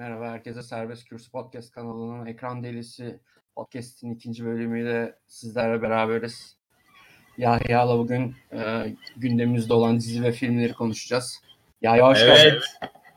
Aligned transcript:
Merhaba 0.00 0.30
herkese 0.30 0.62
Serbest 0.62 1.04
Kürsü 1.04 1.30
Podcast 1.30 1.72
kanalının 1.72 2.26
Ekran 2.26 2.64
Delisi 2.64 3.20
Podcast'in 3.54 4.14
ikinci 4.14 4.44
bölümüyle 4.44 5.14
sizlerle 5.26 5.82
beraberiz. 5.82 6.56
Yahya'la 7.38 7.98
bugün 7.98 8.34
e, 8.52 8.86
gündemimizde 9.16 9.74
olan 9.74 9.96
dizi 9.96 10.22
ve 10.22 10.32
filmleri 10.32 10.72
konuşacağız. 10.72 11.40
Yahya 11.82 12.06
hoş 12.08 12.18
evet. 12.22 12.36
geldin. 12.36 12.60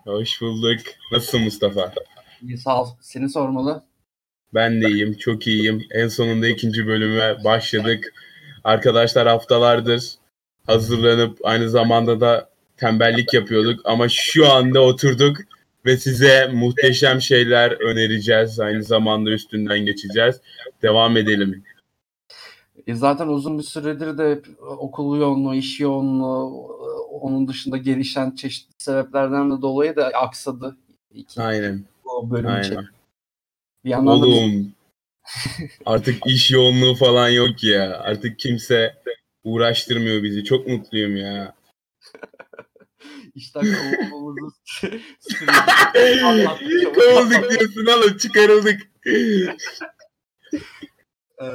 Hoş 0.04 0.42
bulduk. 0.42 0.80
Nasılsın 1.12 1.42
Mustafa? 1.42 1.94
İyi 2.42 2.58
sağ 2.58 2.82
ol. 2.82 2.88
Seni 3.02 3.30
sormalı. 3.30 3.84
Ben 4.54 4.82
de 4.82 4.90
iyiyim. 4.90 5.14
Çok 5.14 5.48
iyiyim. 5.48 5.84
En 5.92 6.08
sonunda 6.08 6.48
ikinci 6.48 6.88
bölüme 6.88 7.44
başladık. 7.44 8.14
Arkadaşlar 8.64 9.28
haftalardır 9.28 10.16
hazırlanıp 10.66 11.38
aynı 11.44 11.70
zamanda 11.70 12.22
da 12.22 12.50
tembellik 12.78 13.34
yapıyorduk. 13.34 13.82
Ama 13.86 14.10
şu 14.10 14.52
anda 14.52 14.82
oturduk 14.82 15.38
ve 15.86 15.98
size 15.98 16.48
muhteşem 16.54 17.22
şeyler 17.22 17.72
önereceğiz. 17.72 18.60
Aynı 18.60 18.84
zamanda 18.84 19.30
üstünden 19.30 19.80
geçeceğiz. 19.80 20.42
Devam 20.82 21.18
edelim. 21.18 21.64
E, 22.88 22.96
zaten 22.96 23.28
uzun 23.28 23.58
bir 23.58 23.64
süredir 23.64 24.18
de 24.18 24.32
hep 24.32 24.48
okul 24.60 25.20
yoğunluğu, 25.20 25.56
iş 25.56 25.80
yoğunluğu, 25.80 26.68
onun 27.22 27.48
dışında 27.48 27.78
gelişen 27.78 28.32
çeşitli 28.32 28.74
sebeplerden 28.78 29.52
de 29.52 29.62
dolayı 29.62 29.96
da 29.96 30.08
aksadı. 30.08 30.78
İki, 31.12 31.42
Aynen. 31.42 31.84
O 32.06 32.32
bölüm 32.32 32.50
Aynen. 32.50 32.64
için. 32.64 32.80
Bir 33.86 33.90
yandan 33.90 34.22
da 34.22 34.26
Oğlum 34.26 34.74
artık 35.86 36.28
iş 36.28 36.52
yoğunluğu 36.52 36.96
falan 36.96 37.30
yok 37.30 37.64
ya. 37.64 38.00
Artık 38.00 38.40
kimse 38.40 38.96
uğraştırmıyor 39.44 40.24
bizi. 40.24 40.44
Çok 40.44 40.68
mutluyum 40.68 41.18
ya. 41.18 41.56
İşten 43.36 43.62
kovulmamızı 44.10 44.56
anlattık. 46.26 46.96
Kovulduk 46.96 47.50
diyorsun 47.50 47.86
oğlum 47.86 48.18
çıkarıldık. 48.18 48.82
Ee, 51.42 51.46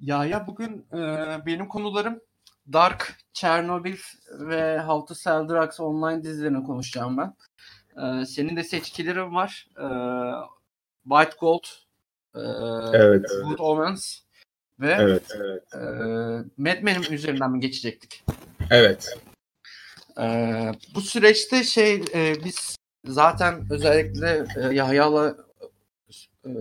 ya 0.00 0.24
ya 0.24 0.46
bugün 0.46 0.86
e, 0.92 0.98
benim 1.46 1.68
konularım 1.68 2.20
Dark, 2.72 3.14
Chernobyl 3.32 3.96
ve 4.38 4.78
How 4.80 5.08
to 5.08 5.14
Sell 5.14 5.48
Drugs 5.48 5.80
online 5.80 6.24
dizilerini 6.24 6.64
konuşacağım 6.64 7.16
ben. 7.18 7.34
Ee, 8.02 8.24
senin 8.26 8.56
de 8.56 8.64
seçkilerin 8.64 9.34
var. 9.34 9.68
Ee, 9.78 9.84
White 11.08 11.36
Gold, 11.40 11.64
e, 12.34 12.40
Evet. 12.92 13.26
Good 13.44 13.58
Omens 13.58 14.18
ve 14.80 14.96
Evet. 15.00 15.22
e, 15.74 15.78
Mad 16.56 16.82
Men'in 16.82 17.12
üzerinden 17.12 17.50
mi 17.50 17.60
geçecektik? 17.60 18.24
Evet. 18.70 19.18
Ee, 20.20 20.72
bu 20.94 21.00
süreçte 21.00 21.64
şey 21.64 21.94
e, 22.14 22.34
biz 22.44 22.76
zaten 23.04 23.66
özellikle 23.70 24.46
e, 24.56 24.74
Yahya'la 24.74 25.36
e, 26.46 26.52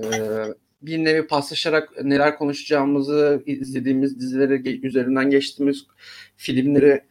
bir 0.82 0.98
nevi 0.98 1.28
paslaşarak 1.28 2.04
neler 2.04 2.38
konuşacağımızı 2.38 3.44
izlediğimiz 3.46 4.20
dizileri 4.20 4.88
üzerinden 4.88 5.30
geçtiğimiz 5.30 5.86
filmleri 6.38 7.04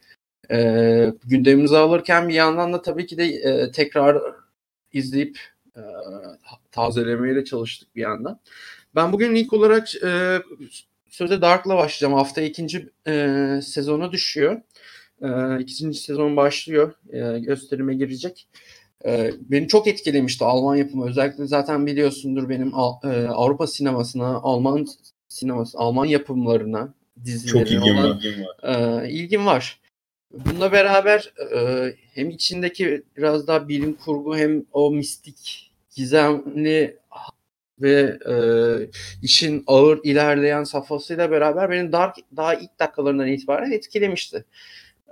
e, 0.51 1.13
gündemimize 1.25 1.77
alırken 1.77 2.29
bir 2.29 2.33
yandan 2.33 2.73
da 2.73 2.81
tabii 2.81 3.05
ki 3.05 3.17
de 3.17 3.25
e, 3.25 3.71
tekrar 3.71 4.21
izleyip 4.93 5.39
e, 5.75 5.81
tazelemeye 6.71 7.35
de 7.35 7.45
çalıştık 7.45 7.95
bir 7.95 8.01
yandan. 8.01 8.39
Ben 8.95 9.13
bugün 9.13 9.35
ilk 9.35 9.53
olarak 9.53 9.95
e, 10.03 10.39
sözde 11.09 11.41
Dark'la 11.41 11.77
başlayacağım. 11.77 12.13
Hafta 12.13 12.41
ikinci 12.41 12.89
e, 13.07 13.59
sezonu 13.63 14.11
düşüyor. 14.11 14.61
E, 15.21 15.59
ikinci 15.59 15.99
sezon 15.99 16.37
başlıyor. 16.37 16.93
E, 17.09 17.39
gösterime 17.39 17.95
girecek. 17.95 18.47
E, 19.05 19.31
beni 19.39 19.67
çok 19.67 19.87
etkilemişti 19.87 20.45
Alman 20.45 20.75
yapımı. 20.75 21.09
Özellikle 21.09 21.47
zaten 21.47 21.85
biliyorsundur 21.85 22.49
benim 22.49 22.67
e, 23.03 23.27
Avrupa 23.27 23.67
sinemasına, 23.67 24.27
Alman 24.27 24.87
sineması, 25.27 25.77
Alman 25.77 26.05
yapımlarına, 26.05 26.93
dizilerine 27.25 27.59
Çok 27.59 27.71
ilgim 27.71 27.97
olan 27.97 28.19
var. 28.63 29.03
e, 29.03 29.09
ilgim 29.09 29.45
var. 29.45 29.79
Bununla 30.33 30.71
beraber 30.71 31.33
e, 31.55 31.93
hem 32.13 32.29
içindeki 32.29 33.03
biraz 33.17 33.47
daha 33.47 33.67
bilim 33.67 33.93
kurgu 33.93 34.37
hem 34.37 34.65
o 34.71 34.91
mistik, 34.91 35.71
gizemli 35.95 36.97
ve 37.81 38.17
e, 38.29 38.35
işin 39.21 39.63
ağır 39.67 39.99
ilerleyen 40.03 40.63
safhasıyla 40.63 41.31
beraber 41.31 41.71
beni 41.71 41.91
Dark 41.91 42.15
daha 42.35 42.53
ilk 42.53 42.79
dakikalarından 42.79 43.27
itibaren 43.27 43.71
etkilemişti. 43.71 44.45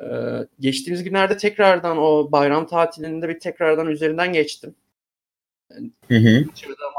E, 0.01 0.07
geçtiğimiz 0.59 1.03
günlerde 1.03 1.37
tekrardan 1.37 1.97
o 1.97 2.31
bayram 2.31 2.67
tatilinde 2.67 3.29
bir 3.29 3.39
tekrardan 3.39 3.87
üzerinden 3.87 4.33
geçtim. 4.33 4.75
Hı 6.07 6.17
hı. 6.17 6.45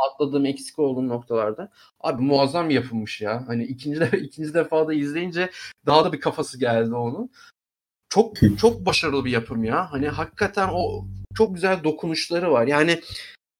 Atladığım 0.08 0.46
eksik 0.46 0.78
olduğum 0.78 1.08
noktalarda. 1.08 1.70
Abi 2.00 2.22
muazzam 2.22 2.70
yapılmış 2.70 3.20
ya. 3.20 3.48
Hani 3.48 3.64
ikinci 3.64 4.00
de 4.00 4.10
ikinci 4.18 4.54
defa 4.54 4.88
da 4.88 4.94
izleyince 4.94 5.50
daha 5.86 6.04
da 6.04 6.12
bir 6.12 6.20
kafası 6.20 6.60
geldi 6.60 6.94
onun. 6.94 7.30
Çok 8.08 8.36
çok 8.58 8.86
başarılı 8.86 9.24
bir 9.24 9.30
yapım 9.30 9.64
ya. 9.64 9.92
Hani 9.92 10.08
hakikaten 10.08 10.68
o 10.72 11.04
çok 11.34 11.54
güzel 11.54 11.84
dokunuşları 11.84 12.52
var. 12.52 12.66
Yani 12.66 13.00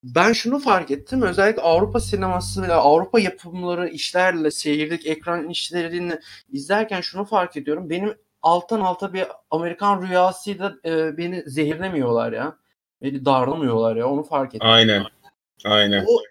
ben 0.05 0.33
şunu 0.33 0.59
fark 0.59 0.91
ettim. 0.91 1.23
Özellikle 1.23 1.63
Avrupa 1.63 2.01
sineması 2.01 2.63
ve 2.63 2.73
Avrupa 2.73 3.21
yapımları 3.21 3.89
işlerle 3.89 4.51
seyirlik 4.51 5.07
ekran 5.07 5.49
işlerini 5.49 6.19
izlerken 6.53 7.01
şunu 7.01 7.25
fark 7.25 7.57
ediyorum. 7.57 7.91
Benim 7.91 8.15
alttan 8.43 8.81
alta 8.81 9.13
bir 9.13 9.27
Amerikan 9.51 10.03
rüyasıyla 10.03 10.75
e, 10.85 11.19
beni 11.19 11.43
zehirlemiyorlar 11.47 12.33
ya. 12.33 12.57
Beni 13.03 13.25
darlamıyorlar 13.25 13.97
ya. 13.97 14.09
Onu 14.09 14.23
fark 14.23 14.55
ettim. 14.55 14.69
Aynen. 14.69 15.05
Aynen. 15.65 16.05
O 16.09 16.23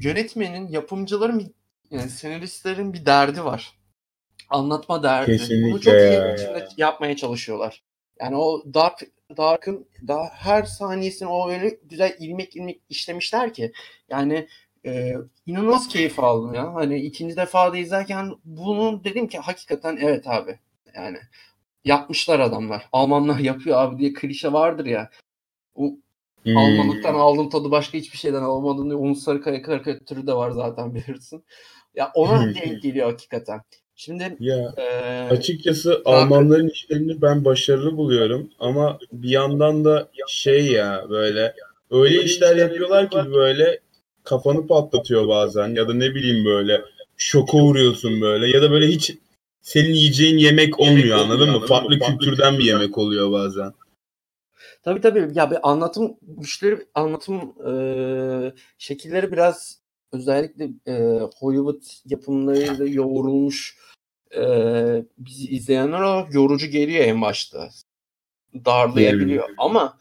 yönetmenin, 0.00 0.68
yapımcıların, 0.68 1.54
yani 1.90 2.10
senaristlerin 2.10 2.92
bir 2.92 3.06
derdi 3.06 3.44
var. 3.44 3.72
Anlatma 4.50 5.02
derdi. 5.02 5.30
Bunu 5.30 5.38
Kesinlikle 5.38 5.80
çok 5.80 5.94
iyi 5.94 6.34
biçimde 6.34 6.68
yapmaya 6.76 7.16
çalışıyorlar. 7.16 7.82
Yani 8.20 8.36
o 8.36 8.74
Dark, 8.74 9.02
Dark'ın 9.36 9.88
daha 10.06 10.24
her 10.24 10.62
saniyesini 10.62 11.28
o 11.28 11.50
öyle 11.50 11.78
güzel 11.84 12.16
ilmek 12.18 12.56
ilmek 12.56 12.80
işlemişler 12.88 13.54
ki. 13.54 13.72
Yani 14.08 14.48
e, 14.86 15.14
inanılmaz 15.46 15.88
keyif 15.88 16.18
aldım 16.18 16.54
ya. 16.54 16.74
Hani 16.74 17.00
ikinci 17.00 17.36
defa 17.36 17.72
da 17.72 17.76
izlerken 17.76 18.34
bunu 18.44 19.04
dedim 19.04 19.28
ki 19.28 19.38
hakikaten 19.38 19.98
evet 20.00 20.26
abi. 20.26 20.58
Yani 20.94 21.18
yapmışlar 21.84 22.40
adamlar. 22.40 22.88
Almanlar 22.92 23.38
yapıyor 23.38 23.78
abi 23.78 23.98
diye 23.98 24.12
klişe 24.12 24.52
vardır 24.52 24.86
ya. 24.86 25.10
O 25.74 25.92
Hmm. 26.42 26.56
Almanlıktan 26.56 27.14
aldığım 27.14 27.48
tadı 27.48 27.70
başka 27.70 27.98
hiçbir 27.98 28.18
şeyden 28.18 28.42
almadığım 28.42 28.84
diye 28.84 28.94
uluslararası 28.94 29.44
kare 29.44 29.62
karikatürü 29.62 30.26
de 30.26 30.34
var 30.34 30.50
zaten 30.50 30.94
bilirsin. 30.94 31.44
Ya 31.94 32.10
ona 32.14 32.54
denk 32.54 32.82
geliyor 32.82 33.10
hakikaten. 33.10 33.60
Şimdi 33.94 34.36
Ya 34.40 34.74
e, 34.76 34.82
açıkçası 35.30 36.02
Almanların 36.04 36.68
işlerini 36.68 37.22
ben 37.22 37.44
başarılı 37.44 37.96
buluyorum 37.96 38.50
ama 38.58 38.98
bir 39.12 39.30
yandan 39.30 39.84
da 39.84 40.08
şey 40.28 40.66
ya 40.66 41.06
böyle 41.10 41.54
öyle 41.90 42.22
işler 42.22 42.56
yapıyorlar 42.56 43.10
ki 43.10 43.18
böyle 43.32 43.80
kafanı 44.28 44.66
patlatıyor 44.66 45.28
bazen 45.28 45.68
ya 45.74 45.88
da 45.88 45.94
ne 45.94 46.14
bileyim 46.14 46.44
böyle 46.44 46.82
şoka 47.16 47.56
uğruyorsun 47.56 48.20
böyle 48.20 48.48
ya 48.56 48.62
da 48.62 48.70
böyle 48.70 48.86
hiç 48.86 49.14
senin 49.62 49.94
yiyeceğin 49.94 50.38
yemek 50.38 50.80
olmuyor 50.80 51.18
anladın 51.18 51.50
mı? 51.50 51.66
Farklı 51.66 51.98
kültürden 51.98 52.58
bir 52.58 52.64
yemek 52.64 52.98
oluyor 52.98 53.32
bazen. 53.32 53.72
tabii 54.82 55.00
tabii 55.00 55.28
ya 55.34 55.50
bir 55.50 55.70
anlatım 55.70 56.16
güçleri 56.22 56.86
anlatım 56.94 57.54
e, 57.68 57.72
şekilleri 58.78 59.32
biraz 59.32 59.80
özellikle 60.12 60.68
e, 60.86 61.20
Hollywood 61.38 61.82
yapımlarıyla 62.04 62.86
yoğrulmuş 62.86 63.76
e, 64.36 64.42
bizi 65.18 65.48
izleyenler 65.48 66.00
olarak 66.00 66.34
yorucu 66.34 66.66
geliyor 66.66 67.04
en 67.04 67.22
başta. 67.22 67.70
Darlayabiliyor. 68.64 69.48
Ama 69.58 69.98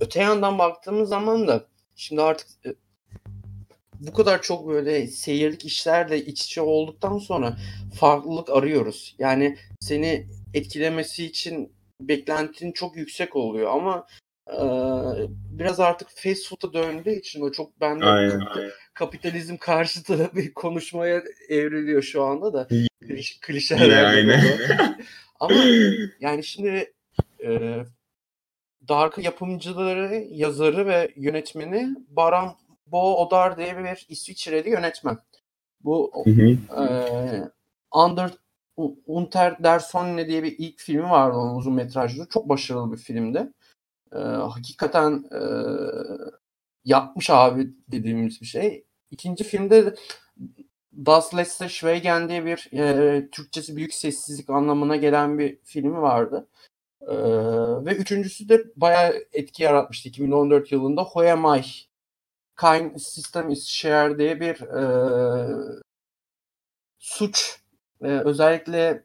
öte 0.00 0.20
yandan 0.20 0.58
baktığımız 0.58 1.08
zaman 1.08 1.48
da 1.48 1.64
şimdi 1.96 2.22
artık 2.22 2.48
bu 4.00 4.12
kadar 4.12 4.42
çok 4.42 4.68
böyle 4.68 5.06
seyirlik 5.06 5.64
işlerle 5.64 6.24
iç 6.24 6.44
içe 6.44 6.60
olduktan 6.60 7.18
sonra 7.18 7.56
farklılık 8.00 8.50
arıyoruz. 8.50 9.16
Yani 9.18 9.58
seni 9.80 10.26
etkilemesi 10.54 11.24
için 11.24 11.72
beklentin 12.00 12.72
çok 12.72 12.96
yüksek 12.96 13.36
oluyor 13.36 13.70
ama 13.70 14.06
e, 14.48 14.58
biraz 15.58 15.80
artık 15.80 16.08
fast 16.10 16.48
food'a 16.48 16.72
döndüğü 16.72 17.18
için 17.18 17.40
o 17.40 17.52
çok 17.52 17.80
bende 17.80 18.04
Aynen. 18.04 18.42
kapitalizm 18.94 19.56
karşıtı 19.56 20.30
bir 20.34 20.54
konuşmaya 20.54 21.22
evriliyor 21.48 22.02
şu 22.02 22.24
anda 22.24 22.52
da 22.52 22.68
Kliş, 23.00 23.40
klişeler 23.40 24.04
aynen. 24.04 24.44
ama 25.40 25.64
yani 26.20 26.44
şimdi 26.44 26.92
e, 27.44 27.78
Dark 28.88 29.18
yapımcıları, 29.18 30.24
yazarı 30.30 30.86
ve 30.86 31.12
yönetmeni 31.16 31.88
Baran 32.08 32.56
Bo 32.86 33.16
Odar 33.16 33.58
diye 33.58 33.78
bir 33.78 34.06
İsviçreli 34.08 34.70
yönetmen. 34.70 35.18
Bu 35.80 36.12
Hı 36.24 36.30
hı. 36.30 36.82
e, 36.82 36.86
Under 37.92 38.30
Unter 39.06 39.64
der 39.64 39.78
Sonne 39.78 40.28
diye 40.28 40.42
bir 40.42 40.54
ilk 40.58 40.80
filmi 40.80 41.10
vardı 41.10 41.36
onun 41.36 41.56
uzun 41.56 41.74
metrajlı. 41.74 42.28
Çok 42.28 42.48
başarılı 42.48 42.92
bir 42.92 42.96
filmdi. 42.96 43.52
E, 44.12 44.18
hakikaten 44.18 45.24
e, 45.32 45.40
yapmış 46.84 47.30
abi 47.30 47.70
dediğimiz 47.88 48.40
bir 48.40 48.46
şey. 48.46 48.84
İkinci 49.10 49.44
filmde 49.44 49.94
Das 51.06 51.34
letzte 51.34 51.68
Schweigen 51.68 52.28
diye 52.28 52.44
bir 52.44 52.68
e, 52.72 53.28
Türkçesi 53.30 53.76
büyük 53.76 53.94
sessizlik 53.94 54.50
anlamına 54.50 54.96
gelen 54.96 55.38
bir 55.38 55.58
filmi 55.64 56.02
vardı. 56.02 56.48
E, 57.00 57.14
ve 57.84 57.96
üçüncüsü 57.96 58.48
de 58.48 58.64
bayağı 58.76 59.14
etki 59.32 59.62
yaratmıştı 59.62 60.08
2014 60.08 60.72
yılında. 60.72 61.02
I? 61.02 61.62
Kind 62.60 62.96
System 62.98 63.50
is 63.50 63.68
Share 63.68 64.18
diye 64.18 64.40
bir 64.40 64.60
e, 64.60 64.82
suç 66.98 67.60
e, 68.02 68.06
özellikle 68.06 69.04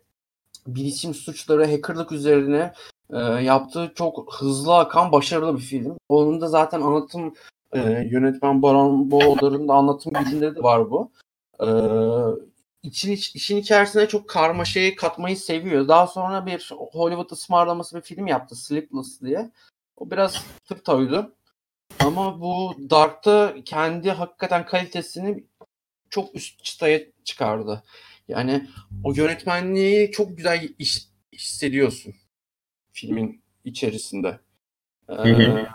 bilişim 0.68 1.14
suçları, 1.14 1.66
hackerlık 1.72 2.12
üzerine 2.12 2.74
e, 3.10 3.20
yaptığı 3.20 3.92
çok 3.96 4.36
hızlı 4.40 4.78
akan 4.78 5.12
başarılı 5.12 5.58
bir 5.58 5.62
film. 5.62 5.98
Onun 6.10 6.42
da 6.42 6.48
zaten 6.48 6.82
anlatım 6.82 7.34
e, 7.74 7.80
yönetmen 8.12 8.62
Baran 8.62 9.12
Boğdar'ın 9.12 9.68
da 9.68 9.74
anlatım 9.74 10.14
gücünde 10.14 10.56
de 10.56 10.64
var 10.64 10.92
bu. 10.92 11.12
E, 11.60 11.68
için, 12.84 13.12
işin 13.12 13.58
içerisine 13.58 14.08
çok 14.08 14.30
karmaşayı 14.30 14.96
katmayı 14.96 15.38
seviyor. 15.38 15.88
Daha 15.88 16.08
sonra 16.08 16.46
bir 16.46 16.72
Hollywood 16.92 17.30
ısmarlaması 17.32 17.96
bir 17.96 18.02
film 18.02 18.28
yaptı 18.28 18.56
Sleepless 18.56 19.22
diye. 19.22 19.52
O 19.98 20.12
biraz 20.12 20.46
tıp 20.68 20.86
tavıydı. 20.86 21.34
Ama 22.06 22.42
bu 22.42 22.76
Dark'ta 22.90 23.56
kendi 23.66 24.12
hakikaten 24.12 24.66
kalitesini 24.66 25.44
çok 26.10 26.36
üst 26.36 26.64
çıtaya 26.64 27.02
çıkardı. 27.24 27.84
Yani 28.28 28.68
o 29.04 29.14
yönetmenliği 29.14 30.12
çok 30.12 30.38
güzel 30.38 30.70
iş, 30.80 31.08
hissediyorsun 31.34 32.14
filmin 32.92 33.44
içerisinde. 33.66 34.40
Ee, 35.10 35.66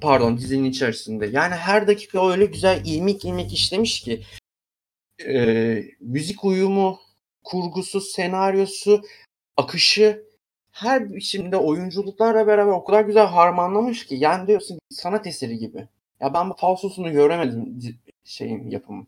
pardon 0.00 0.38
dizinin 0.38 0.70
içerisinde. 0.70 1.26
Yani 1.26 1.54
her 1.54 1.86
dakika 1.86 2.30
öyle 2.30 2.46
güzel 2.46 2.82
ilmik 2.84 3.24
ilmik 3.24 3.52
işlemiş 3.52 4.00
ki 4.00 4.22
e, 5.26 5.84
müzik 6.00 6.44
uyumu, 6.44 7.00
kurgusu, 7.44 8.00
senaryosu, 8.00 9.02
akışı 9.56 10.27
her 10.78 11.12
biçimde 11.12 11.56
oyunculuklarla 11.56 12.46
beraber 12.46 12.72
o 12.72 12.84
kadar 12.84 13.04
güzel 13.04 13.26
harmanlamış 13.26 14.06
ki 14.06 14.14
yani 14.14 14.46
diyorsun 14.46 14.78
sanat 14.90 15.26
eseri 15.26 15.58
gibi. 15.58 15.88
Ya 16.20 16.34
ben 16.34 16.50
bu 16.50 16.54
falsosunu 16.54 17.12
göremedim 17.12 17.80
şeyin 18.24 18.70
yapımı. 18.70 19.06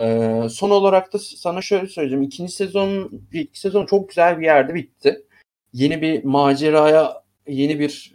Ee, 0.00 0.46
son 0.50 0.70
olarak 0.70 1.12
da 1.12 1.18
sana 1.18 1.62
şöyle 1.62 1.86
söyleyeceğim. 1.86 2.22
İkinci 2.22 2.52
sezon, 2.52 3.20
ilk 3.32 3.56
sezon 3.56 3.86
çok 3.86 4.08
güzel 4.08 4.38
bir 4.38 4.44
yerde 4.44 4.74
bitti. 4.74 5.22
Yeni 5.72 6.02
bir 6.02 6.24
maceraya, 6.24 7.22
yeni 7.48 7.78
bir 7.78 8.14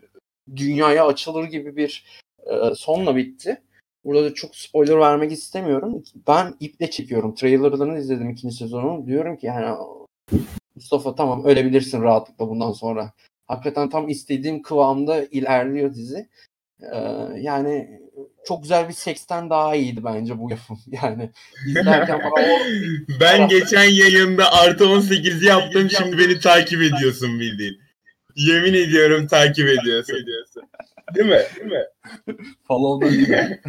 dünyaya 0.56 1.08
açılır 1.08 1.44
gibi 1.44 1.76
bir 1.76 2.06
e, 2.46 2.76
sonla 2.76 3.16
bitti. 3.16 3.62
Burada 4.06 4.24
da 4.24 4.34
çok 4.34 4.56
spoiler 4.56 5.00
vermek 5.00 5.32
istemiyorum. 5.32 6.04
Ben 6.28 6.56
iple 6.60 6.90
çekiyorum. 6.90 7.36
Trailerlarını 7.36 8.00
izledim 8.00 8.30
ikinci 8.30 8.56
sezonu. 8.56 9.08
Diyorum 9.08 9.38
ki 9.38 9.46
yani 9.46 9.78
Mustafa 10.76 11.16
tamam 11.16 11.46
ölebilirsin 11.46 12.02
rahatlıkla 12.02 12.50
bundan 12.50 12.72
sonra. 12.72 13.14
Hakikaten 13.48 13.90
tam 13.90 14.10
istediğim 14.10 14.62
kıvamda 14.62 15.26
ilerliyor 15.26 15.94
dizi. 15.94 16.30
Ee, 16.94 16.98
yani 17.38 18.00
çok 18.48 18.62
güzel 18.62 18.88
bir 18.88 18.94
seksten 18.94 19.50
daha 19.50 19.76
iyiydi 19.76 20.04
bence 20.04 20.40
bu 20.40 20.50
yapım. 20.52 20.80
Yani 21.04 21.32
izlerken 21.68 22.20
bana 22.20 22.46
o... 22.46 22.58
Ben 23.22 23.48
geçen 23.48 23.84
yayında 23.84 24.52
artı 24.52 24.90
18 24.90 25.44
yaptım 25.44 25.90
şimdi 25.90 26.18
beni 26.18 26.40
takip 26.40 26.82
ediyorsun 26.82 27.40
bildiğin. 27.40 27.80
Yemin 28.36 28.74
ediyorum 28.74 29.28
takip 29.28 29.68
ediyorsun. 29.70 30.26
Değil 31.16 31.28
mi? 31.28 31.42
Değil 31.56 31.72
mi? 31.72 31.86
Follow'dan 32.68 33.12
gibi. 33.12 33.60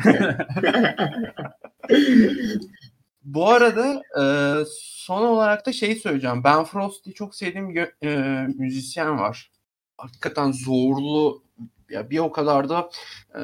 Bu 3.26 3.48
arada 3.48 4.02
e, 4.20 4.24
son 4.70 5.22
olarak 5.22 5.66
da 5.66 5.72
şeyi 5.72 5.96
söyleyeceğim. 5.96 6.44
Ben 6.44 6.64
Frost'u 6.64 7.14
çok 7.14 7.34
sevdiğim 7.34 7.78
e, 8.02 8.46
müzisyen 8.58 9.18
var. 9.18 9.50
Hakikaten 9.98 10.52
zorlu 10.52 11.42
ya 11.90 12.10
bir 12.10 12.18
o 12.18 12.32
kadar 12.32 12.68
da 12.68 12.90
e, 13.34 13.42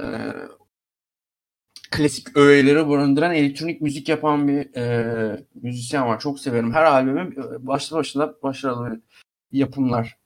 klasik 1.90 2.36
öğeleri 2.36 2.88
barındıran 2.88 3.34
elektronik 3.34 3.80
müzik 3.80 4.08
yapan 4.08 4.48
bir 4.48 4.76
e, 4.76 5.46
müzisyen 5.54 6.06
var. 6.06 6.20
Çok 6.20 6.40
severim. 6.40 6.72
Her 6.72 6.84
albümü 6.84 7.34
başlı 7.66 7.96
başına 7.96 8.34
başarılı 8.42 9.00
yapımlar 9.52 10.18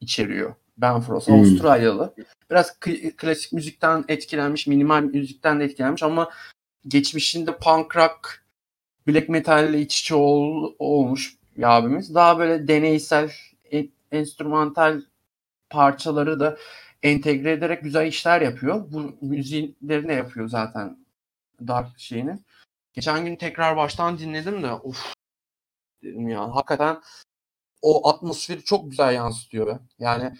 içeriyor. 0.00 0.54
Ben 0.78 1.00
Frost, 1.00 1.28
hmm. 1.28 1.34
Avustralyalı. 1.34 2.14
Biraz 2.50 2.80
klasik 3.16 3.52
müzikten 3.52 4.04
etkilenmiş, 4.08 4.66
minimal 4.66 5.02
müzikten 5.02 5.60
de 5.60 5.64
etkilenmiş 5.64 6.02
ama 6.02 6.30
geçmişinde 6.88 7.58
punk 7.58 7.96
rock, 7.96 8.41
black 9.08 9.28
metal 9.28 9.70
ile 9.70 9.80
iç 9.80 10.00
içe 10.00 10.14
ol, 10.14 10.74
olmuş 10.78 11.36
bir 11.56 11.76
abimiz. 11.76 12.14
Daha 12.14 12.38
böyle 12.38 12.68
deneysel, 12.68 13.32
en, 13.70 13.90
enstrümantal 14.12 15.02
parçaları 15.70 16.40
da 16.40 16.56
entegre 17.02 17.52
ederek 17.52 17.82
güzel 17.82 18.06
işler 18.06 18.40
yapıyor. 18.40 18.92
Bu 18.92 19.16
müziğleri 19.20 20.08
ne 20.08 20.14
yapıyor 20.14 20.48
zaten 20.48 20.98
Dark 21.68 21.98
şeyini. 21.98 22.38
Geçen 22.92 23.24
gün 23.24 23.36
tekrar 23.36 23.76
baştan 23.76 24.18
dinledim 24.18 24.62
de 24.62 24.72
of 24.72 25.14
dedim 26.02 26.28
ya 26.28 26.54
hakikaten 26.54 27.00
o 27.82 28.08
atmosferi 28.08 28.64
çok 28.64 28.90
güzel 28.90 29.14
yansıtıyor 29.14 29.66
be. 29.66 29.78
Yani 29.98 30.38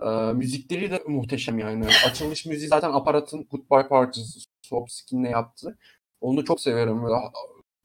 e, 0.00 0.08
müzikleri 0.32 0.90
de 0.90 1.02
muhteşem 1.06 1.58
yani. 1.58 1.86
Açılış 2.06 2.46
müziği 2.46 2.68
zaten 2.68 2.92
aparatın 2.92 3.46
Goodbye 3.50 3.88
Parties 3.88 4.46
Swap 4.62 4.90
Skin'le 4.90 5.24
yaptı. 5.24 5.78
Onu 6.20 6.44
çok 6.44 6.60
severim. 6.60 7.02
Böyle, 7.02 7.14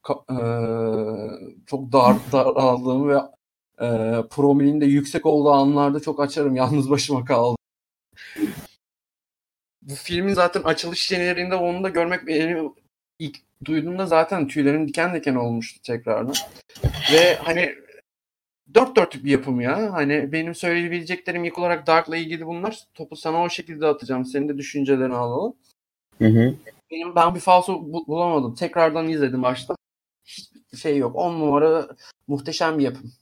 e, 0.09 0.37
çok 1.65 1.91
dar 1.91 2.15
daraldığım 2.31 3.09
ve 3.09 3.17
e, 3.81 3.87
promilin 4.29 4.81
de 4.81 4.85
yüksek 4.85 5.25
olduğu 5.25 5.51
anlarda 5.51 5.99
çok 5.99 6.19
açarım. 6.19 6.55
Yalnız 6.61 6.89
başıma 6.89 7.25
kaldım 7.25 7.57
bu 9.87 9.95
filmin 9.95 10.33
zaten 10.33 10.61
açılış 10.61 11.07
jenerinde 11.07 11.55
onu 11.55 11.83
da 11.83 11.89
görmek 11.89 12.27
benim 12.27 12.73
ilk 13.19 13.37
duyduğumda 13.65 14.05
zaten 14.05 14.47
tüylerim 14.47 14.87
diken 14.87 15.15
diken 15.15 15.35
olmuştu 15.35 15.81
tekrardan. 15.83 16.33
Ve 17.13 17.35
hani 17.35 17.75
dört 18.73 18.95
dörtlük 18.95 19.25
bir 19.25 19.31
yapım 19.31 19.61
ya. 19.61 19.93
Hani 19.93 20.31
benim 20.31 20.55
söyleyebileceklerim 20.55 21.43
ilk 21.43 21.59
olarak 21.59 21.87
Dark'la 21.87 22.17
ilgili 22.17 22.45
bunlar. 22.45 22.83
Topu 22.93 23.15
sana 23.15 23.43
o 23.43 23.49
şekilde 23.49 23.87
atacağım. 23.87 24.25
Senin 24.25 24.49
de 24.49 24.57
düşüncelerini 24.57 25.15
alalım. 25.15 25.53
Hı 26.17 26.27
hı. 26.27 26.55
Benim 26.91 27.15
ben 27.15 27.35
bir 27.35 27.39
falso 27.39 27.83
bulamadım. 28.07 28.55
Tekrardan 28.55 29.09
izledim 29.09 29.43
başta. 29.43 29.76
Şey 30.77 30.97
yok. 30.97 31.15
On 31.15 31.39
numara 31.39 31.87
muhteşem 32.27 32.79
bir 32.79 32.83
yapım. 32.83 33.13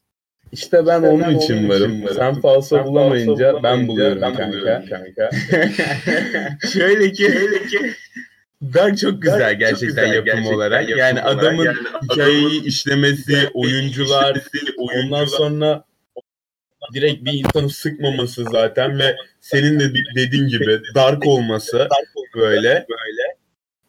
İşte 0.51 0.85
ben 0.85 0.95
işte 0.95 1.07
onun 1.07 1.21
ben 1.21 1.35
için 1.35 1.69
varım. 1.69 2.03
varım. 2.03 2.15
Sen 2.15 2.41
falso 2.41 2.77
Sen 2.77 2.85
bulamayınca 2.85 3.51
falso 3.51 3.63
ben 3.63 3.88
buluyorum 3.88 4.21
ben 4.21 4.35
kanka. 4.35 4.57
Buluyorum 4.57 4.85
kanka. 4.89 5.29
şöyle 6.74 7.12
ki 7.12 7.24
şöyle 7.24 7.67
ki 7.67 7.93
Dark 8.74 8.97
çok 8.97 9.21
güzel 9.21 9.39
Dark 9.39 9.59
gerçekten, 9.59 9.88
çok 9.88 9.88
güzel, 9.88 10.13
yapım 10.13 10.25
gerçekten 10.25 10.55
olarak. 10.55 10.89
Yapım 10.89 11.00
yani 11.00 11.21
olarak. 11.21 11.38
adamın 11.38 11.65
yani 11.65 11.77
hikayeyi 12.03 12.45
adamın 12.45 12.63
işlemesi, 12.63 13.50
oyuncular, 13.53 14.41
oyuncular, 14.77 15.03
ondan 15.05 15.25
sonra 15.25 15.83
direkt 16.93 17.25
bir 17.25 17.33
insanı 17.33 17.69
sıkmaması 17.69 18.43
zaten 18.43 19.00
ve 19.00 19.15
senin 19.41 19.79
de 19.79 19.93
dediğin 20.15 20.47
gibi 20.47 20.81
dark 20.95 21.27
olması 21.27 21.88
böyle 22.35 22.85
böyle 22.89 23.35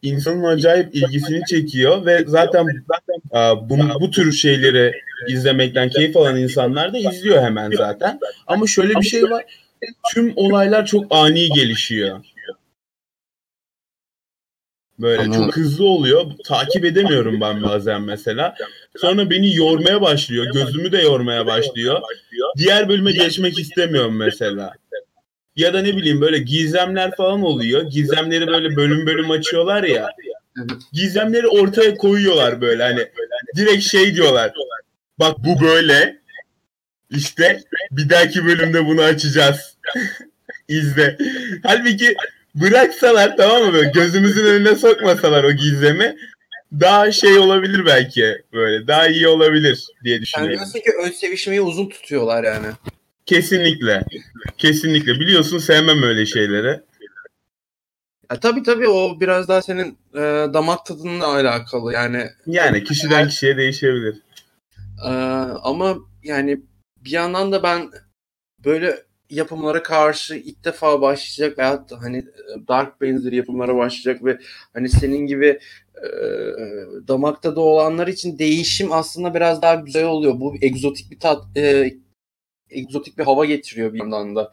insanın 0.02 0.44
acayip 0.44 0.94
ilgisini 0.94 1.40
çekiyor 1.44 2.06
ve 2.06 2.24
zaten 2.26 2.64
zaten 2.64 3.15
bu, 3.32 3.78
bu 4.00 4.10
tür 4.10 4.32
şeyleri 4.32 4.92
izlemekten 5.28 5.88
keyif 5.88 6.16
alan 6.16 6.36
insanlar 6.36 6.92
da 6.92 6.98
izliyor 6.98 7.42
hemen 7.42 7.70
zaten. 7.70 8.20
Ama 8.46 8.66
şöyle 8.66 8.94
bir 8.94 9.06
şey 9.06 9.22
var. 9.22 9.44
Tüm 10.14 10.32
olaylar 10.36 10.86
çok 10.86 11.04
ani 11.10 11.48
gelişiyor. 11.48 12.24
Böyle 14.98 15.22
Anladım. 15.22 15.44
çok 15.44 15.56
hızlı 15.56 15.84
oluyor. 15.84 16.24
Takip 16.44 16.84
edemiyorum 16.84 17.40
ben 17.40 17.62
bazen 17.62 18.02
mesela. 18.02 18.54
Sonra 18.96 19.30
beni 19.30 19.56
yormaya 19.56 20.00
başlıyor. 20.00 20.46
Gözümü 20.54 20.92
de 20.92 21.02
yormaya 21.02 21.46
başlıyor. 21.46 22.00
Diğer 22.58 22.88
bölüme 22.88 23.12
geçmek 23.12 23.58
istemiyorum 23.58 24.16
mesela. 24.16 24.72
Ya 25.56 25.74
da 25.74 25.82
ne 25.82 25.96
bileyim 25.96 26.20
böyle 26.20 26.38
gizemler 26.38 27.16
falan 27.16 27.42
oluyor. 27.42 27.82
Gizemleri 27.82 28.46
böyle 28.46 28.76
bölüm 28.76 29.06
bölüm 29.06 29.30
açıyorlar 29.30 29.82
ya. 29.82 30.10
Gizemleri 30.92 31.48
ortaya 31.48 31.94
koyuyorlar 31.94 32.60
böyle 32.60 32.82
hani. 32.82 33.08
Direkt 33.56 33.84
şey 33.84 34.14
diyorlar. 34.14 34.52
Bak 35.18 35.36
bu 35.38 35.60
böyle. 35.60 36.18
İşte 37.10 37.60
bir 37.90 38.10
dahaki 38.10 38.46
bölümde 38.46 38.86
bunu 38.86 39.02
açacağız. 39.02 39.76
İzle. 40.68 41.18
Halbuki 41.62 42.14
bıraksalar 42.54 43.36
tamam 43.36 43.64
mı 43.64 43.72
böyle 43.72 43.90
gözümüzün 43.90 44.46
önüne 44.46 44.74
sokmasalar 44.74 45.44
o 45.44 45.52
gizemi 45.52 46.16
daha 46.72 47.12
şey 47.12 47.38
olabilir 47.38 47.86
belki 47.86 48.42
böyle 48.52 48.86
daha 48.86 49.08
iyi 49.08 49.28
olabilir 49.28 49.86
diye 50.04 50.20
düşünüyorum. 50.20 50.58
Yani 50.74 50.84
ki 50.84 50.90
ön 51.04 51.10
sevişmeyi 51.10 51.60
uzun 51.60 51.88
tutuyorlar 51.88 52.44
yani. 52.44 52.66
Kesinlikle. 53.26 54.02
Kesinlikle. 54.58 55.20
Biliyorsun 55.20 55.58
sevmem 55.58 56.02
öyle 56.02 56.26
şeyleri. 56.26 56.80
Ya, 58.30 58.40
tabii 58.40 58.62
tabii 58.62 58.88
o 58.88 59.20
biraz 59.20 59.48
daha 59.48 59.62
senin 59.62 59.98
e, 60.14 60.20
damak 60.54 60.86
tadınla 60.86 61.26
alakalı 61.26 61.92
yani. 61.92 62.26
Yani 62.46 62.84
kişiden 62.84 63.28
kişiye 63.28 63.56
değişebilir. 63.56 64.22
E, 65.06 65.10
ama 65.62 65.96
yani 66.22 66.60
bir 67.04 67.10
yandan 67.10 67.52
da 67.52 67.62
ben 67.62 67.90
böyle 68.64 69.02
yapımlara 69.30 69.82
karşı 69.82 70.34
ilk 70.34 70.64
defa 70.64 71.00
başlayacak 71.00 71.58
veyahut 71.58 71.90
da 71.90 72.02
hani 72.02 72.24
Dark 72.68 73.00
benzeri 73.00 73.36
yapımlara 73.36 73.76
başlayacak 73.76 74.24
ve 74.24 74.38
hani 74.74 74.88
senin 74.88 75.26
gibi 75.26 75.58
e, 75.96 76.08
damakta 77.08 77.56
da 77.56 77.60
olanlar 77.60 78.06
için 78.06 78.38
değişim 78.38 78.92
aslında 78.92 79.34
biraz 79.34 79.62
daha 79.62 79.74
güzel 79.74 80.04
oluyor. 80.04 80.40
Bu 80.40 80.54
egzotik 80.62 81.10
bir 81.10 81.20
tat 81.20 81.56
e, 81.56 81.94
egzotik 82.70 83.18
bir 83.18 83.24
hava 83.24 83.44
getiriyor 83.44 83.94
bir 83.94 83.98
yandan 83.98 84.36
da. 84.36 84.52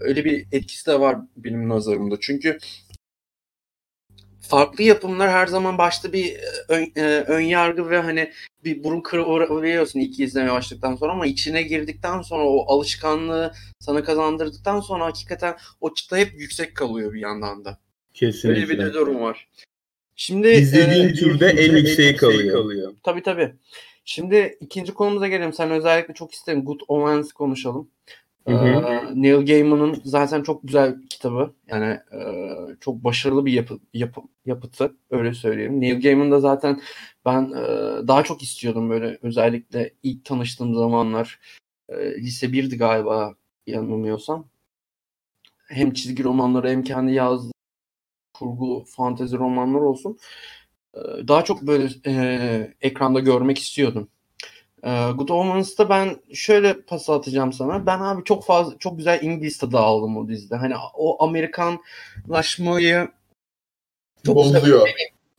Öyle 0.00 0.24
bir 0.24 0.46
etkisi 0.52 0.86
de 0.86 1.00
var 1.00 1.16
benim 1.36 1.68
nazarımda. 1.68 2.16
Çünkü 2.20 2.58
farklı 4.48 4.84
yapımlar 4.84 5.30
her 5.30 5.46
zaman 5.46 5.78
başta 5.78 6.12
bir 6.12 6.36
ön, 6.68 6.92
e, 6.96 7.02
ön 7.26 7.40
yargı 7.40 7.90
ve 7.90 7.98
hani 7.98 8.32
bir 8.64 8.84
burun 8.84 9.00
kırıyorsun 9.00 10.00
ilk 10.00 10.20
izlemeye 10.20 10.52
başladıktan 10.52 10.96
sonra 10.96 11.12
ama 11.12 11.26
içine 11.26 11.62
girdikten 11.62 12.22
sonra 12.22 12.44
o 12.44 12.74
alışkanlığı 12.74 13.52
sana 13.80 14.04
kazandırdıktan 14.04 14.80
sonra 14.80 15.04
hakikaten 15.04 15.56
o 15.80 15.94
çıta 15.94 16.16
hep 16.16 16.40
yüksek 16.40 16.76
kalıyor 16.76 17.12
bir 17.12 17.20
yandan 17.20 17.64
da. 17.64 17.78
Kesinlikle. 18.14 18.60
Öyle 18.60 18.68
bir 18.68 18.78
de 18.78 18.92
durum 18.92 19.20
var. 19.20 19.48
Şimdi 20.16 20.48
İzlediğin 20.48 21.08
e, 21.08 21.12
türde 21.12 21.46
en 21.46 21.76
yükseği 21.76 22.16
kalıyor. 22.16 22.52
kalıyor. 22.52 22.94
Tabii 23.02 23.22
tabii. 23.22 23.54
Şimdi 24.04 24.58
ikinci 24.60 24.94
konumuza 24.94 25.28
gelelim. 25.28 25.52
Sen 25.52 25.70
özellikle 25.70 26.14
çok 26.14 26.34
isterim 26.34 26.64
Good 26.64 26.80
Omens 26.88 27.32
konuşalım. 27.32 27.90
Hı 28.48 28.54
hı. 28.54 29.22
Neil 29.22 29.46
Gaiman'ın 29.46 30.00
zaten 30.04 30.42
çok 30.42 30.62
güzel 30.62 30.96
kitabı. 31.10 31.54
Yani 31.66 32.00
çok 32.80 33.04
başarılı 33.04 33.46
bir 33.46 33.52
yapı, 33.52 33.78
yapı, 33.94 34.20
yapıtı 34.46 34.96
öyle 35.10 35.34
söyleyeyim. 35.34 35.80
Neil 35.80 36.00
Gaiman 36.02 36.30
da 36.30 36.40
zaten 36.40 36.80
ben 37.24 37.52
daha 38.08 38.24
çok 38.24 38.42
istiyordum 38.42 38.90
böyle 38.90 39.18
özellikle 39.22 39.94
ilk 40.02 40.24
tanıştığım 40.24 40.74
zamanlar. 40.74 41.40
Lise 42.18 42.46
1'di 42.46 42.78
galiba 42.78 43.34
yanılmıyorsam. 43.66 44.48
Hem 45.68 45.92
çizgi 45.92 46.24
romanları 46.24 46.68
hem 46.70 46.82
kendi 46.82 47.12
yazdığı 47.12 47.52
kurgu 48.34 48.84
fantezi 48.96 49.36
romanlar 49.36 49.80
olsun. 49.80 50.18
Daha 51.28 51.44
çok 51.44 51.62
böyle 51.62 51.88
e, 52.06 52.74
ekranda 52.80 53.20
görmek 53.20 53.58
istiyordum. 53.58 54.08
Ee, 54.84 55.10
Good 55.16 55.28
Omens'ta 55.28 55.88
ben 55.88 56.16
şöyle 56.32 56.80
pas 56.80 57.10
atacağım 57.10 57.52
sana. 57.52 57.86
Ben 57.86 58.00
abi 58.00 58.24
çok 58.24 58.44
fazla 58.44 58.78
çok 58.78 58.96
güzel 58.98 59.22
İngiliz 59.22 59.58
tadı 59.58 59.78
aldım 59.78 60.16
o 60.16 60.28
dizide. 60.28 60.56
Hani 60.56 60.74
o 60.94 61.24
Amerikanlaşmayı. 61.24 63.08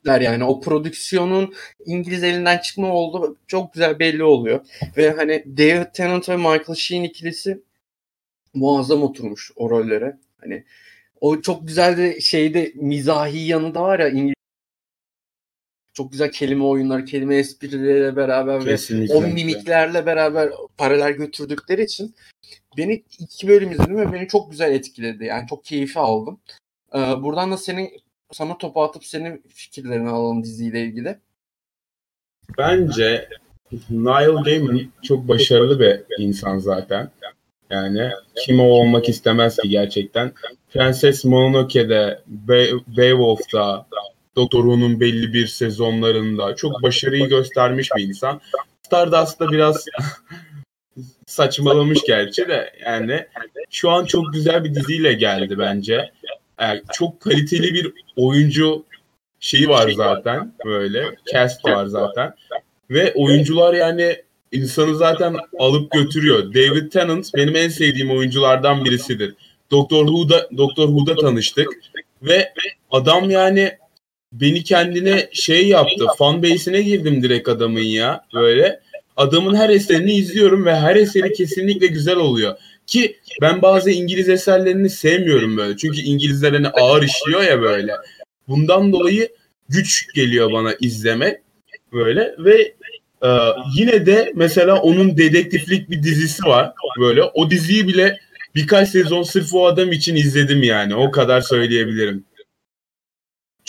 Der 0.06 0.22
yani 0.22 0.44
o 0.44 0.62
prodüksiyonun 0.62 1.54
İngiliz 1.86 2.24
elinden 2.24 2.58
çıkma 2.58 2.94
oldu 2.94 3.38
çok 3.48 3.74
güzel 3.74 4.00
belli 4.00 4.24
oluyor. 4.24 4.66
Ve 4.98 5.12
hani 5.12 5.44
David 5.58 5.94
Tennant 5.94 6.30
ve 6.30 6.36
Michael 6.38 6.76
Sheen 6.76 7.04
ikilisi 7.04 7.62
muazzam 8.54 9.04
oturmuş 9.04 9.52
o 9.56 9.70
rollere. 9.70 10.18
Hani 10.42 10.64
o 11.22 11.42
çok 11.42 11.68
güzel 11.68 11.98
de 11.98 12.22
şeyde 12.22 12.72
mizahi 12.76 13.40
yanı 13.40 13.76
da 13.76 13.82
var 13.84 14.00
ya 14.00 14.10
İngiliz 14.10 14.39
çok 15.94 16.12
güzel 16.12 16.32
kelime 16.32 16.64
oyunları, 16.64 17.06
kelime 17.06 17.36
esprileriyle 17.36 18.16
beraber 18.16 18.66
Kesinlikle. 18.66 19.14
ve 19.14 19.18
o 19.18 19.22
mimiklerle 19.22 20.06
beraber 20.06 20.50
paralel 20.78 21.12
götürdükleri 21.12 21.84
için 21.84 22.16
beni 22.78 23.04
iki 23.20 23.48
bölüm 23.48 23.72
izledim 23.72 23.98
ve 23.98 24.14
beni 24.14 24.28
çok 24.28 24.52
güzel 24.52 24.72
etkiledi. 24.72 25.26
Yani 25.26 25.48
çok 25.48 25.66
keyfi 25.66 26.00
aldım. 26.00 26.40
Ee, 26.96 26.98
buradan 26.98 27.52
da 27.52 27.58
senin 27.58 27.90
sana 28.32 28.58
topu 28.58 28.84
atıp 28.84 29.06
senin 29.06 29.44
fikirlerini 29.48 30.10
alalım 30.10 30.44
diziyle 30.44 30.82
ilgili. 30.82 31.20
Bence 32.58 33.30
Neil 33.90 34.44
Gaiman 34.44 34.92
çok 35.04 35.28
başarılı 35.28 35.80
bir 35.80 36.24
insan 36.24 36.60
zaten. 36.60 37.12
Yani 37.70 38.10
kim 38.36 38.60
o 38.60 38.64
olmak 38.64 39.10
istemez 39.10 39.58
ki 39.58 39.70
gerçekten. 39.70 40.32
Prenses 40.74 41.26
Mononoke'de, 41.26 42.22
Be- 42.28 42.72
Beowulf'da, 42.98 43.86
Doktor 44.40 44.60
Who'nun 44.60 45.00
belli 45.00 45.34
bir 45.34 45.48
sezonlarında 45.48 46.56
çok 46.56 46.84
başarıyı 46.84 47.30
göstermiş 47.30 47.90
bir 47.98 48.04
insan. 48.04 48.42
Stardust'ta 48.86 49.52
biraz 49.52 49.86
saçmalamış 51.26 52.00
gerçi 52.08 52.48
de 52.48 52.74
yani 52.86 53.26
şu 53.70 53.90
an 53.90 54.06
çok 54.06 54.34
güzel 54.34 54.64
bir 54.64 54.76
diziyle 54.76 55.14
geldi 55.14 55.60
bence. 55.60 56.12
Yani 56.60 56.82
çok 56.94 57.22
kaliteli 57.22 57.74
bir 57.74 57.94
oyuncu 58.16 58.86
şeyi 59.40 59.70
var 59.70 59.92
zaten 59.92 60.54
böyle 60.66 61.04
cast 61.34 61.66
var 61.66 61.86
zaten 61.86 62.34
ve 62.90 63.14
oyuncular 63.14 63.74
yani 63.74 64.16
insanı 64.52 64.96
zaten 64.96 65.36
alıp 65.60 65.92
götürüyor. 65.92 66.54
David 66.54 66.92
Tennant 66.92 67.30
benim 67.36 67.56
en 67.56 67.70
sevdiğim 67.70 68.12
oyunculardan 68.12 68.86
birisidir. 68.86 69.36
Doktor 69.72 70.06
Who'da 70.06 70.50
Doktor 70.58 70.88
Who'da 70.88 71.16
tanıştık 71.16 71.68
ve 72.22 72.54
adam 72.92 73.30
yani 73.30 73.72
beni 74.32 74.64
kendine 74.64 75.30
şey 75.34 75.68
yaptı. 75.68 76.06
Fan 76.18 76.44
base'ine 76.44 76.82
girdim 76.82 77.24
direkt 77.24 77.50
adamın 77.50 77.80
ya. 77.80 78.26
Böyle. 78.34 78.80
Adamın 79.18 79.56
her 79.56 79.70
eserini 79.70 80.14
izliyorum 80.14 80.66
ve 80.66 80.76
her 80.76 80.96
eseri 80.96 81.34
kesinlikle 81.34 81.88
güzel 81.88 82.16
oluyor. 82.16 82.56
Ki 82.88 83.18
ben 83.42 83.62
bazı 83.62 83.92
İngiliz 83.92 84.30
eserlerini 84.30 84.90
sevmiyorum 84.90 85.58
böyle. 85.58 85.78
Çünkü 85.78 86.02
İngilizler 86.02 86.54
hani 86.54 86.68
ağır 86.68 87.04
işliyor 87.04 87.42
ya 87.42 87.62
böyle. 87.62 87.92
Bundan 88.48 88.94
dolayı 88.94 89.30
güç 89.70 90.14
geliyor 90.16 90.52
bana 90.52 90.74
izleme 90.80 91.42
böyle 91.94 92.36
ve 92.40 92.74
e, 93.24 93.30
yine 93.78 94.06
de 94.06 94.32
mesela 94.36 94.82
onun 94.82 95.18
dedektiflik 95.18 95.90
bir 95.90 96.04
dizisi 96.04 96.44
var 96.44 96.74
böyle. 97.00 97.24
O 97.24 97.50
diziyi 97.50 97.88
bile 97.88 98.20
birkaç 98.56 98.90
sezon 98.90 99.24
sırf 99.24 99.54
o 99.54 99.68
adam 99.68 99.92
için 99.92 100.16
izledim 100.16 100.64
yani. 100.64 100.96
O 100.96 101.12
kadar 101.12 101.42
söyleyebilirim. 101.42 102.26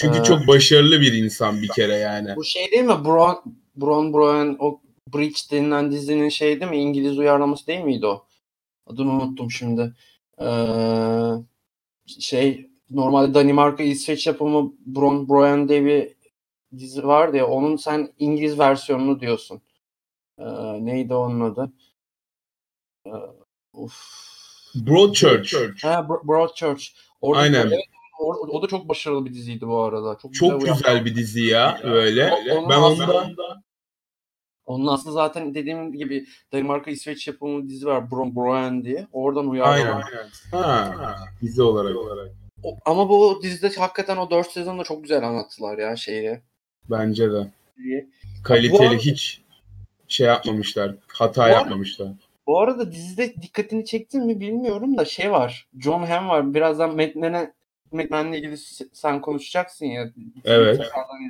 Çünkü 0.01 0.19
ee, 0.19 0.23
çok 0.23 0.47
başarılı 0.47 1.01
bir 1.01 1.13
insan 1.13 1.63
bir 1.63 1.69
kere 1.69 1.95
yani. 1.95 2.37
Bu 2.37 2.45
şey 2.45 2.71
değil 2.71 2.85
mi? 2.85 3.05
Bron, 3.05 3.43
Bron 3.77 4.13
Broen 4.13 4.57
o 4.59 4.81
Bridge 5.15 5.41
denilen 5.51 5.93
dizinin 5.93 6.29
şey 6.29 6.61
değil 6.61 6.71
mi? 6.71 6.77
İngiliz 6.77 7.19
uyarlaması 7.19 7.67
değil 7.67 7.81
miydi 7.81 8.07
o? 8.07 8.27
Adını 8.87 9.11
unuttum 9.11 9.51
şimdi. 9.51 9.95
Ee, 10.41 10.47
şey 12.21 12.71
normalde 12.91 13.35
Danimarka 13.35 13.83
İsveç 13.83 14.27
yapımı 14.27 14.73
Bron 14.87 15.29
Broen 15.29 15.69
diye 15.69 15.85
bir 15.85 16.09
dizi 16.79 17.07
vardı 17.07 17.37
ya 17.37 17.47
onun 17.47 17.77
sen 17.77 18.13
İngiliz 18.19 18.59
versiyonunu 18.59 19.21
diyorsun. 19.21 19.63
Ee, 20.39 20.45
neydi 20.85 21.15
onun 21.15 21.41
adı? 21.41 21.73
Ee, 23.07 23.11
uf. 23.73 24.21
Broadchurch. 24.75 25.85
Ha, 25.85 26.09
Broadchurch. 26.09 26.85
Orada 27.21 27.43
Aynen. 27.43 27.71
O, 28.21 28.33
o 28.33 28.63
da 28.63 28.67
çok 28.67 28.89
başarılı 28.89 29.27
bir 29.27 29.35
diziydi 29.35 29.69
bu 29.69 29.81
arada. 29.81 30.19
Çok, 30.23 30.35
çok 30.35 30.61
güzel, 30.61 30.75
güzel 30.75 31.05
bir 31.05 31.15
dizi 31.15 31.43
ya 31.43 31.81
böyle. 31.85 32.33
O, 32.33 32.71
ben 32.71 32.79
onda 32.79 33.31
onun 34.67 34.87
aslında 34.87 35.13
zaten 35.13 35.55
dediğim 35.55 35.93
gibi 35.93 36.27
Danimarka 36.53 36.91
İsveç 36.91 37.29
yapımı 37.29 37.69
dizi 37.69 37.87
var 37.87 38.11
Bron 38.11 38.37
Broen 38.37 38.85
diye. 38.85 39.07
Oradan 39.13 39.49
uyarlanan. 39.49 40.03
Aynen. 40.53 40.93
Ha, 40.97 41.17
dizi 41.43 41.63
olarak. 41.63 41.97
olarak. 41.97 42.31
O, 42.63 42.77
ama 42.85 43.09
bu 43.09 43.41
dizide 43.43 43.75
hakikaten 43.77 44.17
o 44.17 44.31
4 44.31 44.51
sezonda 44.51 44.83
çok 44.85 45.03
güzel 45.03 45.29
anlattılar 45.29 45.79
ya 45.79 45.97
şeyi. 45.97 46.41
Bence 46.91 47.33
de. 47.33 47.51
Kaliteli 48.45 48.97
bu, 48.97 49.01
hiç 49.01 49.43
şey 50.09 50.27
yapmamışlar. 50.27 50.95
Hata 51.07 51.49
bu 51.49 51.53
yapmamışlar. 51.53 52.09
Bu 52.47 52.61
arada 52.61 52.93
dizide 52.93 53.35
dikkatini 53.43 53.85
çektin 53.85 54.27
mi 54.27 54.41
bilmiyorum 54.41 54.99
da 54.99 55.05
şey 55.05 55.31
var. 55.31 55.69
John 55.79 56.03
Hamm 56.03 56.29
var. 56.29 56.55
Birazdan 56.55 56.95
Metmen'e 56.95 57.53
Metmen'le 57.93 58.33
ilgili 58.33 58.57
sen 58.93 59.21
konuşacaksın 59.21 59.87
ya. 59.87 60.11
Evet. 60.45 60.81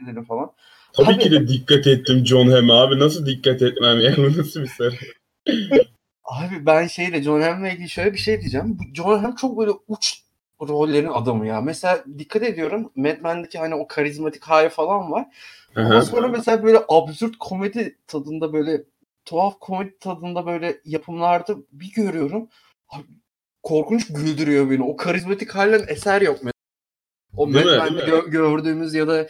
izledim 0.02 0.24
falan. 0.24 0.52
Tabii, 0.92 1.06
Tabii 1.06 1.18
ki 1.18 1.30
de 1.30 1.48
dikkat 1.48 1.86
ettim 1.86 2.26
John 2.26 2.50
Hamm'e 2.50 2.72
abi. 2.72 2.98
Nasıl 2.98 3.26
dikkat 3.26 3.62
etmem 3.62 4.00
ya? 4.00 4.14
Bu 4.16 4.38
nasıl 4.38 4.60
bir 4.60 4.66
seri? 4.66 4.94
abi 6.24 6.66
ben 6.66 6.86
şeyle 6.86 7.22
John 7.22 7.40
Hamm'le 7.40 7.66
ilgili 7.66 7.88
şöyle 7.88 8.12
bir 8.12 8.18
şey 8.18 8.40
diyeceğim. 8.40 8.78
John 8.94 9.18
Hamm 9.18 9.34
çok 9.34 9.58
böyle 9.58 9.70
uç 9.88 10.22
rollerin 10.68 11.08
adamı 11.08 11.46
ya. 11.46 11.60
Mesela 11.60 12.04
dikkat 12.18 12.42
ediyorum 12.42 12.92
Mad 12.96 13.20
Men'deki 13.20 13.58
hani 13.58 13.74
o 13.74 13.86
karizmatik 13.86 14.42
hali 14.44 14.68
falan 14.68 15.12
var. 15.12 15.26
Ama 15.76 16.02
sonra 16.02 16.28
mesela 16.28 16.62
böyle 16.62 16.78
absürt 16.88 17.38
komedi 17.38 17.98
tadında 18.06 18.52
böyle 18.52 18.82
tuhaf 19.24 19.60
komedi 19.60 19.98
tadında 19.98 20.46
böyle 20.46 20.80
yapımlarda 20.84 21.56
bir 21.72 21.92
görüyorum. 21.92 22.48
Abi, 22.88 23.02
korkunç 23.62 24.12
güldürüyor 24.12 24.70
beni. 24.70 24.82
O 24.82 24.96
karizmatik 24.96 25.50
halinden 25.50 25.84
eser 25.88 26.22
yok. 26.22 26.38
O 27.36 27.46
Mad 27.46 27.64
Men'de 27.64 28.00
gö- 28.00 28.30
gördüğümüz 28.30 28.94
ya 28.94 29.08
da 29.08 29.28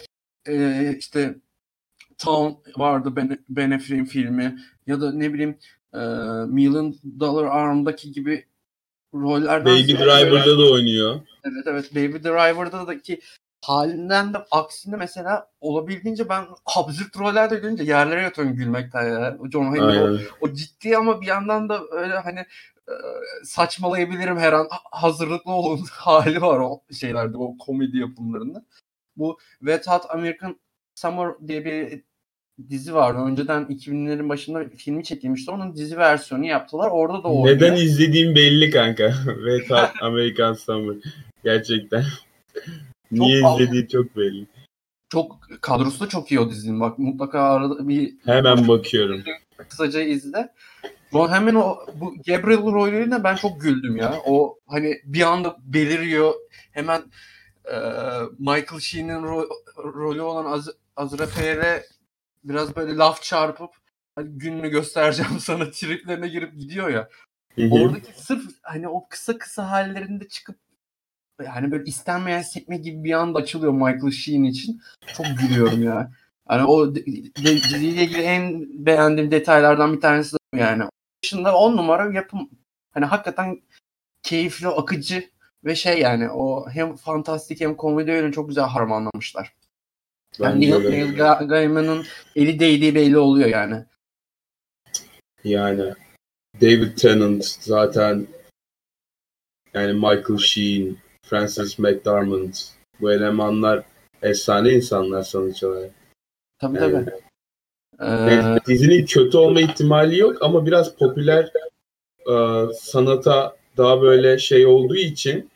e, 0.48 0.96
işte 0.98 1.34
Town 2.18 2.80
vardı 2.80 3.16
Ben, 3.16 3.38
ben 3.48 3.70
Affleck'in 3.70 4.04
filmi 4.04 4.58
ya 4.86 5.00
da 5.00 5.12
ne 5.12 5.32
bileyim 5.32 5.58
e, 5.94 5.98
Million 6.46 6.96
Dollar 7.20 7.44
Arm'daki 7.44 8.12
gibi 8.12 8.46
rollerden 9.14 9.74
Baby 9.74 9.92
Driver'da 9.92 10.58
da 10.58 10.72
oynuyor. 10.72 11.20
Evet 11.44 11.66
evet 11.66 11.94
Baby 11.94 12.28
Driver'da 12.28 12.86
da 12.86 12.98
ki 12.98 13.20
halinden 13.64 14.34
de 14.34 14.38
aksine 14.50 14.96
mesela 14.96 15.50
olabildiğince 15.60 16.28
ben 16.28 16.44
absürt 16.76 17.16
rollerde 17.16 17.56
görünce 17.56 17.82
yerlere 17.82 18.22
yatıyorum 18.22 18.56
gülmekten 18.56 19.04
ya. 19.04 19.36
O 19.40 19.50
John 19.50 19.76
Henry 19.76 20.00
o, 20.00 20.18
o 20.40 20.52
ciddi 20.52 20.96
ama 20.96 21.20
bir 21.20 21.26
yandan 21.26 21.68
da 21.68 21.82
öyle 21.90 22.14
hani 22.14 22.44
saçmalayabilirim 23.44 24.38
her 24.38 24.52
an 24.52 24.66
ha- 24.70 25.00
hazırlıklı 25.00 25.52
olun 25.52 25.80
hali 25.90 26.40
var 26.42 26.58
o 26.60 26.80
şeylerde 27.00 27.36
o 27.36 27.56
komedi 27.58 27.98
yapımlarında. 27.98 28.64
Bu 29.16 29.38
Wet 29.58 29.86
Hot 29.88 30.02
American 30.10 30.56
Summer 30.94 31.30
diye 31.48 31.64
bir 31.64 32.02
dizi 32.68 32.94
vardı. 32.94 33.18
Önceden 33.22 33.62
2000'lerin 33.64 34.28
başında 34.28 34.64
filmi 34.76 35.04
çekilmişti. 35.04 35.50
Onun 35.50 35.76
dizi 35.76 35.96
versiyonu 35.96 36.46
yaptılar. 36.46 36.90
Orada 36.90 37.22
da 37.22 37.28
o 37.28 37.46
Neden 37.46 37.64
oynuyor. 37.70 37.82
izlediğim 37.86 38.34
belli 38.34 38.70
kanka. 38.70 39.04
Ve 39.44 39.66
ta 39.68 39.92
American 40.02 40.52
Summer. 40.52 40.96
Gerçekten. 41.44 42.04
Niye 43.10 43.42
pahalı. 43.42 43.62
izlediği 43.62 43.88
çok 43.88 44.16
belli. 44.16 44.46
Çok 45.08 45.40
kadrosu 45.60 46.00
da 46.04 46.08
çok 46.08 46.30
iyi 46.32 46.40
o 46.40 46.50
dizinin. 46.50 46.80
Bak 46.80 46.98
mutlaka 46.98 47.40
arada 47.40 47.88
bir 47.88 48.14
Hemen 48.24 48.68
bakıyorum. 48.68 49.22
kısaca 49.68 50.00
izle. 50.00 50.48
Ron 51.14 51.28
hemen 51.28 51.54
o 51.54 51.78
bu 51.94 52.14
Gabriel 52.26 52.62
rolüne 52.62 53.24
ben 53.24 53.36
çok 53.36 53.60
güldüm 53.60 53.96
ya. 53.96 54.14
O 54.26 54.58
hani 54.66 55.00
bir 55.04 55.22
anda 55.22 55.56
beliriyor. 55.60 56.34
Hemen 56.72 57.02
e, 57.64 57.76
Michael 58.38 58.80
Sheen'in 58.80 59.22
ro- 59.22 59.48
rolü 59.94 60.20
olan 60.20 60.52
Az 60.52 60.68
Azra 60.96 61.26
Fair'e 61.26 61.84
biraz 62.44 62.76
böyle 62.76 62.96
laf 62.96 63.22
çarpıp 63.22 63.70
hani 64.14 64.28
gününü 64.38 64.68
göstereceğim 64.68 65.32
sana 65.40 65.70
triplerine 65.70 66.28
girip 66.28 66.58
gidiyor 66.58 66.88
ya. 66.88 67.08
Hı 67.54 67.62
hı. 67.62 67.74
Oradaki 67.74 68.22
sırf 68.22 68.42
hani 68.62 68.88
o 68.88 69.08
kısa 69.08 69.38
kısa 69.38 69.70
hallerinde 69.70 70.28
çıkıp 70.28 70.56
yani 71.44 71.70
böyle 71.70 71.84
istenmeyen 71.84 72.42
sekme 72.42 72.76
gibi 72.76 73.04
bir 73.04 73.12
anda 73.12 73.38
açılıyor 73.38 73.72
Michael 73.72 74.10
Sheen 74.10 74.44
için. 74.44 74.80
Çok 75.16 75.26
gülüyorum 75.40 75.82
ya. 75.82 76.12
Hani 76.48 76.64
o 76.64 76.94
diziyle 76.94 78.02
ilgili 78.02 78.22
en 78.22 78.66
beğendiğim 78.86 79.30
detaylardan 79.30 79.96
bir 79.96 80.00
tanesi 80.00 80.32
de 80.34 80.58
yani. 80.58 80.84
Dışında 81.22 81.56
on 81.56 81.76
numara 81.76 82.12
yapım. 82.12 82.50
Hani 82.90 83.04
hakikaten 83.04 83.62
keyifli, 84.22 84.68
akıcı 84.68 85.30
ve 85.64 85.74
şey 85.74 85.98
yani 86.00 86.30
o 86.30 86.68
hem 86.70 86.96
fantastik 86.96 87.60
hem 87.60 87.74
komedi 87.74 88.10
öyle 88.10 88.32
çok 88.32 88.48
güzel 88.48 88.64
harmanlamışlar. 88.64 89.54
Yani 90.38 90.60
Neil. 90.60 90.88
Neil 90.88 91.18
Ga- 91.18 91.48
Gaiman'ın 91.48 92.06
eli 92.36 92.60
değdiği 92.60 92.94
belli 92.94 93.18
oluyor 93.18 93.48
yani. 93.48 93.84
Yani 95.44 95.94
David 96.60 96.96
Tennant 96.96 97.44
zaten 97.44 98.26
yani 99.74 99.92
Michael 99.92 100.38
Sheen, 100.38 100.96
Francis 101.26 101.78
McDormand 101.78 102.54
bu 103.00 103.12
elemanlar 103.12 103.84
efsane 104.22 104.70
insanlar 104.70 105.22
sonuç 105.22 105.62
olarak. 105.62 105.90
Tabii 106.58 106.78
Yani, 106.78 107.04
tabii. 107.04 107.20
Ee, 108.00 108.10
yani 108.10 108.58
dizinin 108.66 109.06
kötü 109.06 109.36
olma 109.36 109.60
ihtimali 109.60 110.18
yok 110.18 110.36
ama 110.40 110.66
biraz 110.66 110.96
popüler 110.96 111.50
e, 112.30 112.34
sanata 112.80 113.56
daha 113.76 114.02
böyle 114.02 114.38
şey 114.38 114.66
olduğu 114.66 114.96
için 114.96 115.50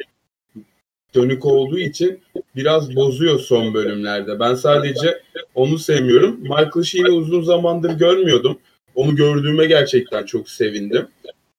dönük 1.15 1.45
olduğu 1.45 1.79
için 1.79 2.21
biraz 2.57 2.97
bozuyor 2.97 3.41
son 3.41 3.75
bölümlerde. 3.75 4.41
Ben 4.41 4.55
sadece 4.55 5.23
onu 5.55 5.79
sevmiyorum. 5.79 6.41
Michael 6.41 6.83
Sheen'i 6.85 7.11
uzun 7.11 7.43
zamandır 7.43 7.91
görmüyordum. 7.91 8.59
Onu 8.95 9.17
gördüğüme 9.17 9.67
gerçekten 9.67 10.25
çok 10.25 10.51
sevindim. 10.51 11.09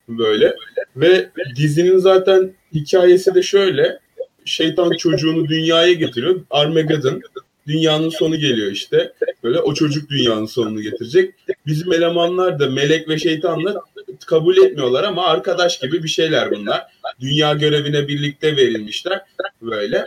Böyle. 0.09 0.55
Ve 0.95 1.29
dizinin 1.55 1.97
zaten 1.97 2.53
hikayesi 2.73 3.35
de 3.35 3.41
şöyle. 3.41 3.99
Şeytan 4.45 4.91
çocuğunu 4.91 5.47
dünyaya 5.47 5.93
getiriyor. 5.93 6.41
Armageddon. 6.49 7.21
Dünyanın 7.67 8.09
sonu 8.09 8.35
geliyor 8.35 8.71
işte. 8.71 9.13
Böyle 9.43 9.59
o 9.59 9.73
çocuk 9.73 10.09
dünyanın 10.09 10.45
sonunu 10.45 10.81
getirecek. 10.81 11.33
Bizim 11.65 11.93
elemanlar 11.93 12.59
da 12.59 12.69
melek 12.69 13.09
ve 13.09 13.19
şeytanla 13.19 13.81
kabul 14.25 14.57
etmiyorlar 14.57 15.03
ama 15.03 15.27
arkadaş 15.27 15.79
gibi 15.79 16.03
bir 16.03 16.07
şeyler 16.07 16.51
bunlar. 16.51 16.83
Dünya 17.19 17.53
görevine 17.53 18.07
birlikte 18.07 18.57
verilmişler 18.57 19.21
böyle. 19.61 20.05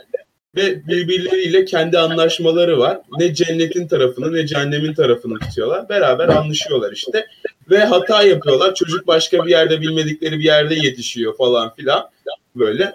Ve 0.56 0.86
birbirleriyle 0.86 1.64
kendi 1.64 1.98
anlaşmaları 1.98 2.78
var. 2.78 2.98
Ne 3.18 3.34
cennetin 3.34 3.88
tarafını 3.88 4.32
ne 4.32 4.46
cehennemin 4.46 4.94
tarafını 4.94 5.38
tutuyorlar. 5.38 5.88
Beraber 5.88 6.28
anlaşıyorlar 6.28 6.92
işte. 6.92 7.26
Ve 7.70 7.78
hata 7.78 8.22
yapıyorlar. 8.22 8.74
Çocuk 8.74 9.06
başka 9.06 9.46
bir 9.46 9.50
yerde 9.50 9.80
bilmedikleri 9.80 10.38
bir 10.38 10.44
yerde 10.44 10.74
yetişiyor 10.74 11.36
falan 11.36 11.74
filan. 11.74 12.10
Böyle. 12.56 12.92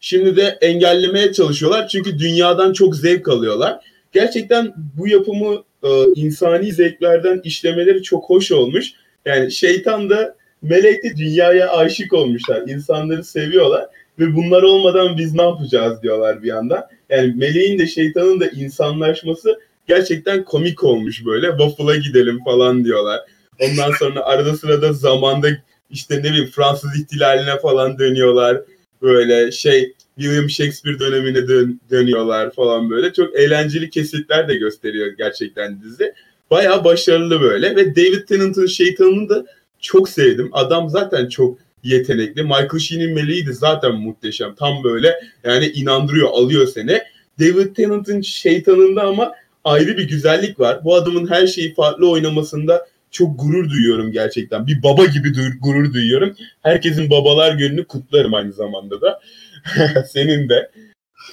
Şimdi 0.00 0.36
de 0.36 0.58
engellemeye 0.60 1.32
çalışıyorlar. 1.32 1.88
Çünkü 1.88 2.18
dünyadan 2.18 2.72
çok 2.72 2.96
zevk 2.96 3.28
alıyorlar. 3.28 3.91
Gerçekten 4.12 4.74
bu 4.98 5.08
yapımı 5.08 5.62
e, 5.82 5.88
insani 6.14 6.72
zevklerden 6.72 7.40
işlemeleri 7.44 8.02
çok 8.02 8.30
hoş 8.30 8.52
olmuş. 8.52 8.90
Yani 9.26 9.52
şeytan 9.52 10.10
da 10.10 10.36
melek 10.62 11.04
de 11.04 11.16
dünyaya 11.16 11.72
aşık 11.72 12.12
olmuşlar. 12.12 12.68
İnsanları 12.68 13.24
seviyorlar 13.24 13.86
ve 14.18 14.34
bunlar 14.36 14.62
olmadan 14.62 15.18
biz 15.18 15.34
ne 15.34 15.42
yapacağız 15.42 16.02
diyorlar 16.02 16.42
bir 16.42 16.48
yandan. 16.48 16.86
Yani 17.10 17.34
meleğin 17.36 17.78
de 17.78 17.86
şeytanın 17.86 18.40
da 18.40 18.46
insanlaşması 18.46 19.60
gerçekten 19.88 20.44
komik 20.44 20.84
olmuş 20.84 21.24
böyle. 21.26 21.48
Waffle'a 21.48 21.96
gidelim 21.96 22.44
falan 22.44 22.84
diyorlar. 22.84 23.20
Ondan 23.60 23.92
sonra 23.98 24.20
arada 24.20 24.56
sırada 24.56 24.92
zamanda 24.92 25.48
işte 25.90 26.18
ne 26.18 26.24
bileyim 26.24 26.50
Fransız 26.50 27.00
ihtilaline 27.00 27.58
falan 27.58 27.98
dönüyorlar. 27.98 28.60
Böyle 29.02 29.52
şey 29.52 29.92
William 30.16 30.50
Shakespeare 30.50 30.98
dönemine 30.98 31.48
dön- 31.48 31.80
dönüyorlar 31.90 32.50
falan 32.50 32.90
böyle. 32.90 33.12
Çok 33.12 33.36
eğlenceli 33.36 33.90
kesitler 33.90 34.48
de 34.48 34.54
gösteriyor 34.54 35.06
gerçekten 35.18 35.82
dizi. 35.82 36.12
Bayağı 36.50 36.84
başarılı 36.84 37.40
böyle 37.40 37.76
ve 37.76 37.96
David 37.96 38.22
Tennant'ın 38.28 38.66
şeytanını 38.66 39.28
da 39.28 39.46
çok 39.80 40.08
sevdim. 40.08 40.48
Adam 40.52 40.88
zaten 40.88 41.28
çok 41.28 41.58
yetenekli. 41.84 42.42
Michael 42.42 42.78
Sheen'in 42.78 43.14
meleği 43.14 43.46
de 43.46 43.52
zaten 43.52 43.94
muhteşem. 43.94 44.54
Tam 44.54 44.84
böyle 44.84 45.14
yani 45.44 45.66
inandırıyor, 45.66 46.28
alıyor 46.28 46.66
seni. 46.66 47.00
David 47.40 47.74
Tennant'ın 47.76 48.20
şeytanında 48.20 49.02
ama 49.02 49.32
ayrı 49.64 49.96
bir 49.96 50.08
güzellik 50.08 50.60
var. 50.60 50.84
Bu 50.84 50.94
adamın 50.94 51.30
her 51.30 51.46
şeyi 51.46 51.74
farklı 51.74 52.10
oynamasında 52.10 52.86
çok 53.10 53.40
gurur 53.40 53.70
duyuyorum 53.70 54.12
gerçekten. 54.12 54.66
Bir 54.66 54.82
baba 54.82 55.04
gibi 55.04 55.28
du- 55.28 55.58
gurur 55.58 55.94
duyuyorum. 55.94 56.36
Herkesin 56.62 57.10
babalar 57.10 57.52
gününü 57.54 57.84
kutlarım 57.84 58.34
aynı 58.34 58.52
zamanda 58.52 59.00
da. 59.00 59.20
Senin 60.12 60.48
de. 60.48 60.70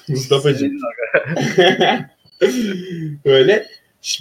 Mustafa'cığım. 0.08 0.72
böyle 3.26 3.68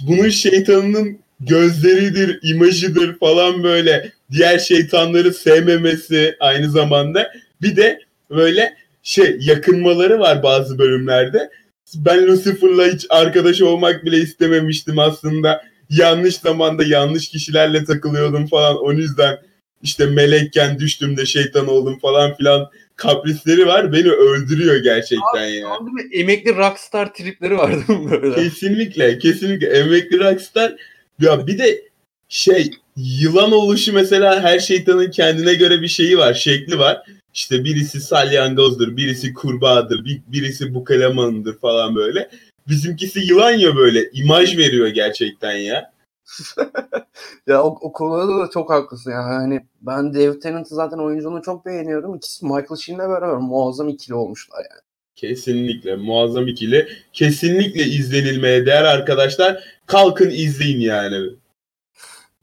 bunun 0.01 0.29
şeytanının 0.29 1.19
gözleridir, 1.39 2.39
imajıdır 2.43 3.19
falan 3.19 3.63
böyle 3.63 4.11
diğer 4.31 4.59
şeytanları 4.59 5.33
sevmemesi 5.33 6.35
aynı 6.39 6.69
zamanda 6.69 7.31
bir 7.61 7.75
de 7.75 7.99
böyle 8.29 8.75
şey 9.03 9.37
yakınmaları 9.39 10.19
var 10.19 10.43
bazı 10.43 10.79
bölümlerde. 10.79 11.49
Ben 11.95 12.27
Lucifer'la 12.27 12.85
hiç 12.87 13.05
arkadaş 13.09 13.61
olmak 13.61 14.05
bile 14.05 14.17
istememiştim 14.17 14.99
aslında. 14.99 15.63
Yanlış 15.89 16.35
zamanda 16.35 16.83
yanlış 16.83 17.29
kişilerle 17.29 17.85
takılıyordum 17.85 18.47
falan. 18.47 18.83
O 18.83 18.91
yüzden 18.91 19.37
işte 19.81 20.05
melekken 20.05 20.79
düştüm 20.79 21.17
de 21.17 21.25
şeytan 21.25 21.67
oldum 21.67 21.99
falan 21.99 22.35
filan 22.35 22.69
kaprisleri 22.99 23.67
var. 23.67 23.93
Beni 23.93 24.11
öldürüyor 24.11 24.75
gerçekten 24.75 25.45
ya. 25.45 25.67
Anladın 25.67 25.93
mı? 25.93 26.01
Emekli 26.13 26.55
rockstar 26.55 27.13
tripleri 27.13 27.57
vardı 27.57 27.83
böyle. 28.11 28.35
Kesinlikle, 28.35 29.19
kesinlikle. 29.19 29.67
Emekli 29.67 30.19
Rockstar. 30.19 30.75
Ya 31.19 31.47
bir 31.47 31.57
de 31.57 31.81
şey, 32.29 32.71
yılan 32.95 33.51
oluşu 33.51 33.93
mesela 33.93 34.43
her 34.43 34.59
şeytanın 34.59 35.11
kendine 35.11 35.53
göre 35.53 35.81
bir 35.81 35.87
şeyi 35.87 36.17
var, 36.17 36.33
şekli 36.33 36.79
var. 36.79 37.03
İşte 37.33 37.63
birisi 37.63 38.01
salyangozdur, 38.01 38.97
birisi 38.97 39.33
kurbağadır, 39.33 40.05
bir, 40.05 40.21
birisi 40.27 40.73
bukalemandır 40.73 41.59
falan 41.59 41.95
böyle. 41.95 42.29
Bizimkisi 42.67 43.19
yılan 43.19 43.51
ya 43.51 43.75
böyle, 43.75 44.09
imaj 44.13 44.57
veriyor 44.57 44.87
gerçekten 44.87 45.57
ya. 45.57 45.91
Ya 47.47 47.63
o, 47.63 47.67
o 47.81 47.91
konuda 47.91 48.43
da 48.43 48.49
çok 48.49 48.69
haklısın 48.69 49.11
ya. 49.11 49.23
Hani 49.23 49.65
ben 49.81 50.13
David 50.13 50.41
Tennant'ı 50.41 50.75
zaten 50.75 50.97
oyunculuğunu 50.97 51.41
çok 51.41 51.65
beğeniyorum. 51.65 52.15
İkisi 52.15 52.45
Michael 52.45 52.75
Sheen'le 52.79 52.99
beraber 52.99 53.37
muazzam 53.37 53.89
ikili 53.89 54.15
olmuşlar 54.15 54.57
yani. 54.57 54.81
Kesinlikle, 55.15 55.95
muazzam 55.95 56.47
ikili. 56.47 56.87
Kesinlikle 57.13 57.83
izlenilmeye 57.83 58.65
değer 58.65 58.83
arkadaşlar. 58.83 59.63
Kalkın 59.85 60.29
izleyin 60.29 60.79
yani. 60.79 61.15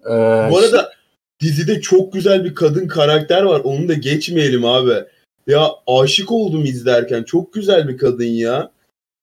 Ee, 0.04 0.50
Bu 0.50 0.58
arada 0.58 0.92
dizide 1.40 1.80
çok 1.80 2.12
güzel 2.12 2.44
bir 2.44 2.54
kadın 2.54 2.88
karakter 2.88 3.42
var. 3.42 3.60
Onu 3.64 3.88
da 3.88 3.94
geçmeyelim 3.94 4.64
abi. 4.64 5.04
Ya 5.46 5.68
aşık 5.86 6.32
oldum 6.32 6.64
izlerken. 6.64 7.22
Çok 7.22 7.52
güzel 7.52 7.88
bir 7.88 7.98
kadın 7.98 8.24
ya. 8.24 8.70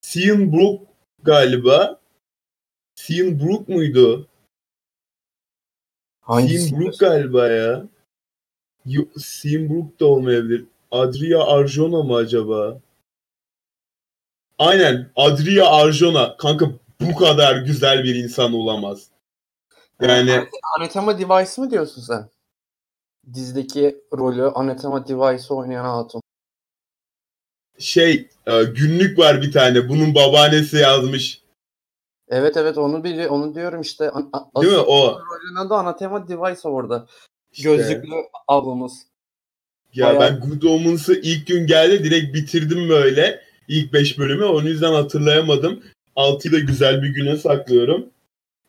Sean 0.01 0.53
Brook 0.53 0.81
galiba. 1.23 1.99
Sean 2.95 3.39
Brook 3.39 3.69
muydu? 3.69 4.27
Hangisi? 6.23 6.69
Seam 6.69 6.81
Brook 6.81 6.99
galiba 6.99 7.47
ya. 7.47 7.85
Yo, 8.85 9.01
Seam 9.17 9.69
Brook 9.69 9.99
da 9.99 10.05
olmayabilir. 10.05 10.65
Adria 10.91 11.43
Arjona 11.47 12.03
mı 12.03 12.15
acaba? 12.15 12.79
Aynen. 14.59 15.09
Adria 15.15 15.67
Arjona. 15.67 16.37
Kanka 16.37 16.69
bu 17.01 17.15
kadar 17.15 17.55
güzel 17.57 18.03
bir 18.03 18.15
insan 18.15 18.53
olamaz. 18.53 19.07
Yani 20.01 20.47
Anathema 20.79 21.19
Device 21.19 21.61
mı 21.61 21.71
diyorsun 21.71 22.01
sen? 22.01 22.29
Dizideki 23.33 23.97
rolü 24.17 24.43
Anathema 24.43 25.07
Device'ı 25.07 25.55
oynayan 25.55 25.85
hatun. 25.85 26.21
şey 27.79 28.29
e, 28.47 28.63
günlük 28.63 29.19
var 29.19 29.41
bir 29.41 29.51
tane. 29.51 29.89
Bunun 29.89 30.15
babaannesi 30.15 30.77
yazmış. 30.77 31.42
Evet 32.33 32.57
evet 32.57 32.77
onu 32.77 33.03
bili 33.03 33.27
onu 33.27 33.55
diyorum 33.55 33.81
işte. 33.81 34.11
A- 34.11 34.61
Değil 34.61 34.73
mi? 34.73 34.79
O. 34.79 35.19
Rolün 35.19 35.65
adı 35.65 35.73
Anathema 35.73 36.27
Device 36.27 36.67
orada. 36.67 37.07
İşte. 37.51 37.75
Gözlüklü 37.75 38.09
ablamız. 38.47 38.93
Ya 39.93 40.07
Bayağı- 40.07 40.21
ben 40.21 40.49
Good 40.49 40.63
Omens'ı 40.63 41.13
ilk 41.13 41.47
gün 41.47 41.67
geldi 41.67 42.03
direkt 42.03 42.35
bitirdim 42.35 42.89
böyle. 42.89 43.41
İlk 43.67 43.93
5 43.93 44.19
bölümü. 44.19 44.45
Onun 44.45 44.67
yüzden 44.67 44.93
hatırlayamadım. 44.93 45.83
6'yı 46.15 46.53
da 46.53 46.59
güzel 46.59 47.01
bir 47.03 47.09
güne 47.09 47.37
saklıyorum. 47.37 48.05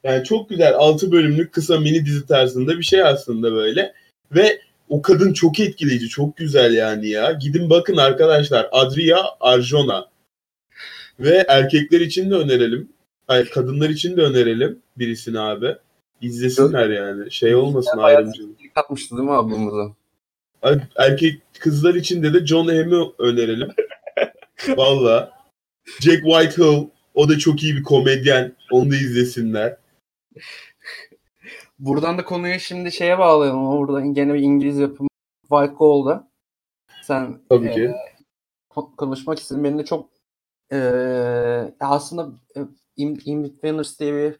Yani 0.04 0.24
çok 0.24 0.48
güzel 0.48 0.74
6 0.74 1.12
bölümlük 1.12 1.52
kısa 1.52 1.80
mini 1.80 2.06
dizi 2.06 2.26
tarzında 2.26 2.78
bir 2.78 2.82
şey 2.82 3.02
aslında 3.02 3.52
böyle. 3.52 3.92
Ve 4.32 4.60
o 4.88 5.02
kadın 5.02 5.32
çok 5.32 5.60
etkileyici. 5.60 6.08
Çok 6.08 6.36
güzel 6.36 6.74
yani 6.74 7.08
ya. 7.08 7.32
Gidin 7.32 7.70
bakın 7.70 7.96
arkadaşlar. 7.96 8.68
Adria 8.72 9.24
Arjona. 9.40 10.08
Ve 11.20 11.44
erkekler 11.48 12.00
için 12.00 12.30
de 12.30 12.34
önerelim. 12.34 12.88
Hayır 13.26 13.50
kadınlar 13.50 13.90
için 13.90 14.16
de 14.16 14.20
önerelim 14.22 14.82
birisini 14.96 15.40
abi. 15.40 15.76
İzlesinler 16.20 16.90
yani. 16.90 17.30
Şey 17.30 17.54
olmasın 17.54 17.98
ayrımcılık. 17.98 18.60
ilk 18.60 18.76
atmıştı 18.76 19.16
değil 19.16 19.28
mi 19.28 19.34
ablamızı? 19.34 19.92
Erkek 20.96 21.42
kızlar 21.58 21.94
için 21.94 22.22
de 22.22 22.34
de 22.34 22.46
John 22.46 22.68
Hamm'i 22.68 23.12
önerelim. 23.18 23.68
Valla. 24.76 25.32
Jack 26.00 26.22
Whitehall 26.24 26.86
o 27.14 27.28
da 27.28 27.38
çok 27.38 27.62
iyi 27.62 27.76
bir 27.76 27.82
komedyen. 27.82 28.56
Onu 28.70 28.90
da 28.90 28.94
izlesinler. 28.94 29.76
Buradan 31.78 32.18
da 32.18 32.24
konuyu 32.24 32.60
şimdi 32.60 32.92
şeye 32.92 33.18
bağlayalım. 33.18 33.78
Buradan 33.78 34.14
gene 34.14 34.34
bir 34.34 34.40
İngiliz 34.40 34.78
yapımı 34.78 35.08
White 35.42 35.74
Gold'a. 35.74 36.28
Sen 37.02 37.38
Tabii 37.48 37.66
e, 37.68 37.74
ki. 37.74 37.90
ko- 38.70 38.96
konuşmak 38.96 39.38
istedim. 39.38 39.64
Benim 39.64 39.78
de 39.78 39.84
çok 39.84 40.10
e, 40.72 40.78
aslında 41.80 42.28
In, 42.96 43.20
In 43.24 43.44
Betweeners 43.44 44.00
diye 44.00 44.14
bir 44.14 44.36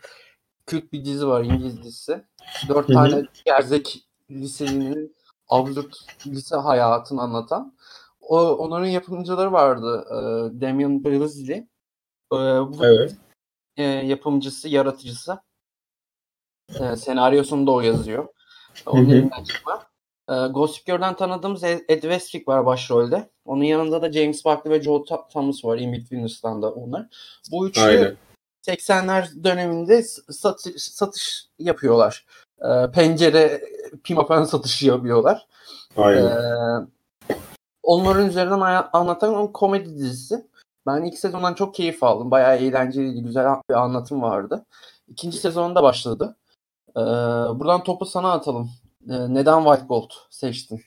kült 0.67 0.93
bir 0.93 1.05
dizi 1.05 1.27
var 1.27 1.45
İngiliz 1.45 1.83
dizisi. 1.83 2.25
Dört 2.69 2.87
tane 2.87 3.23
gerzek 3.45 4.09
liselinin 4.31 5.17
absürt 5.49 5.97
lise 6.27 6.57
hayatını 6.57 7.23
anlatan. 7.23 7.77
O, 8.21 8.41
onların 8.41 8.87
yapımcıları 8.87 9.53
vardı. 9.53 10.05
E, 10.11 10.15
Damien 10.61 11.05
Bisley. 11.05 11.57
E, 11.57 11.67
bu 12.33 12.77
Evet. 12.83 13.17
e, 13.77 13.83
yapımcısı, 13.83 14.69
yaratıcısı. 14.69 15.39
E, 16.81 16.97
senaryosunu 16.97 17.67
da 17.67 17.71
o 17.71 17.81
yazıyor. 17.81 18.29
Onun 18.87 19.09
elinden 19.11 19.45
çıkma. 19.45 19.83
E, 20.29 20.35
Gossip 20.47 20.87
Girl'den 20.87 21.17
tanıdığımız 21.17 21.65
Ed 21.65 22.03
Westwick 22.03 22.49
var 22.49 22.67
başrolde. 22.67 23.31
Onun 23.45 23.65
yanında 23.65 24.03
da 24.03 24.13
James 24.13 24.45
Barkley 24.45 24.73
ve 24.73 24.83
Joe 24.83 25.05
Thomas 25.05 25.65
var. 25.65 25.79
In 25.79 25.93
Betweeners'tan 25.93 26.63
da 26.63 26.73
onlar. 26.73 27.07
Bu 27.51 27.69
üçlü 27.69 27.83
Aynen. 27.83 28.17
80'ler 28.67 29.45
döneminde 29.45 30.03
satış, 30.31 30.83
satış 30.83 31.45
yapıyorlar. 31.59 32.25
E, 32.61 32.91
pencere, 32.91 33.65
pimapen 34.05 34.45
satışı 34.45 34.87
yapıyorlar. 34.87 35.47
Aynen. 35.97 36.25
Ee, 36.25 36.87
onların 37.83 38.29
üzerinden 38.29 38.85
anlatan 38.93 39.35
o 39.35 39.53
komedi 39.53 39.99
dizisi. 39.99 40.47
Ben 40.87 41.05
ilk 41.05 41.19
sezondan 41.19 41.55
çok 41.55 41.75
keyif 41.75 42.03
aldım. 42.03 42.31
Bayağı 42.31 42.57
eğlenceliydi. 42.57 43.23
Güzel 43.23 43.47
bir 43.71 43.75
anlatım 43.75 44.23
vardı. 44.23 44.65
İkinci 45.09 45.39
sezonda 45.39 45.83
başladı. 45.83 46.37
Ee, 46.91 47.01
buradan 47.59 47.85
topu 47.85 48.07
sana 48.07 48.33
atalım. 48.33 48.71
Ee, 49.11 49.35
neden 49.35 49.65
White 49.65 49.87
Gold 49.87 50.11
seçtin? 50.31 50.83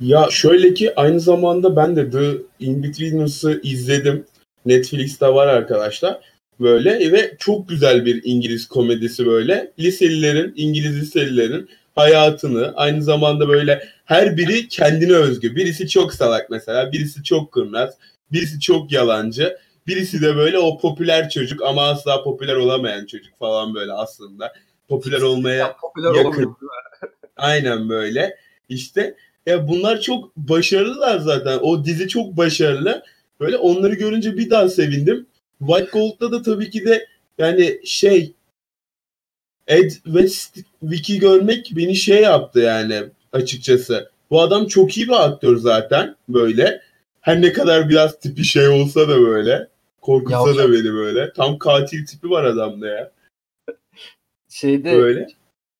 Ya 0.00 0.26
şöyle 0.30 0.74
ki 0.74 0.92
aynı 0.96 1.20
zamanda 1.20 1.76
ben 1.76 1.96
de 1.96 2.10
The 2.10 2.36
In-Betweeners'ı 2.60 3.60
izledim. 3.62 4.26
Netflix'te 4.66 5.34
var 5.34 5.46
arkadaşlar. 5.46 6.20
Böyle 6.60 7.12
ve 7.12 7.36
çok 7.38 7.68
güzel 7.68 8.06
bir 8.06 8.20
İngiliz 8.24 8.68
komedisi 8.68 9.26
böyle. 9.26 9.72
Liselilerin, 9.78 10.52
İngiliz 10.56 11.00
liselilerin 11.00 11.68
hayatını 11.94 12.72
aynı 12.76 13.02
zamanda 13.02 13.48
böyle 13.48 13.88
her 14.04 14.36
biri 14.36 14.68
kendine 14.68 15.12
özgü. 15.12 15.56
Birisi 15.56 15.88
çok 15.88 16.14
salak 16.14 16.50
mesela, 16.50 16.92
birisi 16.92 17.22
çok 17.22 17.52
kurnaz, 17.52 17.94
birisi 18.32 18.60
çok 18.60 18.92
yalancı. 18.92 19.58
Birisi 19.86 20.22
de 20.22 20.36
böyle 20.36 20.58
o 20.58 20.78
popüler 20.78 21.30
çocuk 21.30 21.62
ama 21.62 21.88
asla 21.88 22.22
popüler 22.22 22.54
olamayan 22.54 23.06
çocuk 23.06 23.38
falan 23.38 23.74
böyle 23.74 23.92
aslında. 23.92 24.52
Popüler 24.88 25.20
olmaya 25.20 25.76
popüler 25.80 26.14
yakın. 26.14 26.28
olmuyor. 26.28 26.54
Aynen 27.36 27.88
böyle. 27.88 28.36
İşte 28.68 29.14
ya 29.46 29.68
bunlar 29.68 30.00
çok 30.00 30.36
başarılılar 30.36 31.18
zaten. 31.18 31.58
O 31.62 31.84
dizi 31.84 32.08
çok 32.08 32.36
başarılı. 32.36 33.02
Böyle 33.40 33.56
onları 33.56 33.94
görünce 33.94 34.36
bir 34.36 34.50
daha 34.50 34.68
sevindim. 34.68 35.26
White 35.58 35.90
Gold'da 35.92 36.32
da 36.32 36.42
tabii 36.42 36.70
ki 36.70 36.84
de 36.84 37.06
yani 37.38 37.80
şey 37.84 38.32
Ed 39.66 39.90
Westwick'i 39.90 41.18
görmek 41.18 41.72
beni 41.76 41.96
şey 41.96 42.22
yaptı 42.22 42.60
yani 42.60 43.04
açıkçası. 43.32 44.10
Bu 44.30 44.40
adam 44.40 44.66
çok 44.66 44.96
iyi 44.96 45.08
bir 45.08 45.24
aktör 45.24 45.56
zaten 45.56 46.16
böyle. 46.28 46.82
Her 47.20 47.42
ne 47.42 47.52
kadar 47.52 47.88
biraz 47.88 48.20
tipi 48.20 48.44
şey 48.44 48.68
olsa 48.68 49.08
da 49.08 49.20
böyle. 49.20 49.68
Korkutsa 50.00 50.56
da 50.56 50.72
beni 50.72 50.92
böyle. 50.92 51.32
Tam 51.32 51.58
katil 51.58 52.06
tipi 52.06 52.30
var 52.30 52.44
adamda 52.44 52.88
ya. 52.88 53.10
Şeyde 54.48 54.92
Böyle. 54.92 55.26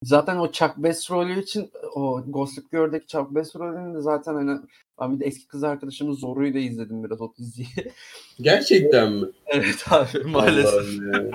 Zaten 0.03 0.37
o 0.37 0.53
Chuck 0.53 0.77
Bass 0.77 1.11
rolü 1.11 1.43
için 1.43 1.71
o 1.95 2.25
Gossip 2.27 2.73
Girl'deki 2.73 3.07
Chuck 3.07 3.31
Bass 3.31 3.57
rolünü 3.57 3.95
de 3.95 4.01
zaten 4.01 4.35
hani 4.35 4.61
ben 5.01 5.15
bir 5.15 5.21
de 5.21 5.27
eski 5.27 5.47
kız 5.47 5.65
arkadaşımız 5.65 6.19
Zoru'yu 6.19 6.55
da 6.55 6.59
izledim 6.59 7.05
biraz 7.05 7.21
o 7.21 7.33
diziyi. 7.39 7.69
Gerçekten 8.41 9.13
mi? 9.13 9.27
evet 9.47 9.85
abi 9.91 10.25
maalesef. 10.25 10.85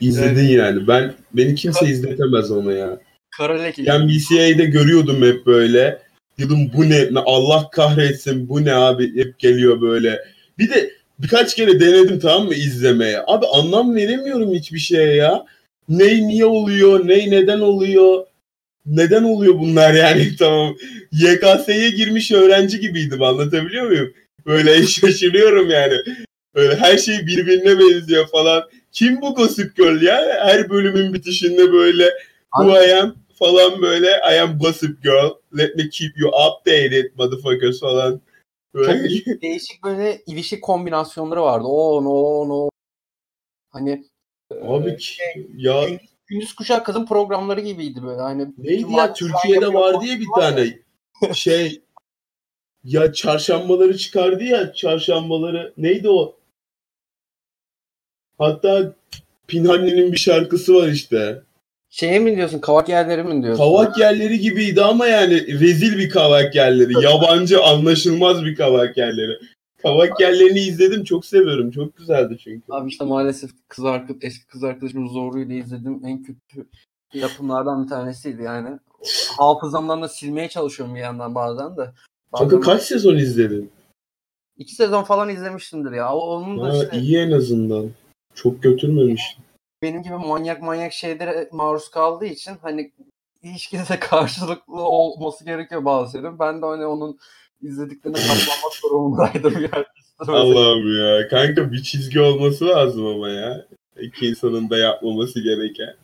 İzledin 0.00 0.48
yani. 0.48 0.88
Ben 0.88 1.14
beni 1.32 1.54
kimse 1.54 1.86
izletemez 1.86 2.50
onu 2.50 2.72
ya. 2.72 3.00
Kara 3.30 3.62
leke. 3.62 3.98
NBC'de 3.98 4.64
görüyordum 4.64 5.22
hep 5.22 5.46
böyle. 5.46 6.02
Dedim 6.38 6.70
bu 6.76 6.90
ne? 6.90 7.08
Allah 7.26 7.70
kahretsin 7.70 8.48
bu 8.48 8.64
ne 8.64 8.74
abi? 8.74 9.16
Hep 9.16 9.38
geliyor 9.38 9.80
böyle. 9.80 10.20
Bir 10.58 10.70
de 10.70 10.90
birkaç 11.18 11.56
kere 11.56 11.80
denedim 11.80 12.18
tamam 12.18 12.46
mı 12.46 12.54
izlemeye. 12.54 13.22
Abi 13.26 13.46
anlam 13.46 13.94
veremiyorum 13.94 14.54
hiçbir 14.54 14.78
şeye 14.78 15.14
ya. 15.14 15.46
Ne 15.88 16.28
niye 16.28 16.46
oluyor? 16.46 17.08
Ne 17.08 17.30
neden 17.30 17.60
oluyor? 17.60 18.26
Neden 18.86 19.22
oluyor 19.22 19.54
bunlar 19.58 19.94
yani 19.94 20.36
tamam. 20.38 20.76
YKS'ye 21.12 21.90
girmiş 21.90 22.32
öğrenci 22.32 22.80
gibiydim 22.80 23.22
anlatabiliyor 23.22 23.86
muyum? 23.86 24.12
Böyle 24.46 24.82
şaşırıyorum 24.86 25.70
yani. 25.70 25.94
Böyle 26.54 26.76
her 26.76 26.98
şey 26.98 27.26
birbirine 27.26 27.78
benziyor 27.78 28.26
falan. 28.26 28.68
Kim 28.92 29.20
bu 29.20 29.34
Gossip 29.34 29.76
Girl 29.76 30.02
ya? 30.02 30.38
Her 30.44 30.70
bölümün 30.70 31.14
bitişinde 31.14 31.72
böyle 31.72 32.10
Who 32.54 32.82
I 32.82 32.94
am 32.94 33.16
falan 33.34 33.82
böyle 33.82 34.08
I 34.34 34.40
am 34.40 34.58
Gossip 34.58 35.02
Girl. 35.02 35.30
Let 35.58 35.76
me 35.76 35.88
keep 35.88 36.18
you 36.18 36.30
updated 36.30 37.04
motherfuckers 37.18 37.80
falan. 37.80 38.12
Çok 38.12 38.20
Böyle. 38.74 39.04
değişik, 39.04 39.42
değişik 39.42 39.82
böyle 39.84 40.22
ilişki 40.26 40.60
kombinasyonları 40.60 41.42
vardı. 41.42 41.64
O 41.66 42.04
no 42.04 42.48
no. 42.48 42.68
Hani 43.70 44.04
Abi 44.62 44.96
ki- 44.96 45.48
ya 45.56 45.84
gündüz 46.26 46.54
kuşak 46.54 46.86
kadın 46.86 47.06
programları 47.06 47.60
gibiydi 47.60 48.02
böyle. 48.02 48.20
Hani 48.20 48.46
neydi 48.58 48.92
ya 48.92 49.12
Türkiye'de 49.14 49.74
var 49.74 50.00
diye 50.00 50.20
bir 50.20 50.26
tane 50.40 50.78
şey 51.34 51.80
ya 52.84 53.12
çarşambaları 53.12 53.96
çıkardı 53.98 54.44
ya 54.44 54.72
çarşambaları 54.72 55.72
neydi 55.76 56.10
o? 56.10 56.36
Hatta 58.38 58.92
Pinhani'nin 59.46 60.12
bir 60.12 60.16
şarkısı 60.18 60.74
var 60.74 60.88
işte. 60.88 61.42
Şeye 61.90 62.18
mi 62.18 62.36
diyorsun? 62.36 62.58
Kavak 62.58 62.88
yerleri 62.88 63.22
mi 63.22 63.42
diyorsun? 63.42 63.62
Kavak 63.64 63.98
yerleri 63.98 64.38
gibiydi 64.40 64.82
ama 64.82 65.06
yani 65.06 65.60
rezil 65.60 65.98
bir 65.98 66.10
kavak 66.10 66.54
yerleri. 66.54 67.04
Yabancı 67.04 67.62
anlaşılmaz 67.62 68.44
bir 68.44 68.54
kavak 68.54 68.96
yerleri. 68.96 69.38
Kavak 69.82 70.20
yerlerini 70.20 70.58
izledim 70.58 71.04
çok 71.04 71.26
seviyorum. 71.26 71.70
Çok 71.70 71.96
güzeldi 71.96 72.36
çünkü. 72.40 72.62
Abi 72.72 72.88
işte 72.88 73.04
maalesef 73.04 73.50
kız 73.68 73.84
arkadaş, 73.84 74.24
eski 74.24 74.46
kız 74.46 74.64
arkadaşım 74.64 75.08
Zorlu'yu 75.08 75.48
da 75.48 75.52
izledim. 75.52 76.00
En 76.04 76.22
kötü 76.22 76.66
yapımlardan 77.14 77.84
bir 77.84 77.88
tanesiydi 77.88 78.42
yani. 78.42 78.78
Hafızamdan 79.38 80.02
da 80.02 80.08
silmeye 80.08 80.48
çalışıyorum 80.48 80.94
bir 80.94 81.00
yandan 81.00 81.34
bazen 81.34 81.76
de. 81.76 81.90
Kanka 82.32 82.44
Bazen 82.46 82.60
kaç 82.60 82.82
sezon 82.82 83.16
izledin? 83.16 83.70
iki 84.58 84.74
sezon 84.74 85.02
falan 85.02 85.28
izlemiştimdir 85.28 85.92
ya. 85.92 86.14
Onun 86.14 86.60
da 86.60 86.64
Ha, 86.68 86.82
işte 86.84 86.96
iyi 86.98 87.18
en 87.18 87.30
azından. 87.32 87.90
Çok 88.34 88.62
götürmemiş. 88.62 89.38
benim 89.82 90.02
gibi 90.02 90.14
manyak 90.14 90.62
manyak 90.62 90.92
şeylere 90.92 91.48
maruz 91.52 91.88
kaldığı 91.90 92.24
için 92.26 92.52
hani 92.62 92.92
ilişkide 93.42 93.82
karşılıklı 94.00 94.74
olması 94.82 95.44
gerekiyor 95.44 95.84
bazı 95.84 96.12
şeylerin. 96.12 96.38
Ben 96.38 96.62
de 96.62 96.66
hani 96.66 96.86
onun 96.86 97.18
izlediklerine 97.66 98.18
katlanmak 98.18 98.72
durumundaydım 98.84 99.52
yani. 99.52 99.84
Allah'ım 100.18 100.98
ya. 100.98 101.28
Kanka 101.28 101.72
bir 101.72 101.82
çizgi 101.82 102.20
olması 102.20 102.66
lazım 102.66 103.06
ama 103.06 103.28
ya. 103.28 103.66
İki 104.00 104.26
insanın 104.26 104.70
da 104.70 104.76
yapmaması 104.78 105.40
gereken. 105.40 105.94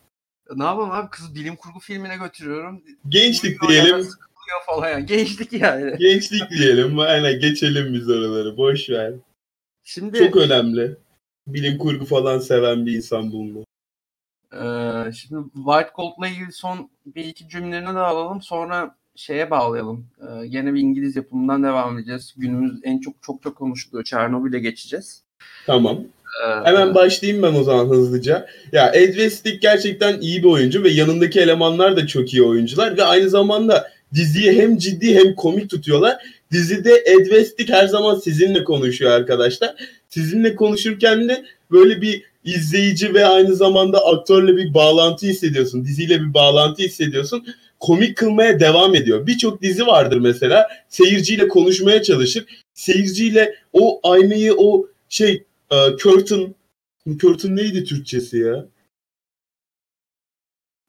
Ne 0.55 0.65
yapalım 0.65 0.91
abi 0.91 1.11
kız 1.11 1.35
bilim 1.35 1.57
kurgu 1.57 1.79
filmine 1.81 2.17
götürüyorum. 2.17 2.83
Gençlik 3.09 3.63
Uyuyor 3.63 3.85
diyelim. 3.85 4.09
falan 4.67 4.89
yani. 4.89 5.07
Gençlik 5.07 5.53
yani. 5.53 5.99
Gençlik 5.99 6.51
diyelim. 6.51 6.99
Aynen 6.99 7.41
geçelim 7.41 7.95
biz 7.95 8.11
oraları. 8.11 8.57
Boş 8.57 8.91
ver. 8.91 9.13
Şimdi 9.85 10.19
Çok 10.19 10.37
önemli. 10.37 10.97
Bilim 11.47 11.79
kurgu 11.79 12.05
falan 12.05 12.39
seven 12.39 12.87
bir 12.87 12.93
insan 12.97 13.33
bulma. 13.33 13.61
Ee, 14.53 15.13
şimdi 15.13 15.43
White 15.55 15.91
Gold'la 15.97 16.29
ilgili 16.29 16.53
son 16.53 16.91
bir 17.07 17.25
iki 17.25 17.49
cümlelerini 17.49 17.95
de 17.95 17.99
alalım. 17.99 18.43
Sonra 18.43 18.97
şeye 19.17 19.51
bağlayalım. 19.51 20.07
Ee, 20.21 20.47
gene 20.47 20.75
bir 20.75 20.81
İngiliz 20.81 21.17
yapımından 21.17 21.63
devam 21.63 21.99
edeceğiz. 21.99 22.35
Günümüz 22.37 22.81
en 22.83 22.99
çok 23.01 23.15
çok 23.23 23.43
çok 23.43 23.57
konuşuluyor. 23.57 24.05
Çernobil'e 24.05 24.59
geçeceğiz. 24.59 25.23
Tamam. 25.67 26.01
Ee, 26.45 26.65
Hemen 26.65 26.95
başlayayım 26.95 27.43
ben 27.43 27.55
o 27.55 27.63
zaman 27.63 27.89
hızlıca. 27.89 28.47
Ya 28.73 28.91
Ed 28.95 29.09
Westwick 29.09 29.63
gerçekten 29.63 30.21
iyi 30.21 30.43
bir 30.43 30.49
oyuncu 30.49 30.83
ve 30.83 30.91
yanındaki 30.91 31.41
elemanlar 31.41 31.97
da 31.97 32.07
çok 32.07 32.33
iyi 32.35 32.43
oyuncular 32.43 32.97
ve 32.97 33.05
aynı 33.05 33.31
zamanda 33.31 33.91
diziyi 34.15 34.53
hem 34.53 34.79
ciddi 34.79 35.15
hem 35.15 35.35
komik 35.35 35.71
tutuyorlar. 35.71 36.17
Dizide 36.51 37.03
Ed 37.07 37.25
Westwick 37.25 37.73
her 37.73 37.87
zaman 37.87 38.15
sizinle 38.15 38.65
konuşuyor 38.65 39.11
arkadaşlar. 39.11 39.75
Sizinle 40.09 40.57
konuşurken 40.57 41.29
de 41.29 41.45
böyle 41.71 42.03
bir 42.03 42.23
izleyici 42.45 43.15
ve 43.15 43.27
aynı 43.27 43.55
zamanda 43.57 44.07
aktörle 44.07 44.57
bir 44.57 44.75
bağlantı 44.75 45.27
hissediyorsun. 45.27 45.85
Diziyle 45.85 46.21
bir 46.21 46.35
bağlantı 46.35 46.83
hissediyorsun. 46.83 47.47
Komik 47.83 48.17
kılmaya 48.17 48.61
devam 48.61 48.95
ediyor. 48.95 49.27
Birçok 49.27 49.63
dizi 49.63 49.87
vardır 49.87 50.17
mesela. 50.17 50.69
Seyirciyle 50.89 51.49
konuşmaya 51.49 52.03
çalışır. 52.03 52.45
Seyirciyle 52.75 53.55
o 53.73 54.01
aynayı 54.03 54.55
o 54.57 54.87
şey 55.09 55.45
e, 55.71 55.77
curtain 56.03 56.55
curtain 57.09 57.57
neydi 57.57 57.85
Türkçesi 57.85 58.39
ya? 58.39 58.67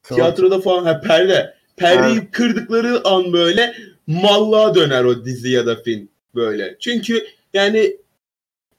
Tiyatroda 0.03 0.61
falan 0.61 0.83
ha 0.83 1.01
perde. 1.01 1.53
Perdeyi 1.77 2.31
kırdıkları 2.31 3.07
an 3.07 3.33
böyle 3.33 3.75
mallığa 4.07 4.75
döner 4.75 5.03
o 5.03 5.25
dizi 5.25 5.49
ya 5.49 5.65
da 5.65 5.75
film 5.75 6.09
böyle. 6.35 6.77
Çünkü 6.79 7.27
yani 7.53 7.97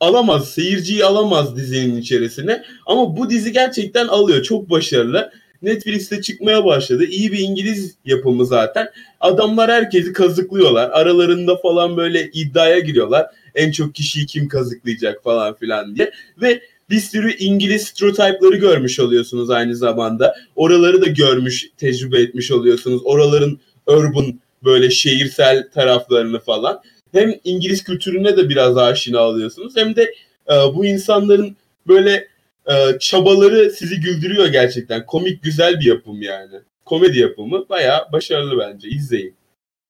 alamaz, 0.01 0.51
seyirciyi 0.51 1.05
alamaz 1.05 1.57
dizinin 1.57 1.97
içerisine. 1.97 2.65
Ama 2.87 3.17
bu 3.17 3.31
dizi 3.31 3.53
gerçekten 3.53 4.09
alıyor. 4.09 4.43
Çok 4.43 4.71
başarılı. 4.71 5.33
Netflix'te 5.65 6.23
çıkmaya 6.23 6.65
başladı. 6.65 7.05
İyi 7.05 7.33
bir 7.33 7.39
İngiliz 7.39 7.95
yapımı 8.05 8.47
zaten. 8.47 8.89
Adamlar 9.21 9.71
herkesi 9.71 10.13
kazıklıyorlar. 10.13 10.91
Aralarında 10.91 11.57
falan 11.57 11.97
böyle 11.97 12.31
iddiaya 12.33 12.79
giriyorlar. 12.79 13.27
En 13.55 13.71
çok 13.71 13.95
kişiyi 13.95 14.27
kim 14.27 14.49
kazıklayacak 14.49 15.25
falan 15.25 15.55
filan 15.55 15.97
diye. 15.97 16.11
Ve 16.41 16.61
bir 16.91 17.01
sürü 17.01 17.37
İngiliz 17.37 17.83
stereotype'ları 17.83 18.57
görmüş 18.57 19.01
oluyorsunuz 19.01 19.51
aynı 19.51 19.77
zamanda. 19.77 20.35
Oraları 20.57 21.03
da 21.03 21.07
görmüş, 21.07 21.71
tecrübe 21.77 22.21
etmiş 22.21 22.51
oluyorsunuz. 22.51 23.03
Oraların 23.05 23.59
urban 23.87 24.41
böyle 24.65 24.91
şehirsel 24.91 25.69
taraflarını 25.75 26.41
falan. 26.41 26.81
Hem 27.13 27.35
İngiliz 27.45 27.85
kültürüne 27.85 28.37
de 28.37 28.49
biraz 28.49 28.77
aşina 28.77 29.21
oluyorsunuz 29.21 29.73
hem 29.77 29.97
de 29.97 30.15
e, 30.51 30.55
bu 30.75 30.87
insanların 30.87 31.57
böyle 31.87 32.29
e, 32.67 32.99
çabaları 32.99 33.71
sizi 33.71 34.01
güldürüyor 34.01 34.47
gerçekten. 34.47 35.07
Komik 35.07 35.43
güzel 35.43 35.81
bir 35.81 35.85
yapım 35.85 36.23
yani. 36.23 36.61
Komedi 36.85 37.19
yapımı 37.19 37.69
bayağı 37.69 38.13
başarılı 38.13 38.59
bence. 38.59 38.89
İzleyin. 38.89 39.37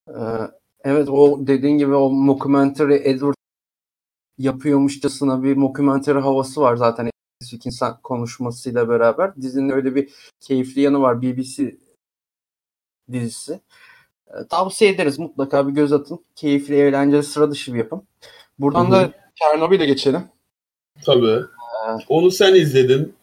Ee, 0.09 0.15
evet 0.85 1.09
o 1.09 1.47
dediğin 1.47 1.79
gibi 1.79 1.95
o 1.95 2.11
mockumentary 2.11 2.95
Edward 2.95 3.35
yapıyormuşçasına 4.39 5.43
bir 5.43 5.57
mockumentary 5.57 6.19
havası 6.19 6.61
var 6.61 6.77
zaten 6.77 7.11
Edward 7.43 7.67
insan 7.67 8.01
konuşmasıyla 8.03 8.89
beraber. 8.89 9.37
Dizinin 9.37 9.71
öyle 9.71 9.95
bir 9.95 10.11
keyifli 10.41 10.81
yanı 10.81 11.01
var. 11.01 11.23
BBC 11.23 11.77
dizisi. 13.13 13.61
Ee, 14.29 14.47
tavsiye 14.51 14.91
ederiz. 14.91 15.19
Mutlaka 15.19 15.69
bir 15.69 15.73
göz 15.73 15.93
atın. 15.93 16.25
Keyifli, 16.35 16.75
eğlenceli, 16.75 17.23
sıra 17.23 17.51
dışı 17.51 17.75
bir 17.75 17.79
yapım. 17.79 18.07
Buradan 18.59 18.85
Hı 18.85 18.89
hı. 18.89 18.93
da 18.93 19.13
Çernobil'e 19.35 19.87
geçelim. 19.87 20.23
Tabii. 21.05 21.41
Onu 22.09 22.31
sen 22.31 22.55
izledin. 22.55 23.15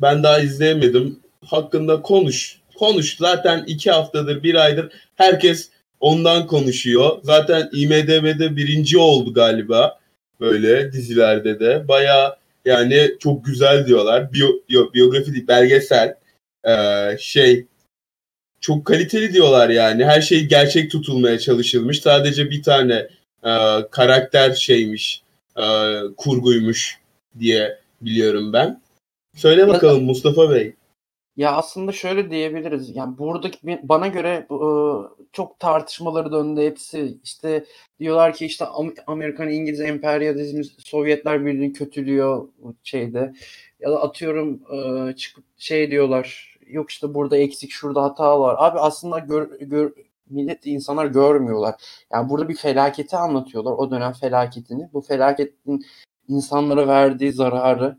Ben 0.00 0.22
daha 0.22 0.40
izleyemedim. 0.40 1.20
Hakkında 1.46 2.02
konuş. 2.02 2.60
Konuş. 2.78 3.16
Zaten 3.16 3.64
iki 3.66 3.90
haftadır, 3.90 4.42
bir 4.42 4.54
aydır 4.54 4.92
herkes 5.14 5.70
ondan 6.00 6.46
konuşuyor. 6.46 7.18
Zaten 7.22 7.70
IMDB'de 7.72 8.56
birinci 8.56 8.98
oldu 8.98 9.34
galiba. 9.34 9.98
Böyle 10.40 10.92
dizilerde 10.92 11.60
de. 11.60 11.88
Baya 11.88 12.36
yani 12.64 13.10
çok 13.20 13.44
güzel 13.44 13.86
diyorlar. 13.86 14.32
Biyo, 14.32 14.48
yok, 14.68 14.94
biyografi 14.94 15.32
değil, 15.32 15.48
belgesel. 15.48 16.14
Ee, 16.68 17.16
şey 17.20 17.66
çok 18.60 18.84
kaliteli 18.84 19.32
diyorlar 19.32 19.68
yani. 19.68 20.04
Her 20.04 20.20
şey 20.20 20.44
gerçek 20.44 20.90
tutulmaya 20.90 21.38
çalışılmış. 21.38 22.00
Sadece 22.00 22.50
bir 22.50 22.62
tane 22.62 22.94
e, 23.44 23.52
karakter 23.90 24.54
şeymiş, 24.54 25.22
e, 25.56 25.64
kurguymuş 26.16 26.98
diye 27.38 27.78
biliyorum 28.00 28.52
ben. 28.52 28.80
Söyle 29.36 29.68
bakalım 29.68 30.04
Mustafa 30.04 30.50
Bey. 30.50 30.74
Ya 31.36 31.52
aslında 31.52 31.92
şöyle 31.92 32.30
diyebiliriz. 32.30 32.96
Yani 32.96 33.18
buradaki 33.18 33.58
bana 33.82 34.06
göre 34.06 34.46
e, 34.50 34.58
çok 35.32 35.58
tartışmaları 35.58 36.32
döndü 36.32 36.60
hepsi. 36.60 37.18
İşte 37.24 37.64
diyorlar 38.00 38.34
ki 38.34 38.46
işte 38.46 38.64
Amerikan 39.06 39.50
İngiliz 39.50 39.80
emperyalizmi 39.80 40.64
Sovyetler 40.64 41.46
Birliği 41.46 41.72
kötülüyor 41.72 42.48
şeyde. 42.82 43.34
Ya 43.80 43.90
da 43.90 44.02
atıyorum 44.02 44.60
e, 44.72 45.16
çıkıp 45.16 45.44
şey 45.58 45.90
diyorlar. 45.90 46.56
Yok 46.66 46.90
işte 46.90 47.14
burada 47.14 47.36
eksik, 47.36 47.70
şurada 47.70 48.02
hata 48.02 48.40
var. 48.40 48.56
Abi 48.58 48.78
aslında 48.78 49.18
gör, 49.18 49.60
gör, 49.60 49.92
millet 50.30 50.66
insanlar 50.66 51.06
görmüyorlar. 51.06 51.74
Yani 52.12 52.30
burada 52.30 52.48
bir 52.48 52.56
felaketi 52.56 53.16
anlatıyorlar. 53.16 53.72
O 53.72 53.90
dönem 53.90 54.12
felaketini. 54.12 54.88
Bu 54.92 55.00
felaketin 55.00 55.84
insanlara 56.28 56.88
verdiği 56.88 57.32
zararı 57.32 57.98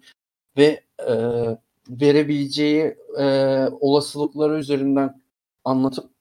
ve 0.57 0.83
e, 1.07 1.13
verebileceği 1.89 2.97
e, 3.19 3.25
olasılıkları 3.79 4.59
üzerinden 4.59 5.21
anlatıp 5.63 6.11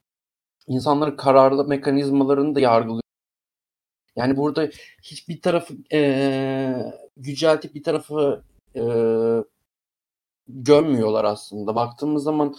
insanların 0.67 1.17
kararlı 1.17 1.69
mekanizmalarını 1.69 2.55
da 2.55 2.61
yargılıyor. 2.61 3.03
Yani 4.17 4.37
burada 4.37 4.69
hiçbir 5.03 5.43
tarafı 5.43 5.75
e, 5.93 6.93
yüceltip 7.17 7.75
bir 7.75 7.83
tarafı 7.83 8.45
e, 8.77 8.83
gömmüyorlar 10.49 11.25
aslında. 11.25 11.75
Baktığımız 11.75 12.23
zaman 12.23 12.57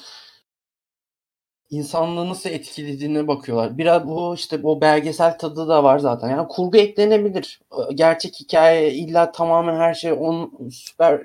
insanlığı 1.70 2.30
nasıl 2.30 2.50
etkilediğine 2.50 3.28
bakıyorlar. 3.28 3.78
Biraz 3.78 4.08
bu 4.08 4.36
işte 4.36 4.60
o 4.64 4.82
belgesel 4.82 5.38
tadı 5.38 5.68
da 5.68 5.84
var 5.84 6.00
zaten. 6.00 6.30
Yani 6.30 6.48
kurgu 6.48 6.78
eklenebilir. 6.78 7.62
Gerçek 7.96 8.40
hikaye 8.40 8.94
illa 8.94 9.32
tamamen 9.32 9.76
her 9.76 9.94
şey 9.94 10.12
on 10.14 10.70
süper 10.72 11.22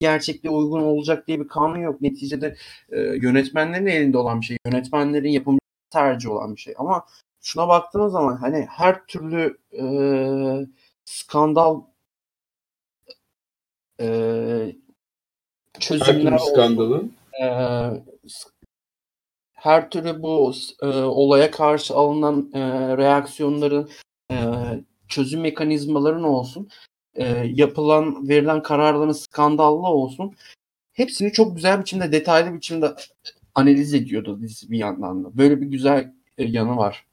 gerçekliğe 0.00 0.54
uygun 0.54 0.82
olacak 0.82 1.26
diye 1.26 1.40
bir 1.40 1.48
kanun 1.48 1.78
yok. 1.78 2.00
Neticede 2.00 2.56
e, 2.92 3.00
yönetmenlerin 3.00 3.86
elinde 3.86 4.18
olan 4.18 4.40
bir 4.40 4.46
şey. 4.46 4.56
Yönetmenlerin 4.66 5.30
yapım 5.30 5.58
tercih 5.90 6.30
olan 6.30 6.56
bir 6.56 6.60
şey. 6.60 6.74
Ama 6.78 7.06
şuna 7.42 7.68
baktığımız 7.68 8.12
zaman 8.12 8.36
hani 8.36 8.66
her 8.70 9.06
türlü 9.06 9.58
e, 9.72 9.84
skandal 11.04 11.80
e, 14.00 14.06
çözümler 15.80 16.32
Her 16.32 16.38
türlü 16.38 16.50
skandalın. 16.50 17.12
E, 17.42 17.46
her 19.64 19.90
türlü 19.90 20.22
bu 20.22 20.52
e, 20.82 20.86
olaya 20.86 21.50
karşı 21.50 21.94
alınan 21.94 22.50
e, 22.54 22.60
reaksiyonların 22.96 23.90
e, 24.30 24.36
çözüm 25.08 25.40
mekanizmaların 25.40 26.24
olsun 26.24 26.68
e, 27.14 27.24
yapılan 27.54 28.28
verilen 28.28 28.62
kararların 28.62 29.12
skandallı 29.12 29.86
olsun 29.86 30.34
hepsini 30.92 31.32
çok 31.32 31.56
güzel 31.56 31.80
biçimde 31.80 32.12
detaylı 32.12 32.54
biçimde 32.54 32.94
analiz 33.54 33.94
ediyordu 33.94 34.40
dizi 34.40 34.70
bir 34.70 34.78
yandan 34.78 35.24
da. 35.24 35.38
Böyle 35.38 35.60
bir 35.60 35.66
güzel 35.66 36.12
e, 36.38 36.44
yanı 36.44 36.76
var. 36.76 37.06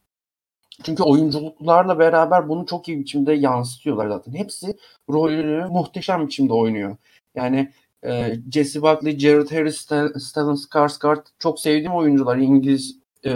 Çünkü 0.83 1.03
oyunculuklarla 1.03 1.99
beraber 1.99 2.49
bunu 2.49 2.65
çok 2.65 2.87
iyi 2.87 2.99
biçimde 2.99 3.33
yansıtıyorlar 3.33 4.07
zaten. 4.09 4.33
Hepsi 4.33 4.77
rolünü 5.09 5.65
muhteşem 5.65 6.25
biçimde 6.27 6.53
oynuyor. 6.53 6.97
Yani 7.35 7.71
e, 8.05 8.35
Jesse 8.51 8.81
Buckley, 8.81 9.19
Jared 9.19 9.51
Harris, 9.51 9.77
Stellan 9.77 10.55
Skarsgård 10.55 11.25
çok 11.39 11.59
sevdiğim 11.59 11.93
oyuncular. 11.93 12.37
İngiliz 12.37 12.97
e, 13.25 13.31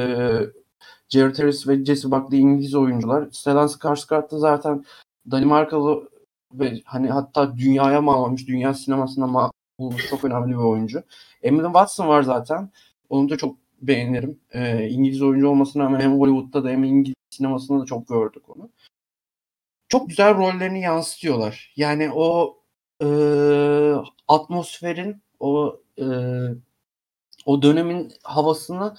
Jared 1.10 1.40
Harris 1.40 1.68
ve 1.68 1.86
Jesse 1.86 2.12
Buckley 2.12 2.40
İngiliz 2.40 2.76
oyuncular. 2.76 3.28
Stellan 3.32 3.68
Skarsgård 3.68 4.32
da 4.32 4.40
zaten 4.40 4.86
Danimarkalı 5.32 6.10
ve 6.54 6.82
hani 6.86 7.10
hatta 7.10 7.58
dünyaya 7.58 8.02
mal 8.02 8.24
olmuş, 8.24 8.48
dünya 8.48 8.74
sinemasına 8.74 9.28
mal 9.28 9.50
olmuş 9.78 10.10
çok 10.10 10.24
önemli 10.24 10.50
bir 10.50 10.64
oyuncu. 10.64 11.04
Emily 11.44 11.66
Watson 11.66 12.08
var 12.08 12.24
zaten. 12.24 12.70
Onun 13.10 13.30
da 13.30 13.38
çok 13.38 13.58
beğenirim. 13.82 14.40
Ee, 14.54 14.90
İngiliz 14.90 15.22
oyuncu 15.22 15.48
olmasına 15.48 15.84
rağmen 15.84 16.00
hem 16.00 16.20
Hollywood'da 16.20 16.64
da 16.64 16.70
hem 16.70 16.84
İngiliz 16.84 17.16
sinemasında 17.30 17.82
da 17.82 17.86
çok 17.86 18.08
gördük 18.08 18.50
onu. 18.50 18.70
Çok 19.90 20.10
güzel 20.10 20.38
rollerini 20.38 20.82
yansıtıyorlar. 20.82 21.74
Yani 21.76 22.12
o 22.14 22.58
e, 23.02 23.08
atmosferin, 24.28 25.22
o 25.40 25.80
e, 26.00 26.06
o 27.46 27.62
dönemin 27.62 28.14
havasını 28.24 28.98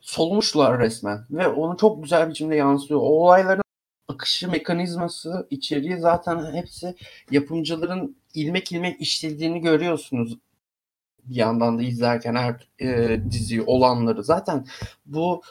solmuşlar 0.00 0.78
resmen 0.78 1.26
ve 1.30 1.48
onu 1.48 1.76
çok 1.76 2.02
güzel 2.02 2.28
biçimde 2.30 2.56
yansıyor. 2.56 3.00
O 3.00 3.04
olayların 3.04 3.62
akışı 4.08 4.50
mekanizması, 4.50 5.46
içeriği 5.50 5.98
zaten 5.98 6.54
hepsi 6.54 6.94
yapımcıların 7.30 8.16
ilmek 8.34 8.72
ilmek 8.72 9.00
işlediğini 9.00 9.60
görüyorsunuz 9.60 10.38
bir 11.26 11.36
yandan 11.36 11.78
da 11.78 11.82
izlerken 11.82 12.34
her 12.34 12.68
e, 12.80 13.20
diziyi 13.30 13.62
olanları. 13.62 14.24
Zaten 14.24 14.66
bu 15.06 15.42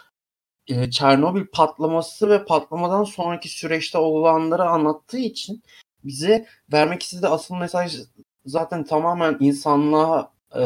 e, 0.67 0.91
Çernobil 0.91 1.45
patlaması 1.53 2.29
ve 2.29 2.45
patlamadan 2.45 3.03
sonraki 3.03 3.49
süreçte 3.49 3.97
olanları 3.97 4.63
anlattığı 4.63 5.17
için 5.17 5.63
bize 6.05 6.45
vermek 6.73 7.03
istediği 7.03 7.27
asıl 7.27 7.55
mesaj 7.55 7.97
zaten 8.45 8.83
tamamen 8.83 9.37
insanlığa 9.39 10.31
e, 10.55 10.61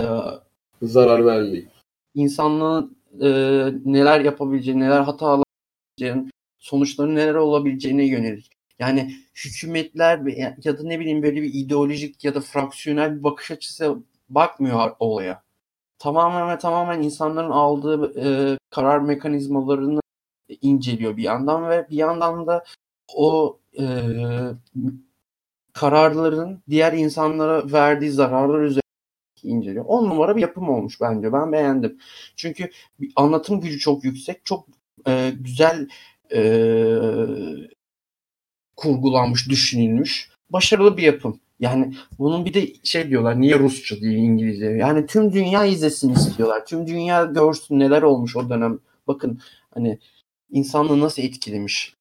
zarar 0.82 1.26
vermeyin. 1.26 1.70
insanlığın 2.16 2.98
e, 3.22 3.30
neler 3.86 4.20
yapabileceğini, 4.20 4.82
neler 4.82 5.02
hatalar 5.02 5.44
yapabileceğini, 5.98 6.32
sonuçları 6.60 7.16
neler 7.16 7.36
olabileceğine 7.36 8.06
yönelik. 8.06 8.50
Yani 8.80 9.16
hükümetler 9.46 10.20
ya 10.64 10.80
da 10.80 10.84
ne 10.84 11.00
bileyim 11.00 11.24
böyle 11.24 11.42
bir 11.42 11.54
ideolojik 11.54 12.24
ya 12.24 12.36
da 12.36 12.42
fraksiyonel 12.42 13.18
bir 13.18 13.24
bakış 13.24 13.52
açısı 13.52 13.98
bakmıyor 14.30 14.92
olaya. 15.00 15.44
Tamamen 16.00 16.50
ve 16.50 16.58
tamamen 16.60 17.02
insanların 17.02 17.50
aldığı 17.50 18.20
e, 18.20 18.58
karar 18.70 19.00
mekanizmalarını 19.00 20.00
inceliyor 20.62 21.18
bir 21.18 21.24
yandan 21.24 21.70
ve 21.70 21.88
bir 21.90 21.96
yandan 21.98 22.48
da 22.48 22.64
o 23.16 23.60
e, 23.80 23.86
kararların 25.74 26.64
diğer 26.70 26.94
insanlara 26.94 27.72
verdiği 27.72 28.12
zararlar 28.12 28.62
üzerine 28.62 28.82
inceliyor. 29.44 29.86
On 29.86 30.10
numara 30.10 30.36
bir 30.36 30.42
yapım 30.42 30.70
olmuş 30.70 31.02
bence. 31.02 31.34
Ben 31.34 31.52
beğendim. 31.52 31.98
Çünkü 32.36 32.70
anlatım 33.16 33.62
gücü 33.62 33.80
çok 33.80 34.04
yüksek. 34.04 34.46
Çok 34.46 34.68
e, 35.08 35.32
güzel 35.40 35.88
e, 36.34 36.42
kurgulanmış, 38.76 39.50
düşünülmüş. 39.50 40.30
Başarılı 40.50 40.98
bir 40.98 41.04
yapım. 41.04 41.40
Yani 41.60 41.94
bunun 42.20 42.46
bir 42.46 42.54
de 42.54 42.68
şey 42.84 43.10
diyorlar 43.10 43.42
niye 43.42 43.60
Rusça 43.60 43.96
diye 43.96 44.18
İngilizce. 44.18 44.66
Yani 44.66 45.06
tüm 45.06 45.34
dünya 45.34 45.66
izlesin 45.66 46.14
istiyorlar. 46.14 46.66
Tüm 46.66 46.88
dünya 46.88 47.24
görsün 47.24 47.80
neler 47.80 48.02
olmuş 48.02 48.36
o 48.36 48.50
dönem. 48.50 48.80
Bakın 49.08 49.42
hani 49.74 50.00
insanlığı 50.52 51.00
nasıl 51.00 51.22
etkilemiş. 51.22 51.94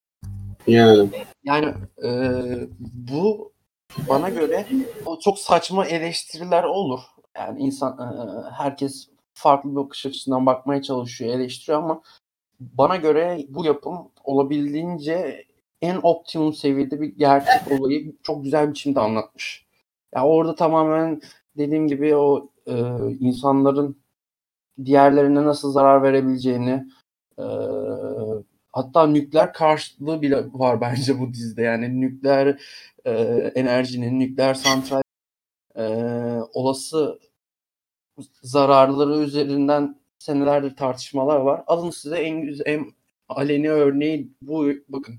Yani. 0.66 1.08
Yani 1.44 1.74
e, 2.04 2.10
bu 2.80 3.52
bana 4.08 4.28
göre 4.28 4.66
o 5.06 5.18
çok 5.18 5.38
saçma 5.38 5.86
eleştiriler 5.86 6.64
olur. 6.64 7.00
Yani 7.36 7.60
insan 7.60 7.92
e, 7.98 8.50
herkes 8.50 9.08
farklı 9.34 9.70
bir 9.70 9.76
bakış 9.76 10.06
açısından 10.06 10.46
bakmaya 10.46 10.82
çalışıyor, 10.82 11.34
eleştiriyor 11.34 11.82
ama 11.82 12.02
bana 12.60 12.96
göre 12.96 13.46
bu 13.48 13.64
yapım 13.64 14.10
olabildiğince 14.24 15.44
en 15.82 16.00
optimum 16.02 16.52
seviyede 16.52 17.00
bir 17.00 17.16
gerçek 17.16 17.80
olayı 17.80 18.16
çok 18.22 18.44
güzel 18.44 18.70
biçimde 18.70 19.00
anlatmış. 19.00 19.66
Ya 20.14 20.20
yani 20.20 20.30
orada 20.30 20.54
tamamen 20.54 21.20
dediğim 21.56 21.88
gibi 21.88 22.16
o 22.16 22.50
e, 22.66 22.74
insanların 23.20 23.96
diğerlerine 24.84 25.44
nasıl 25.44 25.72
zarar 25.72 26.02
verebileceğini 26.02 26.86
e, 27.38 27.44
hatta 28.78 29.06
nükleer 29.06 29.52
karşılığı 29.52 30.22
bile 30.22 30.44
var 30.52 30.80
bence 30.80 31.18
bu 31.20 31.32
dizide. 31.34 31.62
Yani 31.62 32.00
nükleer 32.00 32.60
e, 33.04 33.12
enerjinin, 33.54 34.20
nükleer 34.20 34.54
santral 34.54 35.02
e, 35.76 35.84
olası 36.52 37.18
zararları 38.42 39.18
üzerinden 39.20 40.00
senelerdir 40.18 40.76
tartışmalar 40.76 41.36
var. 41.36 41.62
Alın 41.66 41.90
size 41.90 42.16
en 42.16 42.58
en 42.66 42.86
aleni 43.28 43.70
örneği 43.70 44.32
bu 44.42 44.68
bakın 44.88 45.14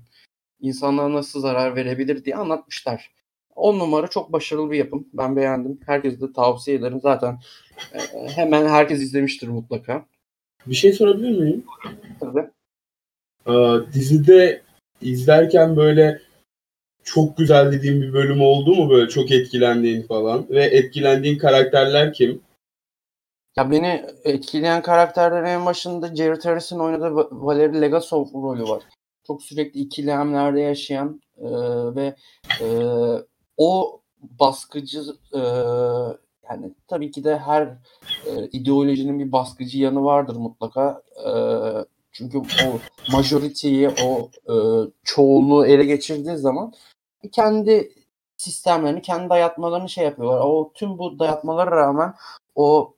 insanlara 0.60 1.12
nasıl 1.12 1.40
zarar 1.40 1.76
verebilir 1.76 2.24
diye 2.24 2.36
anlatmışlar. 2.36 3.10
10 3.54 3.78
numara 3.78 4.06
çok 4.08 4.32
başarılı 4.32 4.70
bir 4.70 4.78
yapım. 4.78 5.08
Ben 5.12 5.36
beğendim. 5.36 5.80
Herkese 5.86 6.20
de 6.20 6.32
tavsiye 6.32 6.76
ederim. 6.76 7.00
Zaten 7.02 7.38
e, 7.92 8.28
hemen 8.28 8.68
herkes 8.68 9.00
izlemiştir 9.00 9.48
mutlaka. 9.48 10.06
Bir 10.66 10.74
şey 10.74 10.92
sorabilir 10.92 11.38
miyim? 11.38 11.64
Tabii. 12.20 12.50
Ee, 13.46 13.52
dizide 13.92 14.62
izlerken 15.00 15.76
böyle 15.76 16.20
çok 17.04 17.36
güzel 17.36 17.72
dediğim 17.72 18.02
bir 18.02 18.12
bölüm 18.12 18.40
oldu 18.40 18.74
mu 18.74 18.90
böyle 18.90 19.08
çok 19.08 19.30
etkilendiğin 19.30 20.02
falan 20.02 20.46
ve 20.50 20.64
etkilendiğin 20.64 21.38
karakterler 21.38 22.12
kim? 22.12 22.42
Ya 23.56 23.70
beni 23.70 24.04
etkileyen 24.24 24.82
karakterlerin 24.82 25.44
en 25.44 25.66
başında 25.66 26.16
Jared 26.16 26.44
Harris'in 26.44 26.78
oynadığı 26.78 27.28
Valery 27.30 27.80
Legasov 27.80 28.26
rolü 28.34 28.62
var 28.62 28.82
çok 29.30 29.42
sürekli 29.42 29.80
ikilemlerde 29.80 30.60
yaşayan 30.60 31.20
e, 31.38 31.48
ve 31.94 32.14
e, 32.60 32.66
o 33.56 34.00
baskıcı 34.20 35.02
e, 35.34 35.40
yani 36.50 36.74
tabii 36.88 37.10
ki 37.10 37.24
de 37.24 37.38
her 37.38 37.62
e, 38.26 38.48
ideolojinin 38.52 39.18
bir 39.18 39.32
baskıcı 39.32 39.78
yanı 39.78 40.04
vardır 40.04 40.36
mutlaka. 40.36 41.02
E, 41.26 41.30
çünkü 42.12 42.38
o 42.38 42.78
majority'yi, 43.12 43.90
o 44.04 44.30
e, 44.48 44.54
çoğunluğu 45.04 45.66
ele 45.66 45.84
geçirdiği 45.84 46.36
zaman 46.36 46.72
kendi 47.32 47.92
sistemlerini, 48.36 49.02
kendi 49.02 49.30
dayatmalarını 49.30 49.88
şey 49.88 50.04
yapıyorlar. 50.04 50.40
O 50.40 50.72
tüm 50.74 50.98
bu 50.98 51.18
dayatmalara 51.18 51.70
rağmen 51.70 52.14
o 52.54 52.94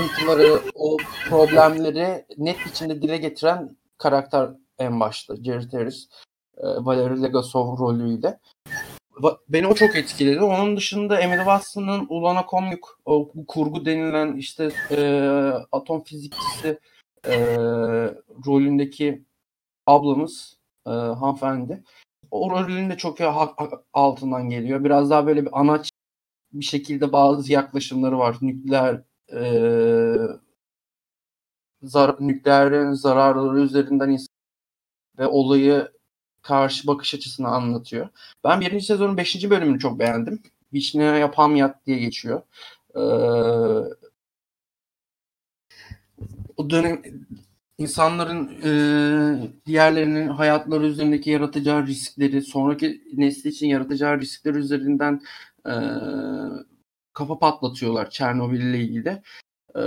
sıkıntıları, 0.00 0.60
o 0.74 0.96
problemleri 1.28 2.24
net 2.38 2.56
biçimde 2.66 3.02
dile 3.02 3.16
getiren 3.16 3.76
karakter 3.98 4.50
en 4.78 5.00
başta 5.00 5.36
Jared 5.36 5.72
Harris, 5.72 6.08
e, 6.56 6.66
Valery 6.66 7.22
Legasov 7.22 7.78
rolüyle. 7.78 8.38
Beni 9.48 9.66
o 9.66 9.74
çok 9.74 9.96
etkiledi. 9.96 10.40
Onun 10.40 10.76
dışında 10.76 11.20
Emily 11.20 11.38
Watson'ın 11.38 12.06
Ulana 12.08 12.46
Komyuk 12.46 13.00
o 13.04 13.32
kurgu 13.48 13.84
denilen 13.84 14.36
işte 14.36 14.70
e, 14.90 15.00
atom 15.72 16.04
fizikçisi 16.04 16.78
e, 17.26 17.46
rolündeki 18.46 19.24
ablamız 19.86 20.58
e, 20.86 20.90
hanımefendi. 20.90 21.84
O 22.30 22.50
rolünün 22.50 22.90
de 22.90 22.96
çok 22.96 23.18
altından 23.92 24.50
geliyor. 24.50 24.84
Biraz 24.84 25.10
daha 25.10 25.26
böyle 25.26 25.46
bir 25.46 25.60
anaç 25.60 25.90
bir 26.52 26.64
şekilde 26.64 27.12
bazı 27.12 27.52
yaklaşımları 27.52 28.18
var. 28.18 28.36
Nükleer 28.42 29.02
e, 29.32 29.42
zar 31.82 32.16
nükleerin 32.20 32.92
zararları 32.92 33.60
üzerinden 33.60 34.18
ve 35.18 35.26
olayı 35.26 35.92
karşı 36.42 36.86
bakış 36.86 37.14
açısını 37.14 37.48
anlatıyor. 37.48 38.08
Ben 38.44 38.60
birinci 38.60 38.84
sezonun 38.86 39.16
beşinci 39.16 39.50
bölümünü 39.50 39.78
çok 39.78 39.98
beğendim. 39.98 40.42
Vişnaya 40.72 41.30
Pamyat 41.30 41.86
diye 41.86 41.98
geçiyor. 41.98 42.42
Ee, 42.96 43.00
o 46.60 46.70
dönem 46.70 47.02
insanların 47.78 48.50
e, 48.64 48.72
diğerlerinin 49.66 50.28
hayatları 50.28 50.86
üzerindeki 50.86 51.30
yaratacağı 51.30 51.86
riskleri, 51.86 52.42
sonraki 52.42 53.02
nesli 53.14 53.50
için 53.50 53.66
yaratacağı 53.66 54.20
riskler 54.20 54.54
üzerinden 54.54 55.20
e, 55.66 55.74
kafa 57.12 57.38
patlatıyorlar 57.38 58.10
Çernobil 58.10 58.60
ile 58.60 58.78
ilgili. 58.78 59.08
E, 59.74 59.82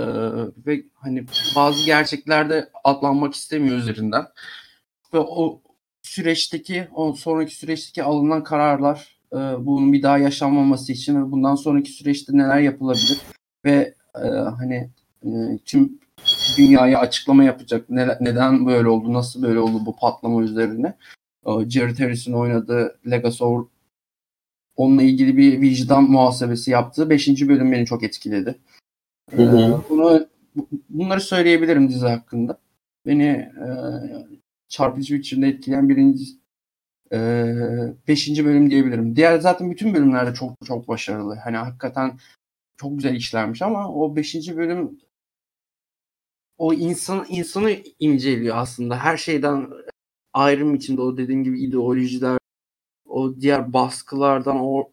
ve 0.66 0.84
hani 0.94 1.24
bazı 1.56 1.86
gerçeklerde 1.86 2.70
atlanmak 2.84 3.34
istemiyor 3.34 3.76
üzerinden 3.76 4.24
ve 5.14 5.18
o 5.18 5.62
süreçteki, 6.02 6.88
o 6.94 7.12
sonraki 7.12 7.54
süreçteki 7.54 8.02
alınan 8.02 8.44
kararlar 8.44 9.18
e, 9.32 9.36
bunun 9.36 9.92
bir 9.92 10.02
daha 10.02 10.18
yaşanmaması 10.18 10.92
için 10.92 11.22
ve 11.26 11.32
bundan 11.32 11.54
sonraki 11.54 11.90
süreçte 11.90 12.36
neler 12.36 12.60
yapılabilir 12.60 13.20
ve 13.64 13.94
e, 14.16 14.28
hani 14.28 14.90
e, 15.24 15.58
tüm 15.64 16.03
dünyaya 16.58 16.98
açıklama 16.98 17.44
yapacak 17.44 17.90
ne, 17.90 18.08
neden 18.20 18.66
böyle 18.66 18.88
oldu, 18.88 19.12
nasıl 19.12 19.42
böyle 19.42 19.58
oldu 19.58 19.86
bu 19.86 19.96
patlama 19.96 20.42
üzerine. 20.42 20.94
E, 21.46 21.70
Jared 21.70 21.98
Harris'in 21.98 22.32
oynadığı 22.32 22.98
Legasor 23.10 23.66
onunla 24.76 25.02
ilgili 25.02 25.36
bir 25.36 25.60
vicdan 25.60 26.04
muhasebesi 26.10 26.70
yaptığı 26.70 27.10
5. 27.10 27.28
bölüm 27.28 27.72
beni 27.72 27.86
çok 27.86 28.02
etkiledi. 28.02 28.58
Hı 29.30 29.42
hı. 29.42 29.58
E, 29.58 29.90
bunu 29.90 30.26
bunları 30.88 31.20
söyleyebilirim 31.20 31.88
dizi 31.88 32.06
hakkında. 32.06 32.58
Beni 33.06 33.24
e, 33.24 33.68
çarpıcı 34.68 35.14
biçimde 35.14 35.48
etkileyen 35.48 35.88
birinci 35.88 36.24
e, 37.12 37.18
beşinci 38.08 38.44
bölüm 38.44 38.70
diyebilirim. 38.70 39.16
Diğer 39.16 39.38
zaten 39.38 39.70
bütün 39.70 39.94
bölümlerde 39.94 40.34
çok 40.34 40.52
çok 40.66 40.88
başarılı. 40.88 41.34
Hani 41.44 41.56
hakikaten 41.56 42.18
çok 42.76 42.96
güzel 42.96 43.14
işlenmiş 43.14 43.62
ama 43.62 43.94
o 43.94 44.16
beşinci 44.16 44.56
bölüm 44.56 44.98
o 46.58 46.74
insan 46.74 47.26
insanı 47.28 47.76
inceliyor 48.00 48.56
aslında. 48.56 48.96
Her 48.96 49.16
şeyden 49.16 49.70
ayrım 50.32 50.74
içinde 50.74 51.00
o 51.02 51.16
dediğim 51.16 51.44
gibi 51.44 51.60
ideolojiler, 51.60 52.38
o 53.06 53.36
diğer 53.40 53.72
baskılardan, 53.72 54.56
o 54.60 54.90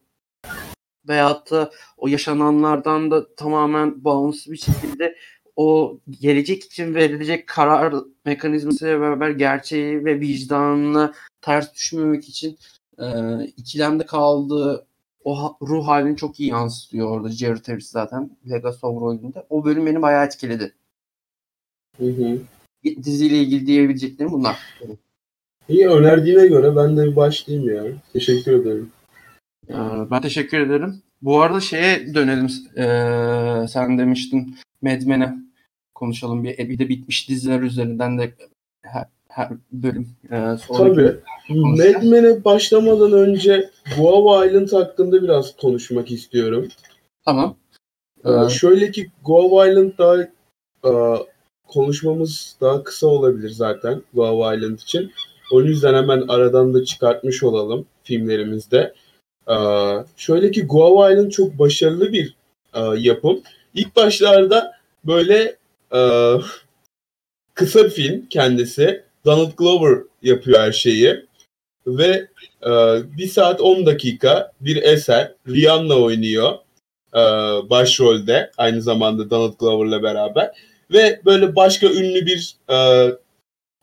veyahut 1.08 1.50
da 1.50 1.70
o 1.96 2.08
yaşananlardan 2.08 3.10
da 3.10 3.34
tamamen 3.34 4.04
bağımsız 4.04 4.52
bir 4.52 4.56
şekilde 4.56 5.16
o 5.56 5.98
gelecek 6.20 6.64
için 6.64 6.94
verilecek 6.94 7.46
karar 7.46 7.94
mekanizmasıyla 8.24 9.00
beraber 9.00 9.30
gerçeği 9.30 10.04
ve 10.04 10.20
vicdanına 10.20 11.12
ters 11.40 11.74
düşmemek 11.74 12.28
için 12.28 12.58
e, 12.98 13.04
ikilemde 13.56 14.06
kaldığı 14.06 14.86
o 15.24 15.56
ruh 15.62 15.86
halini 15.86 16.16
çok 16.16 16.40
iyi 16.40 16.50
yansıtıyor 16.50 17.10
orada 17.10 17.28
Jared 17.28 17.68
Harris 17.68 17.90
zaten 17.90 18.36
Legacy 18.50 18.86
of 18.86 19.02
rolünde. 19.02 19.46
O 19.50 19.64
bölüm 19.64 19.86
beni 19.86 20.02
bayağı 20.02 20.26
etkiledi. 20.26 20.74
Hı 21.98 22.06
hı. 22.06 22.38
Diziyle 22.84 23.36
ilgili 23.36 23.66
diyebileceklerim 23.66 24.32
bunlar. 24.32 24.58
İyi 25.68 25.88
önerdiğine 25.88 26.46
göre 26.46 26.76
ben 26.76 26.96
de 26.96 27.06
bir 27.06 27.16
başlayayım 27.16 27.76
ya. 27.76 27.84
Teşekkür 28.12 28.52
ederim. 28.52 28.90
Ee, 29.68 29.74
ben 30.10 30.22
teşekkür 30.22 30.60
ederim. 30.60 31.02
Bu 31.22 31.40
arada 31.42 31.60
şeye 31.60 32.14
dönelim. 32.14 32.48
Ee, 32.76 33.68
sen 33.68 33.98
demiştin 33.98 34.56
Mad 34.82 35.02
Men'e 35.02 35.34
konuşalım. 35.94 36.44
Bir, 36.44 36.58
bir 36.58 36.78
de 36.78 36.88
bitmiş 36.88 37.28
diziler 37.28 37.60
üzerinden 37.60 38.18
de 38.18 38.32
her, 38.82 39.06
her 39.28 39.48
bölüm. 39.72 40.08
E, 40.24 40.56
Tabii. 40.68 41.16
Mad 41.48 42.02
Men'e 42.02 42.44
başlamadan 42.44 43.12
önce 43.12 43.70
Guava 43.98 44.46
Island 44.46 44.72
hakkında 44.72 45.22
biraz 45.22 45.56
konuşmak 45.56 46.10
istiyorum. 46.10 46.68
Tamam. 47.24 47.56
Ee, 48.24 48.48
şöyle 48.48 48.90
ki 48.90 49.10
Guava 49.24 49.68
Island 49.68 49.92
daha 49.98 50.16
e, 50.84 50.92
konuşmamız 51.72 52.56
daha 52.60 52.84
kısa 52.84 53.06
olabilir 53.06 53.50
zaten 53.50 54.02
Guava 54.14 54.54
Island 54.54 54.78
için. 54.78 55.12
O 55.52 55.62
yüzden 55.62 55.94
hemen 55.94 56.24
aradan 56.28 56.74
da 56.74 56.84
çıkartmış 56.84 57.42
olalım 57.42 57.86
filmlerimizde. 58.04 58.94
Ee, 59.48 59.54
şöyle 60.16 60.50
ki 60.50 60.66
Guava 60.66 61.12
Island 61.12 61.30
çok 61.30 61.58
başarılı 61.58 62.12
bir 62.12 62.34
e, 62.74 62.80
yapım. 62.98 63.40
İlk 63.74 63.96
başlarda 63.96 64.72
böyle 65.04 65.56
e, 65.94 66.00
kısa 67.54 67.84
bir 67.84 67.90
film 67.90 68.26
kendisi. 68.30 69.04
Donald 69.24 69.52
Glover 69.56 69.98
yapıyor 70.22 70.60
her 70.60 70.72
şeyi. 70.72 71.26
Ve 71.86 72.28
e, 72.62 72.70
1 73.18 73.26
saat 73.26 73.60
10 73.60 73.86
dakika 73.86 74.52
bir 74.60 74.82
eser. 74.82 75.32
Rihanna 75.48 75.94
oynuyor 75.94 76.52
e, 77.14 77.20
başrolde. 77.70 78.50
Aynı 78.56 78.82
zamanda 78.82 79.30
Donald 79.30 79.58
Glover'la 79.58 80.02
beraber. 80.02 80.50
Ve 80.92 81.20
böyle 81.24 81.56
başka 81.56 81.86
ünlü 81.86 82.26
bir 82.26 82.56
e, 82.70 83.08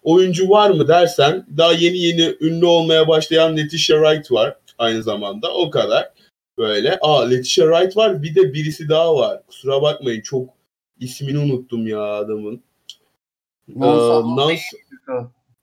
oyuncu 0.03 0.49
var 0.49 0.69
mı 0.69 0.87
dersen 0.87 1.45
daha 1.57 1.73
yeni 1.73 1.97
yeni 1.97 2.35
ünlü 2.41 2.65
olmaya 2.65 3.07
başlayan 3.07 3.57
Letitia 3.57 3.97
Wright 4.03 4.31
var 4.31 4.55
aynı 4.77 5.03
zamanda. 5.03 5.53
O 5.53 5.69
kadar. 5.69 6.11
Böyle. 6.57 6.97
Aa 7.01 7.25
Letitia 7.25 7.65
Wright 7.65 7.97
var. 7.97 8.23
Bir 8.23 8.35
de 8.35 8.53
birisi 8.53 8.89
daha 8.89 9.15
var. 9.15 9.41
Kusura 9.47 9.81
bakmayın 9.81 10.21
çok 10.21 10.49
ismini 10.99 11.37
unuttum 11.37 11.87
ya 11.87 12.01
adamın. 12.01 12.63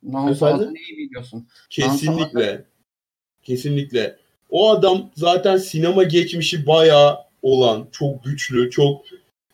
Nans 0.03 0.37
Efendim? 0.37 0.75
neyi 0.75 0.99
biliyorsun? 0.99 1.49
Kesinlikle. 1.71 2.65
Kesinlikle. 3.43 4.17
O 4.51 4.71
adam 4.71 5.11
zaten 5.15 5.57
sinema 5.57 6.03
geçmişi 6.03 6.67
bayağı 6.67 7.19
olan, 7.43 7.89
çok 7.93 8.25
güçlü, 8.25 8.71
çok 8.71 9.05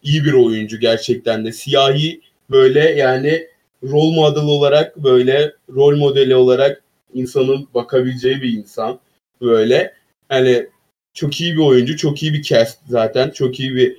iyi 0.02 0.24
bir 0.24 0.32
oyuncu 0.32 0.80
gerçekten 0.80 1.44
de. 1.44 1.52
Siyahi 1.52 2.20
böyle 2.50 2.80
yani 2.80 3.46
rol 3.82 4.12
model 4.12 4.42
olarak 4.42 4.96
böyle 4.96 5.54
rol 5.70 5.96
modeli 5.96 6.36
olarak 6.36 6.82
insanın 7.14 7.68
bakabileceği 7.74 8.42
bir 8.42 8.52
insan. 8.52 9.00
Böyle 9.40 9.94
hani 10.28 10.66
çok 11.14 11.40
iyi 11.40 11.54
bir 11.54 11.62
oyuncu, 11.62 11.96
çok 11.96 12.22
iyi 12.22 12.34
bir 12.34 12.42
cast 12.42 12.78
zaten. 12.88 13.30
Çok 13.30 13.60
iyi 13.60 13.74
bir 13.74 13.96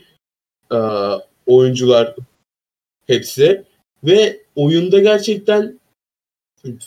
uh, 0.71 1.19
oyuncular 1.45 2.15
hepsi. 3.07 3.63
Ve 4.03 4.41
oyunda 4.55 4.99
gerçekten 4.99 5.79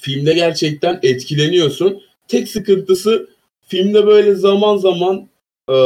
filmde 0.01 0.33
gerçekten 0.33 1.01
etkileniyorsun. 1.03 2.03
Tek 2.29 2.49
sıkıntısı 2.49 3.29
filmde 3.67 4.07
böyle 4.07 4.35
zaman 4.35 4.77
zaman 4.77 5.29
e, 5.71 5.77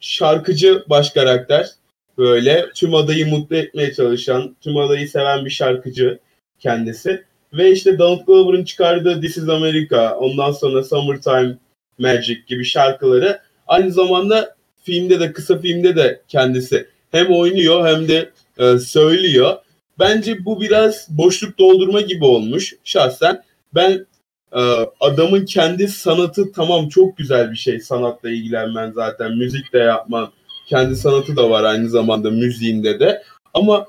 şarkıcı 0.00 0.84
baş 0.88 1.10
karakter 1.10 1.70
böyle 2.18 2.66
tüm 2.74 2.94
adayı 2.94 3.26
mutlu 3.26 3.56
etmeye 3.56 3.92
çalışan, 3.92 4.56
tüm 4.60 4.76
adayı 4.76 5.08
seven 5.08 5.44
bir 5.44 5.50
şarkıcı 5.50 6.18
kendisi. 6.58 7.24
Ve 7.52 7.72
işte 7.72 7.98
Donald 7.98 8.26
Glover'ın 8.26 8.64
çıkardığı 8.64 9.20
This 9.20 9.36
is 9.36 9.48
America, 9.48 10.16
ondan 10.16 10.52
sonra 10.52 10.84
Summertime 10.84 11.58
Magic 11.98 12.38
gibi 12.46 12.64
şarkıları 12.64 13.40
aynı 13.66 13.92
zamanda 13.92 14.56
filmde 14.82 15.20
de 15.20 15.32
kısa 15.32 15.58
filmde 15.58 15.96
de 15.96 16.20
kendisi 16.28 16.86
hem 17.10 17.30
oynuyor 17.30 17.86
hem 17.86 18.08
de 18.08 18.30
e, 18.58 18.78
söylüyor. 18.78 19.56
Bence 19.98 20.44
bu 20.44 20.60
biraz 20.60 21.06
boşluk 21.10 21.58
doldurma 21.58 22.00
gibi 22.00 22.24
olmuş 22.24 22.74
şahsen. 22.84 23.42
Ben 23.74 24.06
e, 24.52 24.60
adamın 25.00 25.44
kendi 25.44 25.88
sanatı 25.88 26.52
tamam 26.52 26.88
çok 26.88 27.16
güzel 27.16 27.50
bir 27.50 27.56
şey 27.56 27.80
sanatla 27.80 28.30
ilgilenmen 28.30 28.90
zaten 28.90 29.36
müzik 29.36 29.72
de 29.72 29.78
yapman 29.78 30.32
kendi 30.66 30.96
sanatı 30.96 31.36
da 31.36 31.50
var 31.50 31.64
aynı 31.64 31.88
zamanda 31.88 32.30
müziğinde 32.30 33.00
de 33.00 33.22
ama 33.54 33.86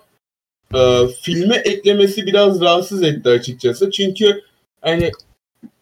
e, 0.76 1.08
filme 1.22 1.56
eklemesi 1.56 2.26
biraz 2.26 2.62
rahatsız 2.62 3.04
etti 3.04 3.30
açıkçası 3.30 3.92
çünkü 3.92 4.42
hani 4.82 5.12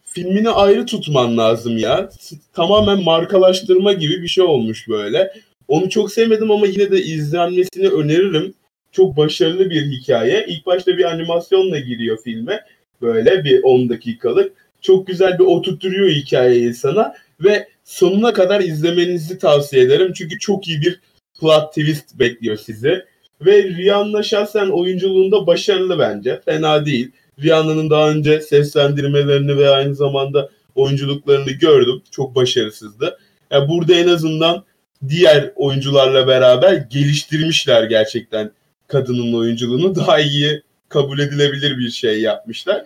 filmini 0.04 0.50
ayrı 0.50 0.86
tutman 0.86 1.38
lazım 1.38 1.78
ya 1.78 2.10
tamamen 2.52 3.02
markalaştırma 3.02 3.92
gibi 3.92 4.22
bir 4.22 4.28
şey 4.28 4.44
olmuş 4.44 4.88
böyle 4.88 5.32
onu 5.68 5.90
çok 5.90 6.12
sevmedim 6.12 6.50
ama 6.50 6.66
yine 6.66 6.90
de 6.90 7.02
izlenmesini 7.02 7.88
öneririm 7.88 8.54
çok 8.92 9.16
başarılı 9.16 9.70
bir 9.70 9.82
hikaye. 9.86 10.46
İlk 10.48 10.66
başta 10.66 10.98
bir 10.98 11.04
animasyonla 11.04 11.78
giriyor 11.78 12.18
filme. 12.24 12.64
Böyle 13.02 13.44
bir 13.44 13.60
10 13.62 13.88
dakikalık. 13.88 14.52
Çok 14.80 15.06
güzel 15.06 15.38
bir 15.38 15.44
oturtuyor 15.44 16.08
hikayeyi 16.08 16.74
sana 16.74 17.14
ve 17.40 17.68
sonuna 17.86 18.32
kadar 18.32 18.60
izlemenizi 18.60 19.38
tavsiye 19.38 19.82
ederim. 19.82 20.12
Çünkü 20.12 20.38
çok 20.38 20.68
iyi 20.68 20.80
bir 20.80 21.00
plot 21.40 21.68
twist 21.68 22.18
bekliyor 22.18 22.56
sizi. 22.56 23.04
Ve 23.40 23.62
Rihanna 23.62 24.22
şahsen 24.22 24.66
oyunculuğunda 24.66 25.46
başarılı 25.46 25.98
bence. 25.98 26.40
Fena 26.44 26.86
değil. 26.86 27.10
Rihanna'nın 27.42 27.90
daha 27.90 28.10
önce 28.10 28.40
seslendirmelerini 28.40 29.56
ve 29.56 29.70
aynı 29.70 29.94
zamanda 29.94 30.50
oyunculuklarını 30.74 31.50
gördüm. 31.50 32.02
Çok 32.10 32.34
başarısızdı. 32.34 33.18
Yani 33.50 33.68
burada 33.68 33.94
en 33.94 34.08
azından 34.08 34.64
diğer 35.08 35.52
oyuncularla 35.56 36.26
beraber 36.26 36.74
geliştirmişler 36.74 37.84
gerçekten 37.84 38.50
kadının 38.86 39.32
oyunculuğunu 39.32 39.94
daha 39.94 40.20
iyi 40.20 40.62
kabul 40.88 41.18
edilebilir 41.18 41.78
bir 41.78 41.90
şey 41.90 42.20
yapmışlar. 42.20 42.84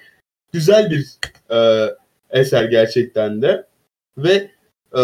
Güzel 0.52 0.90
bir 0.90 1.06
e, 1.50 1.86
eser 2.30 2.64
gerçekten 2.64 3.42
de 3.42 3.66
ve 4.18 4.50
e, 4.96 5.00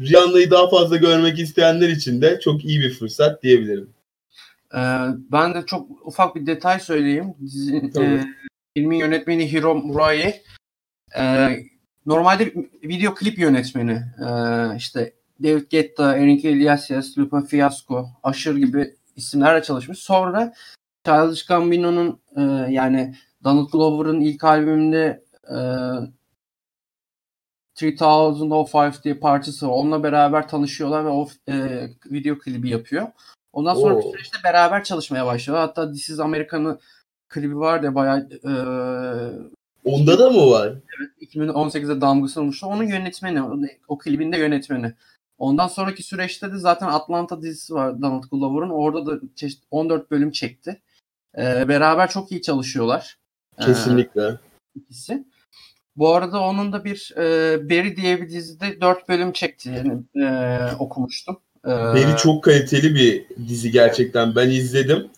Rihanna'yı 0.00 0.50
daha 0.50 0.70
fazla 0.70 0.96
görmek 0.96 1.38
isteyenler 1.38 1.88
için 1.88 2.22
de 2.22 2.40
çok 2.40 2.64
iyi 2.64 2.80
bir 2.80 2.94
fırsat 2.94 3.42
diyebilirim. 3.42 3.90
Ee, 4.74 4.78
ben 5.32 5.54
de 5.54 5.66
çok 5.66 6.06
ufak 6.06 6.36
bir 6.36 6.46
detay 6.46 6.80
söyleyeyim. 6.80 7.34
Dizi, 7.40 7.76
e, 7.76 8.24
filmin 8.76 8.96
yönetmeni 8.96 9.52
Hiro 9.52 9.74
Murai. 9.74 10.42
E, 11.18 11.48
normalde 12.06 12.52
video 12.84 13.14
klip 13.14 13.38
yönetmeni. 13.38 14.02
E, 14.28 14.30
işte 14.76 15.12
David 15.42 15.70
Guetta, 15.70 16.16
Enrique 16.16 16.52
Iglesias, 16.52 17.18
Lupa 17.18 17.42
Fiasco, 17.42 18.08
Aşır 18.22 18.56
gibi 18.56 18.94
isimlerle 19.16 19.62
çalışmış. 19.62 19.98
Sonra 19.98 20.54
Childish 21.04 21.46
Gambino'nun 21.46 22.20
e, 22.36 22.42
yani 22.72 23.14
Donald 23.44 23.70
Glover'ın 23.72 24.20
ilk 24.20 24.44
albümünde 24.44 25.24
e, 25.48 25.56
3005 27.86 29.04
diye 29.04 29.14
parçası 29.14 29.68
var. 29.68 29.72
Onunla 29.72 30.02
beraber 30.02 30.48
tanışıyorlar 30.48 31.04
ve 31.04 31.08
o 31.08 31.28
e, 31.48 31.88
video 32.10 32.38
klibi 32.38 32.68
yapıyor. 32.70 33.06
Ondan 33.52 33.74
sonra 33.74 33.98
bir 33.98 34.02
süreçte 34.02 34.38
beraber 34.44 34.84
çalışmaya 34.84 35.26
başlıyorlar. 35.26 35.66
Hatta 35.66 35.92
This 35.92 36.10
is 36.10 36.20
America'nın 36.20 36.80
klibi 37.28 37.58
var 37.58 37.82
da 37.82 37.94
bayağı 37.94 38.28
e, 38.44 38.52
Onda 39.84 40.18
da 40.18 40.30
mı 40.30 40.50
var? 40.50 40.68
Evet 40.68 41.34
2018'de 41.34 42.00
damgasını 42.00 42.42
vurmuştu. 42.42 42.66
Onun 42.66 42.84
yönetmeni, 42.84 43.68
o 43.88 43.98
klibin 43.98 44.32
de 44.32 44.38
yönetmeni. 44.38 44.94
Ondan 45.38 45.66
sonraki 45.66 46.02
süreçte 46.02 46.52
de 46.52 46.58
zaten 46.58 46.86
Atlanta 46.86 47.42
dizisi 47.42 47.74
var 47.74 48.02
Donald 48.02 48.24
Glover'ın. 48.30 48.70
Orada 48.70 49.06
da 49.06 49.20
14 49.70 50.10
bölüm 50.10 50.30
çekti. 50.30 50.82
Ee, 51.38 51.68
beraber 51.68 52.10
çok 52.10 52.32
iyi 52.32 52.42
çalışıyorlar. 52.42 53.18
Ee, 53.58 53.64
Kesinlikle. 53.64 54.22
Ee, 54.22 54.38
ikisi. 54.74 55.24
Bu 56.00 56.14
arada 56.14 56.40
onun 56.40 56.72
da 56.72 56.84
bir 56.84 57.12
e, 57.16 57.20
Barry 57.70 57.96
diye 57.96 58.22
bir 58.22 58.28
dizide 58.28 58.80
4 58.80 59.08
bölüm 59.08 59.32
çekti. 59.32 59.68
Yani 59.68 60.02
e, 60.26 60.58
okumuştum. 60.78 61.40
Ee, 61.66 61.68
Barry 61.68 62.16
çok 62.16 62.44
kaliteli 62.44 62.94
bir 62.94 63.24
dizi 63.48 63.70
gerçekten. 63.70 64.36
Ben 64.36 64.50
izledim. 64.50 65.10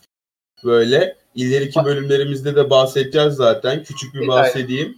Böyle 0.63 1.15
ileriki 1.35 1.79
bölümlerimizde 1.85 2.55
de 2.55 2.69
bahsedeceğiz 2.69 3.33
zaten. 3.33 3.83
Küçük 3.83 4.13
bir 4.13 4.21
Bir 4.21 4.27
bahsedeyim. 4.27 4.97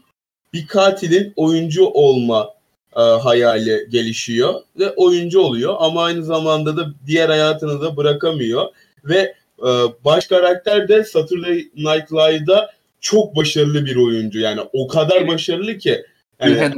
Bir 0.54 0.68
katilin 0.68 1.34
oyuncu 1.36 1.86
olma 1.86 2.50
e, 2.96 3.02
hayali 3.02 3.88
gelişiyor 3.90 4.54
ve 4.80 4.92
oyuncu 4.92 5.40
oluyor 5.40 5.76
ama 5.80 6.04
aynı 6.04 6.24
zamanda 6.24 6.78
da 6.78 6.88
diğer 7.08 7.30
hayatını 7.30 7.82
da 7.82 7.98
bırakamıyor 7.98 8.66
ve 9.04 9.36
e, 9.60 9.70
baş 10.06 10.28
karakter 10.28 10.88
de 10.88 11.04
Saturday 11.04 11.56
Night 11.76 12.12
Live'da 12.12 12.76
çok 13.06 13.36
başarılı 13.36 13.86
bir 13.86 13.96
oyuncu. 13.96 14.40
Yani 14.40 14.62
o 14.74 14.88
kadar 14.88 15.28
başarılı 15.28 15.78
ki 15.78 16.06
yani. 16.40 16.74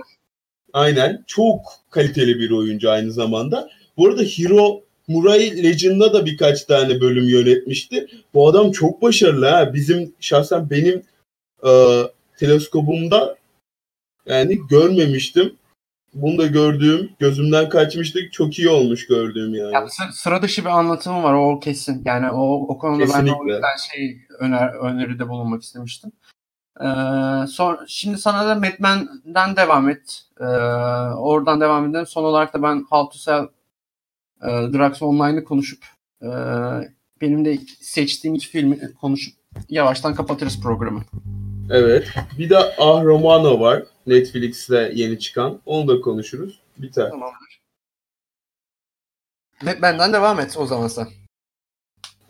Aynen. 0.73 1.23
Çok 1.27 1.61
kaliteli 1.89 2.39
bir 2.39 2.51
oyuncu 2.51 2.91
aynı 2.91 3.11
zamanda. 3.11 3.69
Bu 3.97 4.07
arada 4.07 4.21
Hiro 4.21 4.83
Murai 5.07 5.63
Legend'da 5.63 6.13
da 6.13 6.25
birkaç 6.25 6.63
tane 6.63 7.01
bölüm 7.01 7.29
yönetmişti. 7.29 8.07
Bu 8.33 8.47
adam 8.47 8.71
çok 8.71 9.01
başarılı 9.01 9.45
ha. 9.45 9.73
Bizim 9.73 10.13
şahsen 10.19 10.69
benim 10.69 11.03
e, 11.67 12.01
teleskopumda 12.37 13.37
yani 14.25 14.59
görmemiştim. 14.69 15.55
Bunu 16.21 16.37
da 16.37 16.47
gördüğüm, 16.47 17.09
gözümden 17.19 17.69
kaçmıştı. 17.69 18.19
Çok 18.31 18.59
iyi 18.59 18.69
olmuş 18.69 19.07
gördüğüm 19.07 19.53
yani. 19.53 19.73
Ya, 19.73 19.87
sı- 19.87 20.13
sıra 20.13 20.41
dışı 20.41 20.61
bir 20.61 20.69
anlatımı 20.69 21.23
var 21.23 21.33
o 21.33 21.59
kesin. 21.59 22.01
Yani 22.05 22.31
o, 22.31 22.53
o 22.53 22.77
konuda 22.77 22.99
ben 22.99 23.07
de 23.07 23.13
o 23.13 23.33
Kesinlikle. 23.33 23.53
yüzden 23.53 23.75
şey 23.93 24.17
öner, 24.39 24.67
öneride 24.69 25.29
bulunmak 25.29 25.63
istemiştim. 25.63 26.11
Ee, 26.81 26.85
son, 27.47 27.79
şimdi 27.87 28.17
sana 28.17 28.47
da 28.47 28.55
Madman'den 28.55 29.55
devam 29.55 29.89
et. 29.89 30.21
Ee, 30.39 30.43
oradan 31.17 31.61
devam 31.61 31.89
edelim. 31.89 32.05
Son 32.05 32.23
olarak 32.23 32.53
da 32.53 32.63
ben 32.63 32.85
How 32.89 33.11
to 33.13 33.17
Sell 33.17 33.43
e, 34.43 34.73
Drugs 34.73 35.01
Online'ı 35.01 35.43
konuşup 35.43 35.83
e, 36.21 36.29
benim 37.21 37.45
de 37.45 37.57
seçtiğim 37.81 38.35
iki 38.35 38.47
filmi 38.47 38.79
konuşup 39.01 39.33
yavaştan 39.69 40.15
kapatırız 40.15 40.61
programı. 40.61 41.01
Evet. 41.69 42.07
Bir 42.37 42.49
de 42.49 42.57
Ah 42.57 43.03
Romano 43.03 43.59
var. 43.59 43.83
Netflix'te 44.07 44.91
yeni 44.95 45.19
çıkan. 45.19 45.61
Onu 45.65 45.87
da 45.87 46.01
konuşuruz. 46.01 46.59
Biter. 46.77 47.09
Tamamdır. 47.09 47.59
Madman'den 49.63 50.13
devam 50.13 50.39
et 50.39 50.55
o 50.57 50.65
zaman 50.65 50.87
sen. 50.87 51.07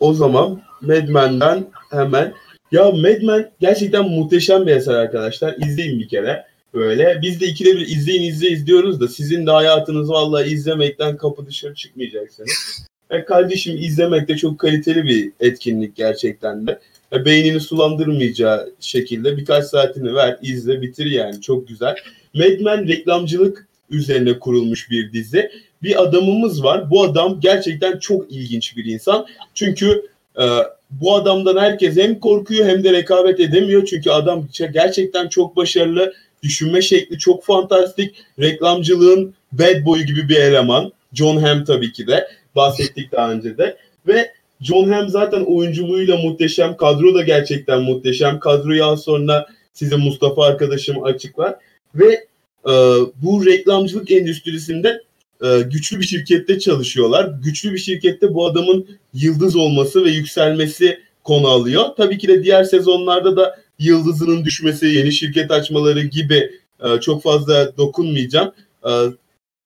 O 0.00 0.14
zaman 0.14 0.62
Mad 0.80 1.08
Men'den 1.08 1.66
hemen 1.90 2.34
ya 2.72 2.84
Mad 2.84 3.22
Men 3.22 3.50
gerçekten 3.60 4.08
muhteşem 4.08 4.66
bir 4.66 4.76
eser 4.76 4.94
arkadaşlar. 4.94 5.56
İzleyin 5.66 6.00
bir 6.00 6.08
kere. 6.08 6.46
Böyle 6.74 7.18
biz 7.22 7.40
de 7.40 7.46
ikide 7.46 7.76
bir 7.76 7.86
izleyin 7.86 8.22
izle 8.22 8.48
izliyoruz 8.48 9.00
da 9.00 9.08
sizin 9.08 9.46
de 9.46 9.50
hayatınız 9.50 10.10
vallahi 10.10 10.50
izlemekten 10.50 11.16
kapı 11.16 11.46
dışarı 11.46 11.74
çıkmayacaksınız. 11.74 12.86
E 13.10 13.24
kardeşim 13.24 13.76
izlemek 13.76 14.28
de 14.28 14.36
çok 14.36 14.58
kaliteli 14.58 15.04
bir 15.04 15.32
etkinlik 15.40 15.96
gerçekten 15.96 16.66
de. 16.66 16.80
E, 17.12 17.24
beynini 17.24 17.60
sulandırmayacağı 17.60 18.72
şekilde 18.80 19.36
birkaç 19.36 19.64
saatini 19.64 20.14
ver, 20.14 20.38
izle, 20.42 20.82
bitir 20.82 21.06
yani. 21.06 21.40
Çok 21.40 21.68
güzel. 21.68 21.96
Mad 22.34 22.60
Men 22.60 22.88
reklamcılık 22.88 23.68
üzerine 23.90 24.38
kurulmuş 24.38 24.90
bir 24.90 25.12
dizi. 25.12 25.50
Bir 25.82 26.02
adamımız 26.02 26.64
var. 26.64 26.90
Bu 26.90 27.02
adam 27.02 27.40
gerçekten 27.40 27.98
çok 27.98 28.32
ilginç 28.32 28.76
bir 28.76 28.84
insan. 28.84 29.26
Çünkü 29.54 30.02
e, 30.40 30.44
bu 30.90 31.14
adamdan 31.14 31.56
herkes 31.56 31.96
hem 31.96 32.20
korkuyor 32.20 32.66
hem 32.66 32.84
de 32.84 32.92
rekabet 32.92 33.40
edemiyor. 33.40 33.84
Çünkü 33.84 34.10
adam 34.10 34.48
gerçekten 34.72 35.28
çok 35.28 35.56
başarılı. 35.56 36.12
Düşünme 36.42 36.82
şekli 36.82 37.18
çok 37.18 37.44
fantastik. 37.44 38.14
Reklamcılığın 38.40 39.34
bad 39.52 39.84
boy 39.84 40.02
gibi 40.02 40.28
bir 40.28 40.36
eleman. 40.36 40.92
John 41.12 41.36
Hamm 41.36 41.64
tabii 41.64 41.92
ki 41.92 42.06
de. 42.06 42.28
Bahsettik 42.56 43.12
daha 43.12 43.32
önce 43.32 43.58
de. 43.58 43.76
Ve 44.06 44.32
John 44.60 44.88
Hamm 44.88 45.08
zaten 45.08 45.44
oyunculuğuyla 45.44 46.16
muhteşem. 46.16 46.76
Kadro 46.76 47.14
da 47.14 47.22
gerçekten 47.22 47.82
muhteşem. 47.82 48.40
Kadroyu 48.40 48.84
az 48.84 49.02
sonra 49.02 49.46
size 49.72 49.96
Mustafa 49.96 50.44
arkadaşım 50.44 51.04
açıklar. 51.04 51.56
Ve 51.94 52.26
e, 52.68 52.72
bu 53.22 53.46
reklamcılık 53.46 54.10
endüstrisinde 54.10 55.02
e, 55.44 55.60
güçlü 55.60 56.00
bir 56.00 56.04
şirkette 56.04 56.58
çalışıyorlar. 56.58 57.30
Güçlü 57.44 57.72
bir 57.72 57.78
şirkette 57.78 58.34
bu 58.34 58.46
adamın 58.46 58.86
yıldız 59.14 59.56
olması 59.56 60.04
ve 60.04 60.10
yükselmesi 60.10 60.98
konu 61.24 61.48
alıyor. 61.48 61.84
Tabii 61.96 62.18
ki 62.18 62.28
de 62.28 62.44
diğer 62.44 62.64
sezonlarda 62.64 63.36
da 63.36 63.58
yıldızının 63.78 64.44
düşmesi, 64.44 64.86
yeni 64.86 65.12
şirket 65.12 65.50
açmaları 65.50 66.02
gibi 66.02 66.50
e, 66.84 67.00
çok 67.00 67.22
fazla 67.22 67.76
dokunmayacağım. 67.76 68.52
E, 68.84 68.90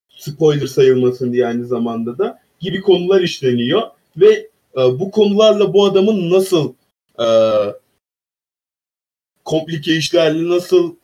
spoiler 0.08 0.66
sayılmasın 0.66 1.32
diye 1.32 1.46
aynı 1.46 1.66
zamanda 1.66 2.18
da 2.18 2.38
gibi 2.60 2.80
konular 2.80 3.20
işleniyor 3.20 3.82
ve 4.16 4.48
e, 4.76 4.80
bu 4.80 5.10
konularla 5.10 5.72
bu 5.72 5.84
adamın 5.84 6.30
nasıl 6.30 6.74
e, 7.18 7.26
komplike 9.44 9.96
işlerle 9.96 10.48
nasıl 10.48 10.94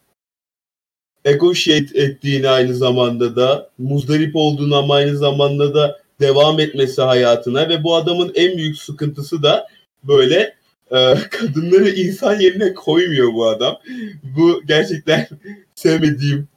negotiate 1.25 2.01
ettiğini 2.01 2.49
aynı 2.49 2.75
zamanda 2.75 3.37
da 3.37 3.71
muzdarip 3.79 4.37
olduğunu 4.37 4.77
ama 4.77 4.95
aynı 4.95 5.17
zamanda 5.17 5.75
da 5.75 6.01
devam 6.21 6.61
etmesi 6.61 7.03
hayatına 7.03 7.69
ve 7.69 7.85
bu 7.85 7.97
adamın 7.97 8.33
en 8.35 8.57
büyük 8.57 8.79
sıkıntısı 8.79 9.43
da 9.43 9.67
böyle 10.05 10.55
e, 10.91 11.15
kadınları 11.31 11.91
insan 11.91 12.41
yerine 12.41 12.75
koymuyor 12.75 13.35
bu 13.35 13.49
adam. 13.49 13.79
Bu 14.23 14.63
gerçekten 14.67 15.29
sevmediğim 15.75 16.49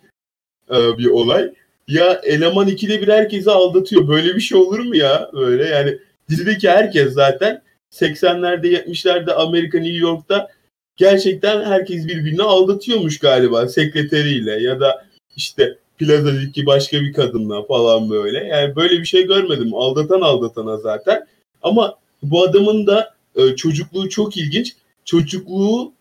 e, 0.69 0.97
bir 0.97 1.05
olay. 1.05 1.53
Ya 1.87 2.21
eleman 2.23 2.67
ikide 2.67 3.01
bir 3.01 3.07
herkesi 3.07 3.51
aldatıyor. 3.51 4.07
Böyle 4.07 4.35
bir 4.35 4.41
şey 4.41 4.57
olur 4.57 4.79
mu 4.79 4.95
ya? 4.95 5.29
Böyle 5.33 5.65
yani 5.65 5.97
dizideki 6.31 6.69
herkes 6.69 7.13
zaten 7.13 7.61
80'lerde 7.91 8.67
70'lerde 8.67 9.33
Amerika 9.33 9.79
New 9.79 9.97
York'ta 9.97 10.47
gerçekten 10.95 11.65
herkes 11.65 12.07
birbirini 12.07 12.43
aldatıyormuş 12.43 13.19
galiba 13.19 13.67
sekreteriyle 13.67 14.61
ya 14.63 14.79
da 14.79 15.05
işte 15.35 15.77
plazadaki 15.97 16.65
başka 16.65 17.01
bir 17.01 17.13
kadınla 17.13 17.63
falan 17.63 18.09
böyle. 18.09 18.43
Yani 18.43 18.75
böyle 18.75 18.99
bir 18.99 19.05
şey 19.05 19.27
görmedim. 19.27 19.73
Aldatan 19.73 20.21
aldatana 20.21 20.77
zaten. 20.77 21.27
Ama 21.61 21.95
bu 22.23 22.43
adamın 22.43 22.87
da 22.87 23.15
e, 23.35 23.55
çocukluğu 23.55 24.09
çok 24.09 24.37
ilginç. 24.37 24.73
Çocukluğu 25.05 25.93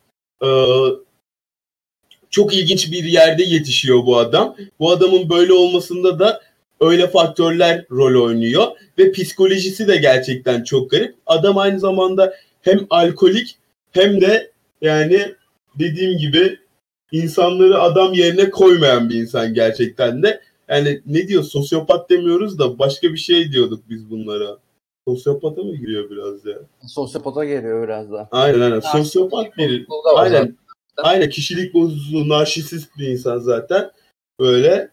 e, 0.43 0.49
çok 2.31 2.55
ilginç 2.55 2.93
bir 2.93 3.05
yerde 3.05 3.43
yetişiyor 3.43 4.07
bu 4.07 4.18
adam. 4.18 4.57
Bu 4.78 4.91
adamın 4.91 5.31
böyle 5.31 5.53
olmasında 5.53 6.18
da 6.18 6.41
öyle 6.81 7.07
faktörler 7.09 7.87
rol 7.91 8.24
oynuyor 8.24 8.66
ve 8.99 9.12
psikolojisi 9.12 9.89
de 9.89 9.97
gerçekten 9.97 10.64
çok 10.64 10.91
garip. 10.91 11.14
Adam 11.26 11.59
aynı 11.59 11.81
zamanda 11.81 12.35
hem 12.62 12.87
alkolik 12.91 13.59
hem 13.93 14.20
de 14.20 14.51
yani 14.81 15.35
dediğim 15.78 16.18
gibi 16.18 16.59
insanları 17.12 17.81
adam 17.81 18.12
yerine 18.12 18.51
koymayan 18.51 19.11
bir 19.11 19.14
insan 19.14 19.55
gerçekten 19.55 20.22
de. 20.22 20.41
Yani 20.68 21.01
ne 21.07 21.28
diyor 21.28 21.43
sosyopat 21.43 22.11
demiyoruz 22.11 22.59
da 22.59 22.78
başka 22.78 23.12
bir 23.12 23.18
şey 23.18 23.53
diyorduk 23.53 23.85
biz 23.89 24.11
bunlara. 24.11 24.59
Sosyopata 25.09 25.62
mı 25.62 25.76
giriyor 25.76 26.11
biraz 26.11 26.47
ya? 26.47 26.59
Sosyopata 26.89 27.45
geliyor 27.45 27.83
biraz 27.83 28.12
da. 28.12 28.28
Aynen 28.31 28.61
aynen. 28.61 28.81
Sosyopat 28.81 29.57
bir. 29.57 29.87
Aynen. 30.16 30.57
Aynen 30.97 31.31
kişilik 31.31 31.74
bozukluğu, 31.74 32.28
narsisist 32.28 32.99
bir 32.99 33.09
insan 33.09 33.39
zaten. 33.39 33.91
Böyle. 34.41 34.91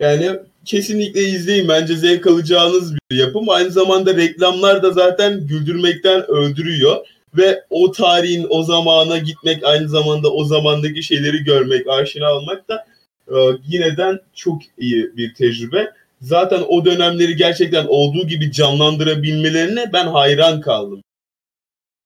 Yani 0.00 0.38
kesinlikle 0.64 1.22
izleyin. 1.22 1.68
Bence 1.68 1.96
zevk 1.96 2.26
alacağınız 2.26 2.94
bir 2.94 3.16
yapım. 3.16 3.48
Aynı 3.48 3.70
zamanda 3.70 4.16
reklamlar 4.16 4.82
da 4.82 4.90
zaten 4.90 5.46
güldürmekten 5.46 6.30
öldürüyor. 6.30 7.06
Ve 7.36 7.64
o 7.70 7.92
tarihin 7.92 8.46
o 8.50 8.62
zamana 8.62 9.18
gitmek, 9.18 9.64
aynı 9.64 9.88
zamanda 9.88 10.32
o 10.32 10.44
zamandaki 10.44 11.02
şeyleri 11.02 11.44
görmek, 11.44 11.88
aşina 11.88 12.34
olmak 12.34 12.68
da 12.68 12.86
e, 13.28 13.34
yineden 13.68 14.20
çok 14.34 14.62
iyi 14.78 15.16
bir 15.16 15.34
tecrübe. 15.34 15.92
Zaten 16.20 16.62
o 16.68 16.84
dönemleri 16.84 17.36
gerçekten 17.36 17.86
olduğu 17.88 18.26
gibi 18.26 18.52
canlandırabilmelerine 18.52 19.90
ben 19.92 20.06
hayran 20.06 20.60
kaldım. 20.60 21.00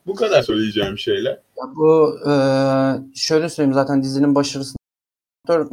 Bu 0.07 0.15
kadar 0.15 0.43
söyleyeceğim 0.43 0.99
şeyler. 0.99 1.33
Ya 1.33 1.65
bu 1.77 2.19
e, 2.27 2.33
şöyle 3.15 3.49
söyleyeyim 3.49 3.75
zaten 3.75 4.03
dizinin 4.03 4.35
başarısı 4.35 4.77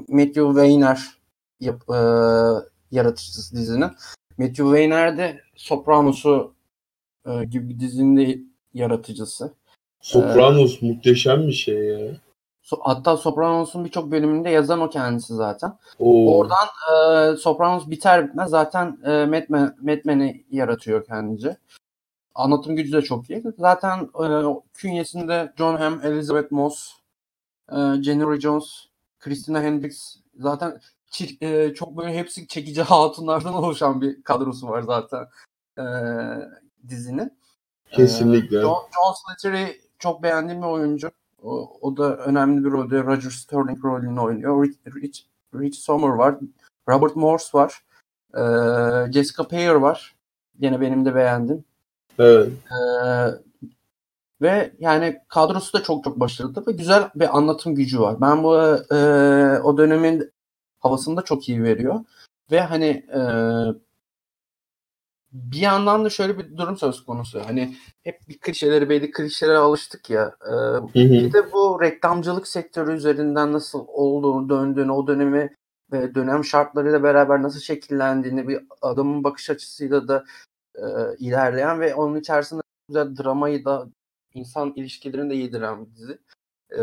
Matthew 0.07 0.45
Weiner 0.47 0.99
yap, 1.59 1.81
e, 1.89 1.99
yaratıcısı 2.95 3.55
dizinin. 3.55 3.91
Matthew 4.37 4.63
Weiner 4.63 5.17
de 5.17 5.41
Sopranos'u 5.55 6.53
e, 7.25 7.43
gibi 7.43 7.69
bir 7.69 7.79
dizinin 7.79 8.17
de 8.17 8.39
yaratıcısı. 8.73 9.53
Sopranos 10.01 10.81
muhteşem 10.81 11.47
bir 11.47 11.53
şey 11.53 11.83
ya. 11.83 12.11
So, 12.61 12.77
hatta 12.81 13.17
Sopranos'un 13.17 13.85
birçok 13.85 14.11
bölümünde 14.11 14.49
yazan 14.49 14.81
o 14.81 14.89
kendisi 14.89 15.33
zaten. 15.35 15.73
Oo. 15.99 16.37
Oradan 16.37 16.67
e, 16.93 17.35
Sopranos 17.37 17.89
biter 17.89 18.27
bitmez 18.27 18.49
zaten 18.49 18.97
e, 19.05 19.25
Mad, 19.25 19.43
Men, 19.49 19.75
Mad 19.81 19.99
Men'i 20.05 20.45
yaratıyor 20.51 21.05
kendince. 21.05 21.57
Anlatım 22.35 22.75
gücü 22.75 22.91
de 22.91 23.01
çok 23.01 23.29
iyi. 23.29 23.43
Zaten 23.57 24.09
e, 24.23 24.27
künyesinde 24.73 25.53
John 25.57 25.75
Hamm, 25.75 26.01
Elizabeth 26.03 26.51
Moss, 26.51 26.91
e, 27.71 27.75
Jennifer 27.75 28.39
Jones, 28.39 28.85
Christina 29.19 29.61
Hendricks 29.61 30.15
zaten 30.39 30.79
e, 31.41 31.73
çok 31.73 31.97
böyle 31.97 32.17
hepsi 32.17 32.47
çekici 32.47 32.81
hatunlardan 32.81 33.53
oluşan 33.53 34.01
bir 34.01 34.23
kadrosu 34.23 34.67
var 34.67 34.81
zaten 34.81 35.27
e, 35.77 35.85
dizinin. 36.89 37.33
Kesinlikle. 37.91 38.61
John, 38.61 38.77
John 38.95 39.13
Slattery 39.13 39.65
çok 39.99 40.23
beğendiğim 40.23 40.61
bir 40.61 40.67
oyuncu. 40.67 41.11
O, 41.43 41.77
o 41.81 41.97
da 41.97 42.17
önemli 42.17 42.65
bir 42.65 42.71
rolde 42.71 43.03
Roger 43.03 43.29
Sterling 43.29 43.85
rolünü 43.85 44.19
oynuyor. 44.19 44.63
Rich, 44.63 44.77
Rich, 44.95 45.19
Rich 45.55 45.77
Sommer 45.77 46.09
var. 46.09 46.35
Robert 46.89 47.15
Morse 47.15 47.57
var. 47.57 47.83
Ee, 48.33 49.11
Jessica 49.11 49.47
Payer 49.47 49.75
var. 49.75 50.15
Yine 50.59 50.81
benim 50.81 51.05
de 51.05 51.15
beğendim. 51.15 51.65
Evet. 52.19 52.49
Ee, 52.71 53.27
ve 54.41 54.71
yani 54.79 55.21
kadrosu 55.27 55.77
da 55.77 55.83
çok 55.83 56.03
çok 56.03 56.19
başarılı 56.19 56.67
ve 56.67 56.71
güzel 56.71 57.09
bir 57.15 57.37
anlatım 57.37 57.75
gücü 57.75 57.99
var. 57.99 58.21
Ben 58.21 58.43
bu 58.43 58.57
e, 58.95 58.97
o 59.59 59.77
dönemin 59.77 60.31
havasını 60.85 61.17
da 61.17 61.21
çok 61.21 61.49
iyi 61.49 61.63
veriyor. 61.63 61.99
Ve 62.51 62.61
hani 62.61 63.05
e, 63.13 63.21
bir 65.31 65.59
yandan 65.59 66.05
da 66.05 66.09
şöyle 66.09 66.37
bir 66.39 66.57
durum 66.57 66.77
söz 66.77 67.05
konusu. 67.05 67.41
Hani 67.45 67.75
hep 68.03 68.19
bir 68.29 68.39
klişeleri 68.39 68.89
belli 68.89 69.11
klişelere 69.11 69.57
alıştık 69.57 70.09
ya. 70.09 70.35
E, 70.41 70.53
bir 70.93 71.33
de 71.33 71.51
bu 71.53 71.81
reklamcılık 71.81 72.47
sektörü 72.47 72.93
üzerinden 72.93 73.53
nasıl 73.53 73.85
olduğunu, 73.87 74.49
döndüğünü, 74.49 74.91
o 74.91 75.07
dönemi 75.07 75.55
ve 75.91 76.15
dönem 76.15 76.43
şartlarıyla 76.43 77.03
beraber 77.03 77.43
nasıl 77.43 77.59
şekillendiğini 77.59 78.47
bir 78.47 78.59
adamın 78.81 79.23
bakış 79.23 79.49
açısıyla 79.49 80.07
da 80.07 80.25
e, 80.75 80.83
ilerleyen 81.19 81.79
ve 81.79 81.95
onun 81.95 82.19
içerisinde 82.19 82.61
güzel 82.87 83.17
dramayı 83.17 83.65
da 83.65 83.87
insan 84.33 84.73
ilişkilerini 84.75 85.29
de 85.29 85.35
yediren 85.35 85.85
bir 85.85 85.95
dizi. 85.95 86.17
E, 86.71 86.81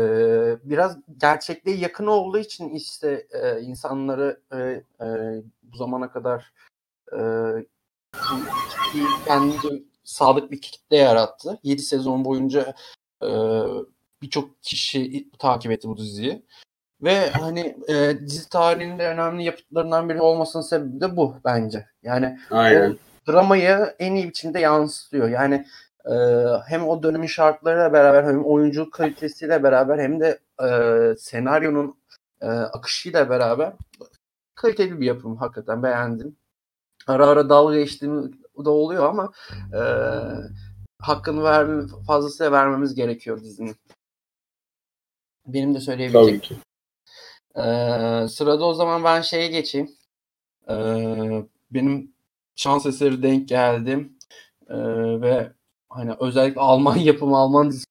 biraz 0.63 0.97
gerçekliğe 1.17 1.77
yakın 1.77 2.07
olduğu 2.07 2.37
için 2.37 2.69
işte 2.69 3.27
e, 3.31 3.61
insanları 3.61 4.39
e, 4.51 4.57
e, 5.05 5.07
bu 5.63 5.77
zamana 5.77 6.11
kadar 6.11 6.53
e, 7.13 7.19
kendince 9.25 9.83
sadık 10.03 10.51
bir 10.51 10.61
kitle 10.61 10.97
yarattı. 10.97 11.59
7 11.63 11.81
sezon 11.81 12.25
boyunca 12.25 12.73
e, 13.23 13.29
birçok 14.21 14.63
kişi 14.63 15.29
takip 15.39 15.71
etti 15.71 15.87
bu 15.87 15.97
diziyi. 15.97 16.45
Ve 17.01 17.29
hani 17.29 17.77
e, 17.89 18.19
dizi 18.19 18.49
tarihinde 18.49 19.07
önemli 19.07 19.43
yapıtlarından 19.43 20.09
biri 20.09 20.21
olmasının 20.21 20.63
sebebi 20.63 21.01
de 21.01 21.17
bu 21.17 21.35
bence. 21.45 21.87
Yani 22.03 22.39
Aynen. 22.51 22.97
dramayı 23.27 23.95
en 23.99 24.15
iyi 24.15 24.27
biçimde 24.27 24.59
yansıtıyor. 24.59 25.29
Yani 25.29 25.65
e, 26.05 26.13
hem 26.67 26.87
o 26.87 27.03
dönemin 27.03 27.27
şartlarıyla 27.27 27.93
beraber 27.93 28.23
hem 28.23 28.45
oyunculuk 28.45 28.93
kalitesiyle 28.93 29.63
beraber 29.63 29.99
hem 29.99 30.19
de 30.19 30.39
e, 30.63 30.69
senaryonun 31.17 31.97
e, 32.41 32.47
akışıyla 32.47 33.29
beraber 33.29 33.73
kaliteli 34.55 34.99
bir 35.01 35.05
yapım 35.05 35.37
hakikaten 35.37 35.83
beğendim. 35.83 36.35
Ara 37.07 37.27
ara 37.27 37.49
dalga 37.49 37.75
geçtiğim 37.75 38.39
da 38.65 38.69
oluyor 38.69 39.05
ama 39.05 39.31
e, 39.73 39.81
hakkını 40.99 41.43
ver, 41.43 41.87
fazlasıyla 42.07 42.51
vermemiz 42.51 42.95
gerekiyor 42.95 43.41
dizinin. 43.41 43.75
Benim 45.45 45.75
de 45.75 45.79
söyleyebileceğim. 45.79 46.39
Tabii 46.39 46.41
ki. 46.41 46.55
Ee, 47.55 48.27
sırada 48.29 48.65
o 48.65 48.73
zaman 48.73 49.03
ben 49.03 49.21
şeye 49.21 49.47
geçeyim. 49.47 49.91
Ee, 50.69 51.43
benim 51.71 52.13
şans 52.55 52.85
eseri 52.85 53.23
denk 53.23 53.49
geldim. 53.49 54.17
Ee, 54.69 54.75
ve 55.21 55.51
hani 55.95 56.15
özellikle 56.19 56.61
Alman 56.61 56.95
yapımı, 57.09 57.37
Alman 57.37 57.69
dizisi 57.69 57.85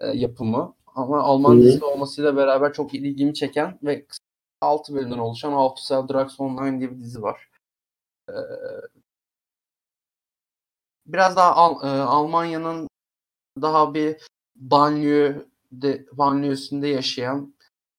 e, 0.00 0.06
yapımı 0.06 0.74
ama 0.94 1.20
Alman 1.20 1.60
dizisi 1.62 1.84
olmasıyla 1.84 2.36
beraber 2.36 2.72
çok 2.72 2.94
ilgimi 2.94 3.34
çeken 3.34 3.78
ve 3.82 4.06
6 4.60 4.94
bölümden 4.94 5.18
oluşan 5.18 5.52
How 5.52 5.74
to 5.74 5.82
Sell 5.82 6.08
Drugs 6.08 6.40
Online 6.40 6.78
diye 6.78 6.90
bir 6.90 7.00
dizi 7.00 7.22
var. 7.22 7.48
Ee, 8.28 8.32
biraz 11.06 11.36
daha 11.36 11.54
Al- 11.54 11.82
e, 11.84 12.02
Almanya'nın 12.02 12.88
daha 13.62 13.94
bir 13.94 14.16
banliyö 14.56 15.42
de 15.72 16.06
banliyösünde 16.12 16.88
yaşayan 16.88 17.54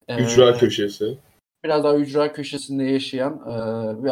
e, 0.07 0.23
Ücra 0.23 0.57
köşesi. 0.57 1.17
biraz 1.63 1.83
daha 1.83 1.95
ücra 1.95 2.33
köşesinde 2.33 2.83
yaşayan 2.83 3.33
e, 3.33 4.03
bir 4.03 4.11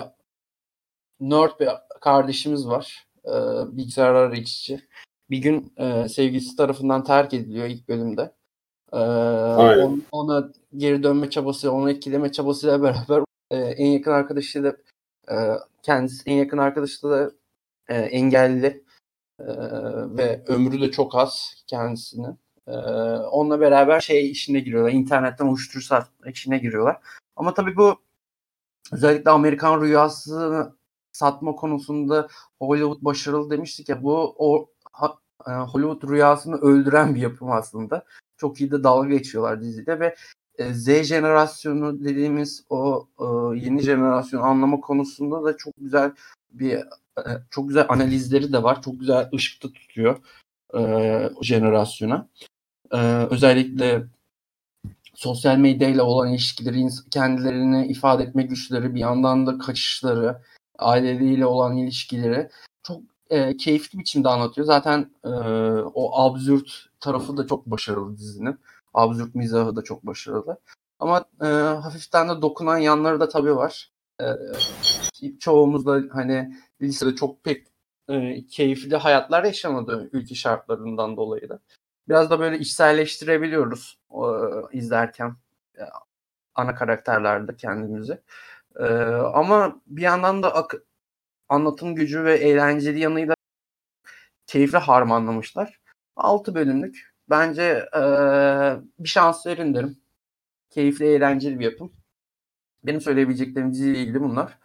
nerd 1.19 1.59
bir 1.59 1.69
kardeşimiz 2.01 2.67
var. 2.67 3.07
E, 3.26 3.32
bilgisayarlar 3.78 4.32
işçi. 4.32 4.82
Bir 5.30 5.38
gün 5.38 5.73
e, 5.78 6.09
sevgilisi 6.09 6.55
tarafından 6.55 7.03
terk 7.03 7.34
ediliyor 7.34 7.67
ilk 7.67 7.89
bölümde. 7.89 8.34
E, 8.93 8.97
on- 9.86 10.03
ona 10.11 10.49
geri 10.78 11.03
dönme 11.03 11.30
çabası, 11.30 11.71
onu 11.71 11.89
etkileme 11.91 12.32
çabasıyla 12.32 12.84
beraber 12.84 13.23
e, 13.51 13.57
en 13.57 13.88
yakın 13.88 14.11
arkadaşıyla 14.11 14.76
e, 15.32 15.36
kendisi 15.84 16.30
en 16.30 16.36
yakın 16.36 16.57
arkadaşı 16.57 17.09
da 17.09 17.32
e, 17.89 17.95
engelli 17.95 18.84
e, 19.39 19.45
ve 20.17 20.43
ömrü 20.47 20.82
de 20.82 20.91
çok 20.91 21.15
az 21.15 21.63
kendisinin. 21.67 22.39
E, 22.67 22.71
onunla 23.32 23.59
beraber 23.59 23.99
şey 23.99 24.32
işine 24.32 24.59
giriyorlar. 24.59 24.91
İnternetten 24.91 25.47
uyuşturucu 25.47 25.88
satma 25.88 26.30
işine 26.32 26.57
giriyorlar. 26.57 26.97
Ama 27.36 27.53
tabii 27.53 27.78
bu 27.78 27.95
özellikle 28.91 29.32
Amerikan 29.32 29.82
rüyası 29.82 30.73
satma 31.16 31.55
konusunda 31.55 32.28
Hollywood 32.59 32.97
başarılı 33.01 33.49
demiştik 33.49 33.89
ya 33.89 34.03
bu 34.03 34.36
o 34.38 34.70
ha- 34.91 35.18
e, 35.47 35.51
Hollywood 35.51 36.09
rüyasını 36.09 36.55
öldüren 36.55 37.16
bir 37.16 37.22
yapım 37.22 37.51
aslında. 37.51 38.05
Çok 38.38 38.61
iyi 38.61 38.72
de 38.72 38.84
dalga 38.84 39.09
geçiyorlar 39.09 39.61
dizide 39.61 39.99
ve 39.99 40.16
e, 40.57 40.74
Z 40.74 41.03
jenerasyonu 41.03 42.03
dediğimiz 42.03 42.66
o 42.70 43.07
e, 43.20 43.26
yeni 43.59 43.82
jenerasyon 43.82 44.41
anlama 44.41 44.82
konusunda 44.82 45.43
da 45.43 45.57
çok 45.57 45.74
güzel 45.78 46.11
bir 46.51 46.84
çok 47.49 47.68
güzel 47.68 47.86
analizleri 47.89 48.53
de 48.53 48.63
var. 48.63 48.82
Çok 48.82 48.99
güzel 48.99 49.30
ışıkta 49.36 49.72
tutuyor 49.74 50.18
e, 50.78 51.30
jenerasyona. 51.41 52.28
Özellikle 53.30 54.05
sosyal 55.13 55.57
medyayla 55.57 56.03
olan 56.03 56.30
ilişkileri, 56.32 56.88
kendilerini 57.11 57.88
ifade 57.88 58.24
etme 58.24 58.43
güçleri, 58.43 58.95
bir 58.95 58.99
yandan 58.99 59.47
da 59.47 59.57
kaçışları, 59.57 60.41
aileleriyle 60.80 61.45
olan 61.45 61.78
ilişkileri 61.78 62.49
çok 62.84 63.01
e, 63.30 63.57
keyifli 63.57 63.99
biçimde 63.99 64.30
anlatıyor. 64.30 64.67
Zaten 64.67 65.11
e, 65.23 65.30
o 65.93 66.19
absürt 66.19 66.86
tarafı 66.99 67.38
da 67.38 67.47
çok 67.47 67.65
başarılı 67.65 68.17
dizinin. 68.17 68.59
Absürt 68.93 69.36
mizahı 69.36 69.76
da 69.76 69.82
çok 69.82 70.05
başarılı. 70.05 70.57
Ama 70.99 71.26
e, 71.41 71.45
hafiften 71.45 72.30
de 72.30 72.41
dokunan 72.41 72.78
yanları 72.78 73.19
da 73.19 73.30
tabii 73.30 73.55
var. 73.55 73.91
E, 74.21 74.26
çoğumuz 75.39 75.86
da 75.86 76.01
hani 76.11 76.55
lisede 76.82 77.15
çok 77.15 77.43
pek 77.43 77.67
e, 78.09 78.45
keyifli 78.47 78.95
hayatlar 78.95 79.43
yaşamadı 79.43 80.09
ülke 80.13 80.36
şartlarından 80.36 81.17
dolayı 81.17 81.49
da. 81.49 81.59
Biraz 82.09 82.30
da 82.30 82.39
böyle 82.39 82.59
içselleştirebiliyoruz 82.59 83.99
e, 84.11 84.23
izlerken 84.78 85.36
e, 85.78 85.84
ana 86.55 86.76
karakterlerde 86.76 87.55
kendimizi. 87.55 88.21
E, 88.80 88.86
ama 89.34 89.82
bir 89.88 90.01
yandan 90.01 90.43
da 90.43 90.55
ak- 90.55 90.84
anlatım 91.49 91.95
gücü 91.95 92.23
ve 92.23 92.36
eğlenceli 92.38 92.99
yanıyla 92.99 93.36
keyifli 94.47 94.78
harmanlamışlar. 94.78 95.80
6 96.15 96.55
bölümlük. 96.55 97.13
Bence 97.30 97.63
e, 97.95 98.01
bir 98.99 99.09
şans 99.09 99.45
verin 99.47 99.73
derim. 99.73 99.97
Keyifli, 100.69 101.05
eğlenceli 101.05 101.59
bir 101.59 101.65
yapım. 101.65 101.93
Benim 102.84 103.01
söyleyebileceklerim 103.01 103.71
diziyle 103.71 103.99
ilgili 103.99 104.21
bunlar. 104.21 104.57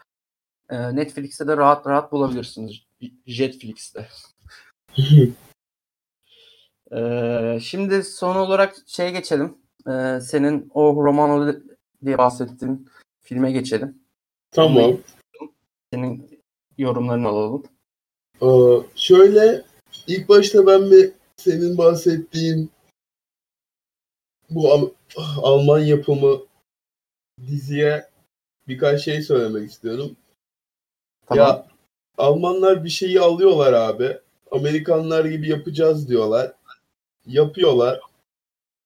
E, 0.70 0.96
Netflix'te 0.96 1.48
de 1.48 1.56
rahat 1.56 1.86
rahat 1.86 2.12
bulabilirsiniz. 2.12 2.74
Jetflix'te. 3.26 4.08
E, 6.92 7.58
şimdi 7.62 8.04
son 8.04 8.36
olarak 8.36 8.74
şey 8.86 9.12
geçelim. 9.12 9.58
E, 9.90 10.20
senin 10.20 10.70
o 10.74 11.04
Romano 11.04 11.54
diye 12.04 12.18
bahsettiğin 12.18 12.88
filme 13.31 13.53
geçelim. 13.53 13.99
Tamam. 14.51 14.99
Senin 15.93 16.41
yorumlarını 16.78 17.28
alalım. 17.28 17.62
Ee, 18.43 18.49
şöyle 18.97 19.64
ilk 20.07 20.28
başta 20.28 20.66
ben 20.66 20.91
bir 20.91 21.12
senin 21.37 21.78
bahsettiğin 21.78 22.70
bu 24.51 24.72
Al- 24.72 24.91
Alman 25.43 25.78
yapımı 25.78 26.41
diziye 27.47 28.09
birkaç 28.68 29.05
şey 29.05 29.22
söylemek 29.22 29.70
istiyorum. 29.70 30.16
Tamam. 31.26 31.47
Ya 31.47 31.66
Almanlar 32.18 32.85
bir 32.85 32.91
şeyi 32.91 33.20
alıyorlar 33.20 33.72
abi. 33.72 34.18
Amerikanlar 34.51 35.24
gibi 35.24 35.49
yapacağız 35.49 36.09
diyorlar. 36.09 36.53
Yapıyorlar. 37.26 38.01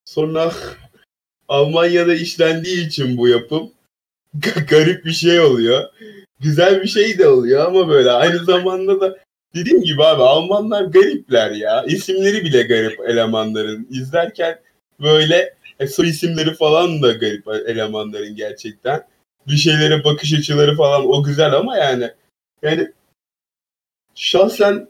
Sonra 0.05 0.51
Almanya'da 1.47 2.13
işlendiği 2.13 2.87
için 2.87 3.17
bu 3.17 3.27
yapım 3.27 3.74
garip 4.69 5.05
bir 5.05 5.11
şey 5.11 5.39
oluyor. 5.39 5.83
Güzel 6.39 6.83
bir 6.83 6.87
şey 6.87 7.17
de 7.17 7.27
oluyor 7.27 7.65
ama 7.65 7.87
böyle 7.89 8.11
aynı 8.11 8.37
zamanda 8.45 9.01
da 9.01 9.17
dediğim 9.55 9.81
gibi 9.81 10.03
abi 10.03 10.23
Almanlar 10.23 10.83
garipler 10.83 11.51
ya. 11.51 11.83
İsimleri 11.83 12.43
bile 12.43 12.61
garip 12.63 12.99
elemanların. 13.09 13.87
İzlerken 13.91 14.59
böyle 15.01 15.53
e, 15.79 15.87
soy 15.87 16.09
isimleri 16.09 16.53
falan 16.53 17.01
da 17.01 17.11
garip 17.11 17.47
elemanların 17.47 18.35
gerçekten. 18.35 19.07
Bir 19.47 19.57
şeylere 19.57 20.03
bakış 20.03 20.33
açıları 20.33 20.75
falan 20.75 21.07
o 21.07 21.23
güzel 21.23 21.53
ama 21.53 21.77
yani 21.77 22.11
yani 22.61 22.91
şahsen 24.15 24.87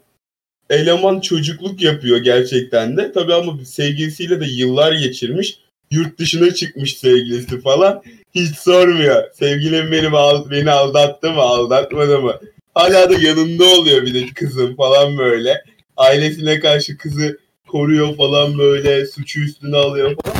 eleman 0.69 1.19
çocukluk 1.19 1.81
yapıyor 1.81 2.17
gerçekten 2.17 2.97
de. 2.97 3.11
Tabii 3.11 3.33
ama 3.33 3.65
sevgilisiyle 3.65 4.39
de 4.39 4.45
yıllar 4.45 4.93
geçirmiş. 4.93 5.59
Yurt 5.91 6.19
dışına 6.19 6.53
çıkmış 6.53 6.97
sevgilisi 6.97 7.61
falan. 7.61 8.03
Hiç 8.35 8.57
sormuyor. 8.57 9.23
Sevgilim 9.33 9.91
benim 9.91 10.15
al, 10.15 10.49
beni 10.51 10.71
aldattı 10.71 11.31
mı, 11.31 11.41
aldatmadı 11.41 12.19
mı? 12.19 12.39
Hala 12.73 13.09
da 13.09 13.13
yanında 13.19 13.65
oluyor 13.65 14.01
bir 14.01 14.13
de 14.13 14.25
kızım 14.35 14.75
falan 14.75 15.17
böyle. 15.17 15.63
Ailesine 15.97 16.59
karşı 16.59 16.97
kızı 16.97 17.39
koruyor 17.67 18.15
falan 18.15 18.57
böyle. 18.57 19.05
Suçu 19.05 19.39
üstüne 19.39 19.77
alıyor 19.77 20.15
falan. 20.15 20.37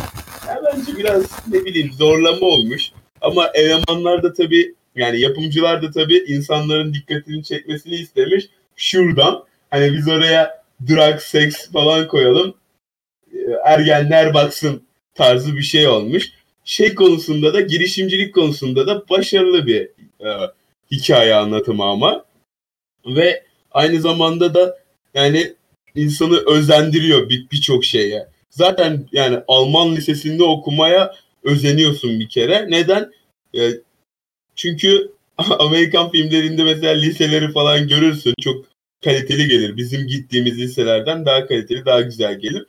Yani 0.48 0.60
bence 0.66 0.98
biraz 0.98 1.24
ne 1.48 1.66
bileyim 1.66 1.92
zorlama 1.94 2.46
olmuş. 2.46 2.92
Ama 3.22 3.50
elemanlar 3.54 4.24
da 4.24 4.34
tabii 4.34 4.76
yani 4.96 5.20
yapımcılar 5.20 5.82
da 5.82 5.92
tabii 5.92 6.18
insanların 6.28 6.94
dikkatini 6.94 7.44
çekmesini 7.44 7.96
istemiş. 7.96 8.46
Şuradan 8.76 9.44
hani 9.70 9.94
biz 9.94 10.08
oraya 10.08 10.64
drug, 10.88 11.20
seks 11.20 11.72
falan 11.72 12.08
koyalım. 12.08 12.54
Ergenler 13.66 14.34
baksın 14.34 14.84
tarzı 15.14 15.56
bir 15.56 15.64
şey 15.64 15.88
olmuş. 15.88 16.32
Şey 16.66 16.96
konusunda 16.96 17.54
da 17.54 17.62
girişimcilik 17.62 18.34
konusunda 18.34 18.88
da 18.88 19.10
başarılı 19.10 19.68
bir 19.68 19.82
e, 20.20 20.30
hikaye 20.92 21.36
anlatımı 21.36 21.84
ama 21.84 22.26
ve 23.06 23.44
aynı 23.72 24.02
zamanda 24.02 24.54
da 24.54 24.78
yani 25.14 25.54
insanı 25.96 26.38
özendiriyor 26.48 27.30
birçok 27.30 27.82
bir 27.82 27.88
şeye. 27.88 28.28
Zaten 28.50 29.08
yani 29.12 29.40
Alman 29.48 29.96
lisesinde 29.96 30.44
okumaya 30.44 31.16
özeniyorsun 31.44 32.20
bir 32.20 32.30
kere. 32.30 32.72
Neden? 32.72 33.12
E, 33.58 33.72
çünkü 34.56 35.12
Amerikan 35.60 36.12
filmlerinde 36.12 36.64
mesela 36.64 36.94
liseleri 36.94 37.52
falan 37.52 37.88
görürsün. 37.88 38.34
Çok 38.42 38.66
kaliteli 39.04 39.48
gelir. 39.48 39.78
Bizim 39.78 40.08
gittiğimiz 40.08 40.60
liselerden 40.60 41.26
daha 41.26 41.48
kaliteli, 41.48 41.86
daha 41.86 42.02
güzel 42.02 42.40
gelir. 42.40 42.66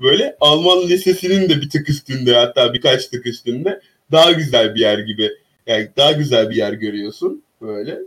Böyle 0.00 0.36
Alman 0.40 0.82
lisesinin 0.82 1.48
de 1.48 1.60
bir 1.60 1.70
tık 1.70 1.88
üstünde 1.88 2.34
hatta 2.34 2.74
birkaç 2.74 3.06
tık 3.06 3.26
üstünde 3.26 3.80
daha 4.12 4.32
güzel 4.32 4.74
bir 4.74 4.80
yer 4.80 4.98
gibi. 4.98 5.30
Yani 5.66 5.88
daha 5.96 6.12
güzel 6.12 6.50
bir 6.50 6.56
yer 6.56 6.72
görüyorsun 6.72 7.42
böyle. 7.62 7.98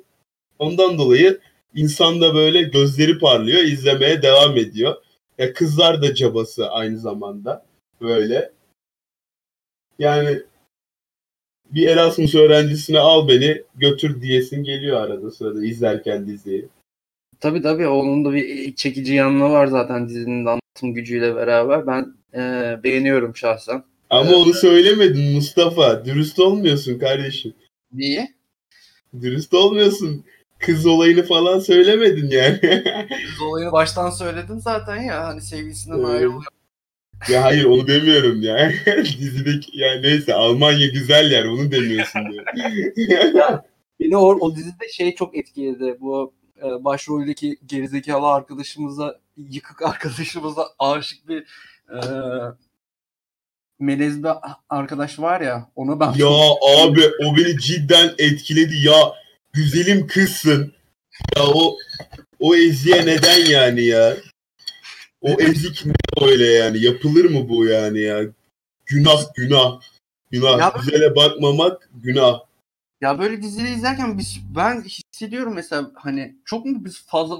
Ondan 0.59 0.97
dolayı 0.97 1.39
insan 1.75 2.21
da 2.21 2.35
böyle 2.35 2.61
gözleri 2.61 3.19
parlıyor, 3.19 3.63
izlemeye 3.63 4.21
devam 4.21 4.57
ediyor. 4.57 4.95
Ya 5.37 5.53
kızlar 5.53 6.01
da 6.01 6.15
cabası 6.15 6.69
aynı 6.69 6.99
zamanda 6.99 7.65
böyle. 8.01 8.51
Yani 9.99 10.41
bir 11.71 11.87
Erasmus 11.87 12.35
öğrencisine 12.35 12.99
al 12.99 13.27
beni 13.27 13.63
götür 13.75 14.21
diyesin 14.21 14.63
geliyor 14.63 15.01
arada 15.01 15.31
sırada 15.31 15.65
izlerken 15.65 16.27
diziyi. 16.27 16.69
Tabii 17.39 17.61
tabii 17.61 17.87
onun 17.87 18.25
da 18.25 18.33
bir 18.33 18.75
çekici 18.75 19.13
yanı 19.13 19.49
var 19.49 19.67
zaten 19.67 20.09
dizinin 20.09 20.45
anlatım 20.79 20.93
gücüyle 20.93 21.35
beraber. 21.35 21.87
Ben 21.87 22.13
e, 22.33 22.83
beğeniyorum 22.83 23.35
şahsen. 23.35 23.83
Ama 24.09 24.35
onu 24.35 24.53
söylemedin 24.53 25.35
Mustafa. 25.35 26.05
Dürüst 26.05 26.39
olmuyorsun 26.39 26.99
kardeşim. 26.99 27.53
Niye? 27.93 28.27
Dürüst 29.21 29.53
olmuyorsun. 29.53 30.25
Kız 30.59 30.85
olayını 30.85 31.23
falan 31.23 31.59
söylemedin 31.59 32.29
yani. 32.29 32.59
Kız 33.09 33.41
olayını 33.41 33.71
baştan 33.71 34.09
söyledin 34.09 34.57
zaten 34.57 35.01
ya. 35.01 35.27
Hani 35.27 35.41
sevgilisinden 35.41 36.03
ayrılıyor. 36.03 36.43
Ya 37.29 37.43
hayır 37.43 37.65
onu 37.65 37.87
demiyorum 37.87 38.41
ya. 38.41 38.71
Dizideki 39.19 39.71
yani 39.73 40.01
neyse 40.01 40.33
Almanya 40.33 40.87
güzel 40.87 41.31
yer 41.31 41.45
onu 41.45 41.71
demiyorsun 41.71 42.21
diyor. 42.31 42.45
Beni 43.99 44.17
o, 44.17 44.37
o 44.39 44.55
dizide 44.55 44.89
şey 44.91 45.15
çok 45.15 45.37
etkiledi. 45.37 45.97
Bu 45.99 46.33
e, 46.57 46.83
başroldeki 46.83 47.57
gerizekalı 47.65 48.27
arkadaşımıza 48.27 49.19
yıkık 49.49 49.81
arkadaşımıza 49.85 50.67
aşık 50.79 51.27
bir 51.27 51.41
e, 51.89 51.97
melez 53.79 54.23
bir 54.23 54.29
arkadaş 54.69 55.19
var 55.19 55.41
ya 55.41 55.69
ona 55.75 55.99
ben 55.99 56.13
Ya 56.13 56.27
abi 56.83 57.01
o 57.25 57.37
beni 57.37 57.59
cidden 57.59 58.15
etkiledi 58.17 58.75
ya. 58.87 59.13
Güzelim 59.53 60.07
kızsın. 60.07 60.73
Ya 61.37 61.43
o 61.47 61.77
o 62.39 62.55
eziye 62.55 63.05
neden 63.05 63.45
yani 63.45 63.85
ya? 63.85 64.17
O 65.21 65.29
ezik 65.41 65.85
ne 65.85 65.93
öyle 66.27 66.45
yani? 66.45 66.79
Yapılır 66.83 67.25
mı 67.25 67.49
bu 67.49 67.65
yani 67.65 67.99
ya? 67.99 68.21
Günah 68.85 69.33
günah. 69.35 69.81
Günah. 70.31 70.59
Ya- 70.59 70.73
Güzele 70.79 71.15
bakmamak 71.15 71.89
günah. 71.93 72.39
Ya 73.01 73.19
böyle 73.19 73.41
dizileri 73.41 73.71
izlerken 73.73 74.17
biz 74.17 74.39
ben 74.55 74.83
hissediyorum 74.83 75.53
mesela 75.55 75.91
hani 75.95 76.35
çok 76.45 76.65
mu 76.65 76.85
biz 76.85 77.05
fazla 77.05 77.37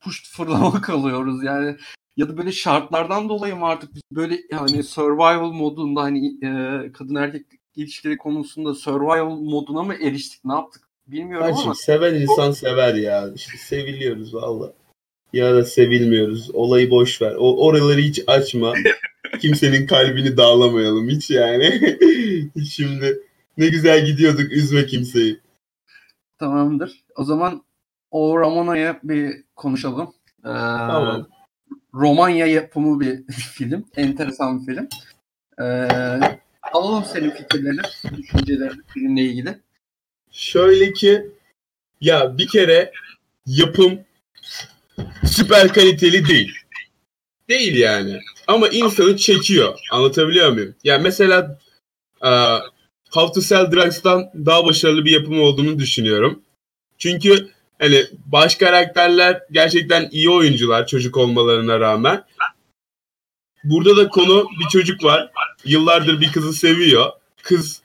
push 0.00 0.32
fırlama 0.32 0.80
kalıyoruz 0.80 1.44
yani 1.44 1.76
ya 2.16 2.28
da 2.28 2.36
böyle 2.36 2.52
şartlardan 2.52 3.28
dolayı 3.28 3.56
mı 3.56 3.66
artık 3.66 3.94
biz 3.94 4.02
böyle 4.12 4.38
hani 4.52 4.82
survival 4.82 5.52
modunda 5.52 6.02
hani 6.02 6.26
e, 6.44 6.92
kadın 6.92 7.14
erkek 7.14 7.46
ilişkileri 7.76 8.16
konusunda 8.16 8.74
survival 8.74 9.36
moduna 9.36 9.82
mı 9.82 9.94
eriştik 9.94 10.44
ne 10.44 10.52
yaptık 10.52 10.82
bilmiyorum 11.06 11.46
ama 11.46 11.54
Kardeşim 11.54 11.74
seven 11.74 12.14
insan 12.14 12.50
sever 12.50 12.94
ya. 12.94 13.30
İşte 13.34 13.58
seviliyoruz 13.58 14.34
valla. 14.34 14.72
Ya 15.32 15.54
da 15.54 15.64
sevilmiyoruz. 15.64 16.50
Olayı 16.52 16.90
boş 16.90 17.22
ver. 17.22 17.34
O 17.38 17.66
oraları 17.66 18.00
hiç 18.00 18.22
açma. 18.26 18.74
Kimsenin 19.40 19.86
kalbini 19.86 20.36
dağlamayalım 20.36 21.08
hiç 21.08 21.30
yani. 21.30 21.98
Şimdi 22.70 23.20
ne 23.58 23.68
güzel 23.68 24.06
gidiyorduk 24.06 24.52
üzme 24.52 24.86
kimseyi. 24.86 25.40
tamamdır. 26.38 27.04
O 27.16 27.24
zaman 27.24 27.62
o 28.10 28.40
Ramona'ya 28.40 29.00
bir 29.02 29.44
konuşalım. 29.60 30.14
Ee, 30.38 30.48
Tamam. 30.88 31.28
Romanya 31.94 32.46
yapımı 32.46 33.00
bir 33.00 33.32
film. 33.32 33.84
Enteresan 33.96 34.60
bir 34.60 34.74
film. 34.74 34.88
Ee, 35.60 35.88
alalım 36.72 37.04
senin 37.04 37.30
fikirlerini, 37.30 37.80
düşüncelerini 38.16 38.82
filmle 38.94 39.22
ilgili. 39.22 39.58
Şöyle 40.30 40.92
ki 40.92 41.26
ya 42.00 42.38
bir 42.38 42.48
kere 42.48 42.92
yapım 43.46 44.00
süper 45.24 45.72
kaliteli 45.72 46.28
değil. 46.28 46.52
Değil 47.48 47.76
yani. 47.76 48.20
Ama 48.46 48.68
insanı 48.68 49.16
çekiyor. 49.16 49.78
Anlatabiliyor 49.92 50.52
muyum? 50.52 50.74
Yani 50.84 51.02
mesela 51.02 51.58
e, 52.24 52.30
How 53.10 53.32
to 53.34 53.40
Sell 53.40 53.72
Drugs'tan 53.72 54.30
daha 54.34 54.66
başarılı 54.66 55.04
bir 55.04 55.10
yapım 55.10 55.40
olduğunu 55.40 55.78
düşünüyorum. 55.78 56.42
Çünkü 56.98 57.48
hani 57.80 58.06
baş 58.26 58.54
karakterler 58.54 59.42
gerçekten 59.50 60.08
iyi 60.12 60.30
oyuncular 60.30 60.86
çocuk 60.86 61.16
olmalarına 61.16 61.80
rağmen. 61.80 62.24
Burada 63.64 63.96
da 63.96 64.08
konu 64.08 64.48
bir 64.60 64.68
çocuk 64.68 65.04
var. 65.04 65.30
Yıllardır 65.64 66.20
bir 66.20 66.32
kızı 66.32 66.52
seviyor. 66.52 67.10
Kız 67.42 67.82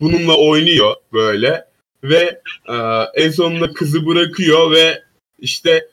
bununla 0.00 0.36
oynuyor 0.36 0.94
böyle 1.12 1.64
ve 2.04 2.40
e, 2.68 2.74
en 3.14 3.30
sonunda 3.30 3.72
kızı 3.72 4.06
bırakıyor 4.06 4.70
ve 4.70 5.02
işte 5.38 5.88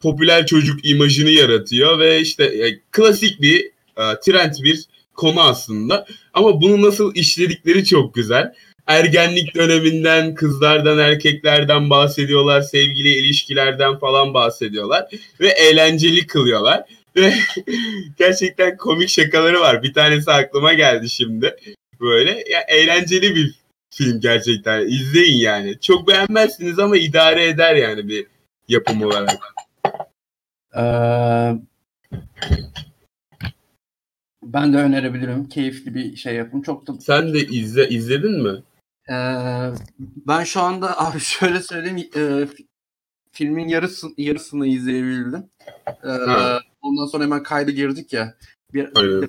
popüler 0.00 0.46
çocuk 0.46 0.88
imajını 0.88 1.30
yaratıyor 1.30 1.98
ve 1.98 2.20
işte 2.20 2.44
e, 2.44 2.80
klasik 2.90 3.40
bir 3.42 3.64
e, 3.96 4.20
trend 4.24 4.54
bir 4.62 4.84
konu 5.14 5.40
aslında 5.40 6.06
ama 6.34 6.60
bunu 6.60 6.82
nasıl 6.82 7.14
işledikleri 7.14 7.84
çok 7.84 8.14
güzel. 8.14 8.54
Ergenlik 8.86 9.54
döneminden, 9.54 10.34
kızlardan, 10.34 10.98
erkeklerden 10.98 11.90
bahsediyorlar, 11.90 12.62
sevgili 12.62 13.08
ilişkilerden 13.08 13.98
falan 13.98 14.34
bahsediyorlar 14.34 15.08
ve 15.40 15.48
eğlenceli 15.48 16.26
kılıyorlar. 16.26 16.84
Ve 17.16 17.34
gerçekten 18.18 18.76
komik 18.76 19.08
şakaları 19.08 19.60
var. 19.60 19.82
Bir 19.82 19.92
tanesi 19.92 20.30
aklıma 20.30 20.72
geldi 20.72 21.10
şimdi. 21.10 21.56
Böyle 22.00 22.30
ya 22.30 22.60
eğlenceli 22.68 23.34
bir 23.34 23.54
film 23.94 24.20
gerçekten. 24.20 24.86
İzleyin 24.86 25.38
yani. 25.38 25.80
Çok 25.80 26.08
beğenmezsiniz 26.08 26.78
ama 26.78 26.96
idare 26.96 27.48
eder 27.48 27.76
yani 27.76 28.08
bir 28.08 28.26
yapım 28.68 29.02
olarak. 29.02 29.54
Ee, 30.76 31.52
ben 34.42 34.72
de 34.72 34.76
önerebilirim. 34.76 35.48
Keyifli 35.48 35.94
bir 35.94 36.16
şey 36.16 36.34
yapım. 36.34 36.62
Çok 36.62 36.86
da 36.86 36.92
Sen 37.00 37.34
de 37.34 37.38
izle 37.38 37.88
izledin 37.88 38.42
mi? 38.42 38.62
Ee, 39.12 39.72
ben 40.26 40.44
şu 40.44 40.60
anda 40.60 41.00
abi 41.06 41.20
şöyle 41.20 41.62
söyleyeyim 41.62 41.96
e, 42.14 42.18
fi- 42.18 42.66
filmin 43.32 43.68
yarısı, 43.68 44.08
yarısını 44.16 44.66
izleyebildim. 44.66 45.50
Ee, 45.86 46.58
ondan 46.82 47.06
sonra 47.06 47.24
hemen 47.24 47.42
kayda 47.42 47.70
girdik 47.70 48.12
ya. 48.12 48.34
Bir, 48.74 48.90
Aynen. 48.94 49.28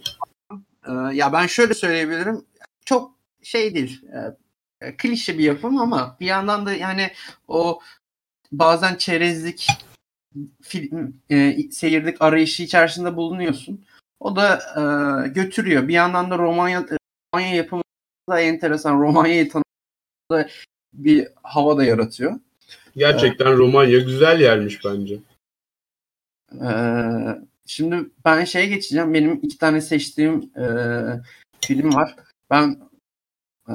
Ee, 0.87 1.15
ya 1.15 1.33
ben 1.33 1.47
şöyle 1.47 1.73
söyleyebilirim. 1.73 2.45
Çok 2.85 3.15
şey 3.43 3.75
değil. 3.75 4.01
e, 4.05 4.19
e, 4.87 4.97
klişe 4.97 5.37
bir 5.37 5.43
yapım 5.43 5.77
ama 5.77 6.17
bir 6.19 6.25
yandan 6.25 6.65
da 6.65 6.73
yani 6.73 7.11
o 7.47 7.79
bazen 8.51 8.95
çerezlik 8.95 9.67
film 10.61 11.21
e, 11.29 11.71
seyirlik 11.71 12.21
arayışı 12.21 12.63
içerisinde 12.63 13.15
bulunuyorsun. 13.15 13.85
O 14.19 14.35
da 14.35 14.55
e, 14.55 14.83
götürüyor. 15.27 15.87
Bir 15.87 15.93
yandan 15.93 16.31
da 16.31 16.37
Romanya 16.37 16.85
Romanya 17.33 17.55
yapımı 17.55 17.83
da 18.29 18.39
enteresan. 18.39 18.99
Romanya'yı 19.01 19.49
tanıda 20.33 20.49
bir 20.93 21.27
hava 21.43 21.77
da 21.77 21.83
yaratıyor. 21.83 22.39
Gerçekten 22.95 23.57
Romanya 23.57 23.99
güzel 23.99 24.41
yermiş 24.41 24.85
bence. 24.85 25.19
Ee, 26.61 27.41
şimdi 27.65 28.09
ben 28.25 28.43
şeye 28.43 28.65
geçeceğim. 28.65 29.13
Benim 29.13 29.39
iki 29.43 29.57
tane 29.57 29.81
seçtiğim 29.81 30.51
e, 30.57 30.65
film 31.61 31.93
var. 31.93 32.15
Ben 32.49 32.79
e, 33.69 33.73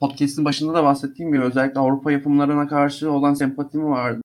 podcast'in 0.00 0.44
başında 0.44 0.74
da 0.74 0.84
bahsettiğim 0.84 1.32
gibi 1.32 1.42
özellikle 1.42 1.80
Avrupa 1.80 2.12
yapımlarına 2.12 2.68
karşı 2.68 3.12
olan 3.12 3.34
sempatim 3.34 3.84
vardı. 3.84 4.20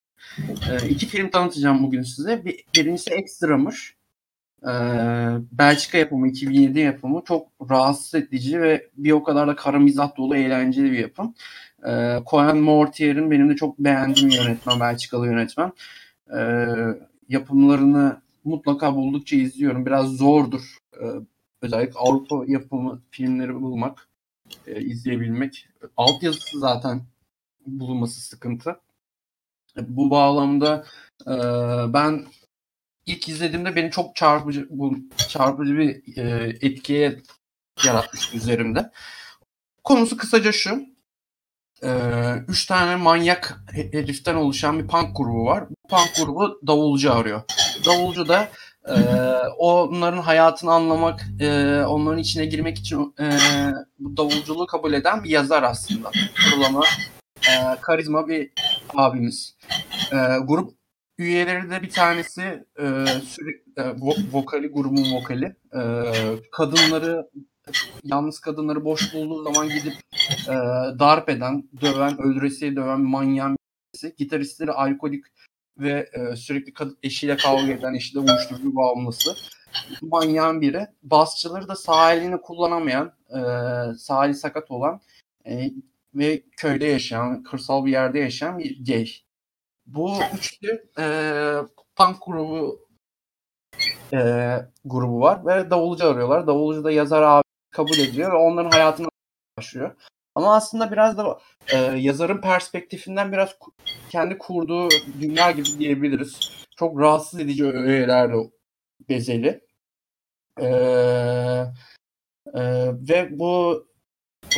E, 0.72 0.90
iki 0.90 1.06
film 1.06 1.30
tanıtacağım 1.30 1.84
bugün 1.84 2.02
size. 2.02 2.46
Bir, 2.46 2.64
birincisi 2.76 3.14
Extra'mış. 3.14 3.96
E, 4.64 4.72
Belçika 5.52 5.98
yapımı, 5.98 6.28
2007 6.28 6.80
yapımı. 6.80 7.22
Çok 7.28 7.48
rahatsız 7.70 8.16
edici 8.16 8.62
ve 8.62 8.90
bir 8.98 9.12
o 9.12 9.24
kadar 9.24 9.48
da 9.48 9.56
kara 9.56 9.80
mizah 9.80 10.18
dolu 10.18 10.36
eğlenceli 10.36 10.92
bir 10.92 11.00
yapım. 11.00 11.36
E, 11.88 12.20
Cohen 12.30 12.58
Mortier'in 12.58 13.32
benim 13.32 13.50
de 13.50 13.56
çok 13.56 13.80
beğendiğim 13.80 14.30
yönetmen, 14.30 14.80
Belçikalı 14.80 15.28
yönetmen. 15.28 15.72
E, 16.38 16.68
yapımlarını 17.30 18.22
mutlaka 18.44 18.96
buldukça 18.96 19.36
izliyorum. 19.36 19.86
Biraz 19.86 20.08
zordur. 20.10 20.78
E, 21.02 21.04
özellikle 21.62 22.00
Avrupa 22.00 22.44
yapımı 22.48 23.02
filmleri 23.12 23.56
bulmak, 23.56 24.08
e, 24.68 24.82
izleyebilmek. 24.82 25.68
Altyazısı 25.98 26.60
zaten 26.60 27.02
bulunması 27.68 28.22
sıkıntı. 28.22 28.80
Bu 29.78 30.10
bağlamda 30.10 30.86
e, 31.28 31.34
ben 31.94 32.26
ilk 33.06 33.30
izlediğimde 33.30 33.76
beni 33.76 33.92
çok 33.92 34.16
çarpıcı 34.16 34.68
bu 34.70 34.96
çarpıcı 35.30 35.78
bir 35.78 36.18
e, 36.18 36.58
etkiye 36.62 37.22
yaratmış 37.86 38.34
üzerimde. 38.34 38.92
Konusu 39.84 40.18
kısaca 40.18 40.52
şu. 40.52 40.86
E, 41.84 41.90
üç 42.48 42.66
tane 42.66 42.96
manyak 42.96 43.60
heriften 43.72 44.36
oluşan 44.36 44.80
bir 44.80 44.88
punk 44.88 45.18
grubu 45.18 45.46
var. 45.46 45.70
Bu 45.70 45.88
punk 45.90 46.16
grubu 46.18 46.62
davulcu 46.68 47.14
arıyor. 47.14 47.42
Davulcu 47.86 48.28
da 48.28 48.50
e, 48.88 48.96
onların 49.58 50.22
hayatını 50.22 50.72
anlamak, 50.72 51.26
e, 51.40 51.80
onların 51.86 52.20
içine 52.20 52.46
girmek 52.46 52.78
için 52.78 53.16
e, 53.20 53.26
bu 54.00 54.18
davulculuğu 54.18 54.68
kabul 54.68 54.94
eden 54.94 55.24
bir 55.24 55.30
yazar 55.30 55.64
aslında. 55.64 56.12
Kurulama, 56.44 56.84
e, 57.50 57.82
karizma 57.82 58.28
bir 58.28 58.52
abimiz. 58.96 59.56
E, 60.12 60.18
grup 60.44 60.74
üyeleri 61.18 61.70
de 61.70 61.82
bir 61.82 61.90
tanesi 61.90 62.42
e, 62.80 63.06
sürekli 63.26 63.72
e, 63.78 63.82
vo- 63.82 64.32
vokali 64.34 64.68
grubun 64.68 65.12
vokali. 65.14 65.56
E, 65.76 65.82
kadınları 66.52 67.30
yalnız 68.04 68.40
kadınları 68.40 68.86
boş 68.86 69.14
bulduğu 69.14 69.44
zaman 69.44 69.70
gidip 69.70 69.94
e, 70.50 70.54
darp 71.00 71.30
eden, 71.30 71.70
döven, 71.82 72.22
öldüresiye 72.22 72.76
döven 72.76 73.02
manyağın 73.02 73.58
birisi. 73.94 74.16
Gitaristleri 74.18 74.72
alkolik 74.72 75.26
ve 75.78 76.10
e, 76.14 76.36
sürekli 76.36 76.72
kad- 76.72 76.96
eşiyle 77.04 77.38
kavga 77.38 77.72
eden, 77.72 77.94
eşiyle 77.94 78.20
uyuşturucu 78.20 78.76
bağımlısı. 78.76 79.36
Manyağın 80.02 80.62
biri. 80.62 80.88
Basçıları 81.04 81.68
da 81.68 81.76
sağ 81.76 82.14
elini 82.14 82.42
kullanamayan, 82.42 83.14
e, 83.30 83.40
sağ 83.98 84.26
eli 84.26 84.34
sakat 84.34 84.72
olan 84.72 85.02
e, 85.48 85.72
ve 86.16 86.44
köyde 86.58 86.86
yaşayan, 86.86 87.44
kırsal 87.44 87.86
bir 87.86 87.92
yerde 87.92 88.20
yaşayan 88.20 88.60
bir 88.60 88.86
gay. 88.86 89.08
Bu 89.86 90.18
üçlü 90.38 90.90
e, 91.00 91.06
punk 91.96 92.18
grubu 92.26 92.88
e, 94.14 94.20
grubu 94.86 95.20
var 95.20 95.46
ve 95.46 95.70
davulcu 95.70 96.08
arıyorlar. 96.08 96.48
Davulcu 96.48 96.84
da 96.84 96.92
yazar 96.92 97.22
abi 97.22 97.44
kabul 97.72 97.98
ediyor 97.98 98.32
ve 98.32 98.38
onların 98.38 98.72
hayatını 98.72 99.08
başlıyor. 99.58 99.96
Ama 100.36 100.56
aslında 100.56 100.92
biraz 100.92 101.18
da 101.18 101.40
e, 101.74 101.78
yazarın 101.78 102.42
perspektifinden 102.42 103.32
biraz 103.32 103.56
kendi 104.10 104.38
kurduğu 104.38 104.90
dünya 105.22 105.52
gibi 105.52 105.80
diyebiliriz. 105.80 106.66
Çok 106.78 107.00
rahatsız 107.00 107.40
edici 107.40 107.66
öğelerle 107.66 108.52
bezeli. 109.10 109.62
E, 110.62 110.66
e, 112.54 112.62
ve 113.10 113.40
bu 113.40 113.86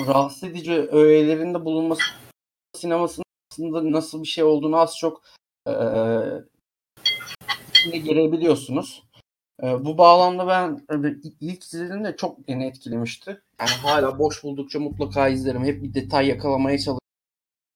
rahatsız 0.08 0.44
edici 0.44 0.74
öğelerinde 0.74 1.66
bulunması 1.66 2.02
sinemasının 2.76 3.27
aslında 3.58 3.91
nasıl 3.91 4.24
bir 4.24 4.28
şey 4.28 4.43
olduğunu 4.43 4.78
az 4.78 4.97
çok 4.97 5.22
e, 5.68 5.74
içine 7.70 7.97
girebiliyorsunuz. 7.97 9.03
E, 9.64 9.86
bu 9.86 9.97
bağlamda 9.97 10.47
ben 10.47 10.86
ilk 11.41 11.64
izlediğimde 11.64 12.16
çok 12.16 12.47
beni 12.47 12.66
etkilemişti. 12.66 13.41
Yani 13.60 13.70
hala 13.70 14.20
boş 14.20 14.43
buldukça 14.43 14.80
mutlaka 14.80 15.28
izlerim. 15.28 15.66
Hep 15.66 15.84
bir 15.84 15.93
detay 15.93 16.28
yakalamaya 16.28 16.78
çalışıyorum. 16.78 16.99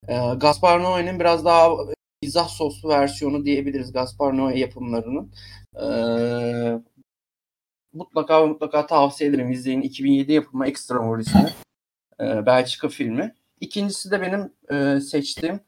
E, 0.07 0.36
Gaspar 0.36 0.79
Noé'nin 0.79 1.19
biraz 1.19 1.45
daha 1.45 1.69
mizah 2.23 2.47
soslu 2.47 2.89
versiyonu 2.89 3.45
diyebiliriz 3.45 3.93
Gaspar 3.93 4.34
Noé 4.34 4.57
yapımlarının. 4.57 5.32
E, 5.75 5.86
mutlaka 7.93 8.45
mutlaka 8.45 8.86
tavsiye 8.88 9.29
ederim. 9.29 9.51
İzleyin 9.51 9.82
2007 9.82 10.34
yapımı 10.34 10.67
Extraordinary 10.67 11.49
e, 12.19 12.45
Belçika 12.45 12.89
filmi. 12.89 13.36
İkincisi 13.61 14.11
de 14.11 14.21
benim 14.21 14.53
e, 14.71 14.99
seçtiğim 14.99 15.59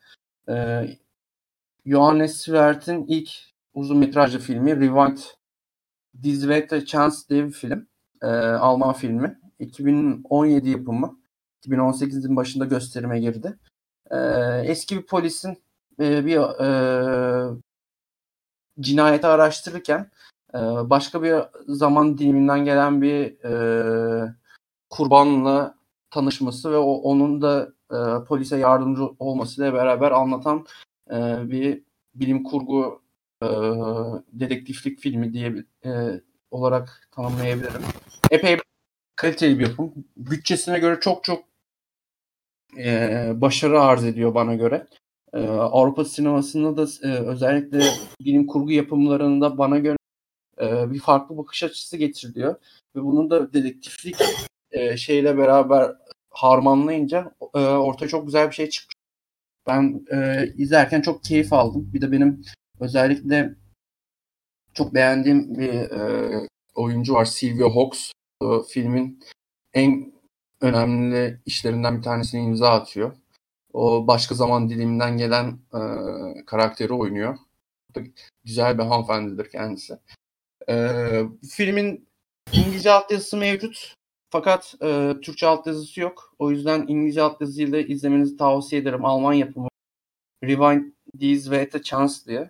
e, 0.50 0.88
Johannes 1.86 2.38
Swert'in 2.38 3.06
ilk 3.08 3.30
uzun 3.74 3.98
metrajlı 3.98 4.40
filmi 4.40 4.76
Rewind 4.76 5.18
This 6.24 6.40
Zweite 6.40 6.86
Chance 6.86 7.16
diye 7.30 7.46
bir 7.46 7.52
film. 7.52 7.88
E, 8.22 8.28
Alman 8.38 8.94
filmi. 8.94 9.40
2017 9.60 10.70
yapımı. 10.70 11.20
2018'in 11.68 12.36
başında 12.36 12.66
gösterime 12.66 13.20
girdi. 13.20 13.60
E, 14.12 14.18
eski 14.66 14.98
bir 14.98 15.06
polisin 15.06 15.58
e, 16.00 16.26
bir 16.26 16.38
e, 16.38 17.58
cinayeti 18.80 19.28
araştırırken 19.28 20.12
e, 20.54 20.60
başka 20.90 21.24
bir 21.24 21.36
zaman 21.68 22.18
diliminden 22.18 22.66
gelen 22.66 23.02
bir 23.02 23.44
e, 23.46 24.36
kurbanla 24.90 25.76
tanışması 26.14 26.72
ve 26.72 26.78
o, 26.78 26.92
onun 26.94 27.42
da 27.42 27.74
e, 27.92 28.26
polise 28.26 28.58
yardımcı 28.58 29.04
olmasıyla 29.20 29.74
beraber 29.74 30.12
anlatan 30.12 30.66
e, 31.12 31.16
bir 31.52 31.84
bilim 32.16 32.44
kurgu 32.44 33.02
e, 33.44 33.48
dedektiflik 34.28 35.00
filmi 35.00 35.34
diye 35.34 35.56
e, 35.86 36.22
olarak 36.52 37.10
tanımlayabilirim. 37.12 37.82
Epey 38.32 38.58
kaliteli 39.16 39.60
bir 39.60 39.68
yapım. 39.68 39.94
Bütçesine 40.18 40.80
göre 40.80 41.00
çok 41.00 41.24
çok 41.24 41.44
e, 42.78 43.32
başarı 43.36 43.82
arz 43.82 44.06
ediyor 44.06 44.36
bana 44.36 44.56
göre. 44.56 44.88
E, 45.34 45.48
Avrupa 45.48 46.06
sinemasında 46.06 46.78
da 46.78 47.08
e, 47.08 47.12
özellikle 47.12 47.82
bilim 48.22 48.48
kurgu 48.48 48.72
yapımlarında 48.72 49.58
bana 49.58 49.80
göre 49.80 49.98
e, 50.62 50.92
bir 50.92 51.00
farklı 51.00 51.38
bakış 51.38 51.64
açısı 51.64 51.98
getiriliyor. 51.98 52.56
Ve 52.96 53.04
bunun 53.04 53.30
da 53.30 53.54
dedektiflik 53.54 54.16
e, 54.74 54.98
şeyle 54.98 55.38
beraber 55.38 55.92
harmanlayınca 56.34 57.36
e, 57.56 57.60
ortaya 57.60 58.08
çok 58.08 58.26
güzel 58.26 58.48
bir 58.48 58.56
şey 58.56 58.70
çıkmış. 58.70 58.96
Ben 59.68 60.06
e, 60.12 60.48
izlerken 60.58 61.02
çok 61.02 61.24
keyif 61.24 61.54
aldım. 61.54 61.90
Bir 61.94 62.02
de 62.02 62.12
benim 62.12 62.42
özellikle 62.80 63.56
çok 64.74 64.94
beğendiğim 64.94 65.58
bir 65.58 65.74
e, 65.74 66.48
oyuncu 66.76 67.14
var. 67.14 67.26
Silvia 67.26 67.76
Hawks. 67.76 68.12
E, 68.42 68.46
filmin 68.70 69.20
en 69.74 70.14
önemli 70.62 71.42
işlerinden 71.46 71.98
bir 71.98 72.04
tanesini 72.04 72.42
imza 72.42 72.70
atıyor. 72.70 73.16
O 73.74 74.08
başka 74.08 74.36
zaman 74.36 74.70
diliminden 74.70 75.18
gelen 75.18 75.60
e, 75.74 75.82
karakteri 76.46 76.94
oynuyor. 76.94 77.38
Güzel 78.44 78.78
bir 78.78 78.84
hanımefendidir 78.84 79.50
kendisi. 79.50 80.00
E, 80.70 80.98
filmin 81.52 82.08
İngilizce 82.54 82.92
altyazısı 82.92 83.38
mevcut. 83.38 83.96
Fakat 84.34 84.76
e, 84.82 85.14
Türkçe 85.22 85.48
altyazısı 85.48 86.02
yok. 86.02 86.36
O 86.40 86.52
yüzden 86.52 86.86
İngilizce 86.88 87.22
altyazıyla 87.22 87.80
izlemenizi 87.80 88.38
tavsiye 88.38 88.82
ederim. 88.82 89.06
Alman 89.06 89.34
yapımı 89.34 89.68
Rewind 90.44 90.92
These 91.20 91.42
Wait 91.42 91.76
a 91.76 91.84
Chance 91.84 92.14
diye. 92.28 92.50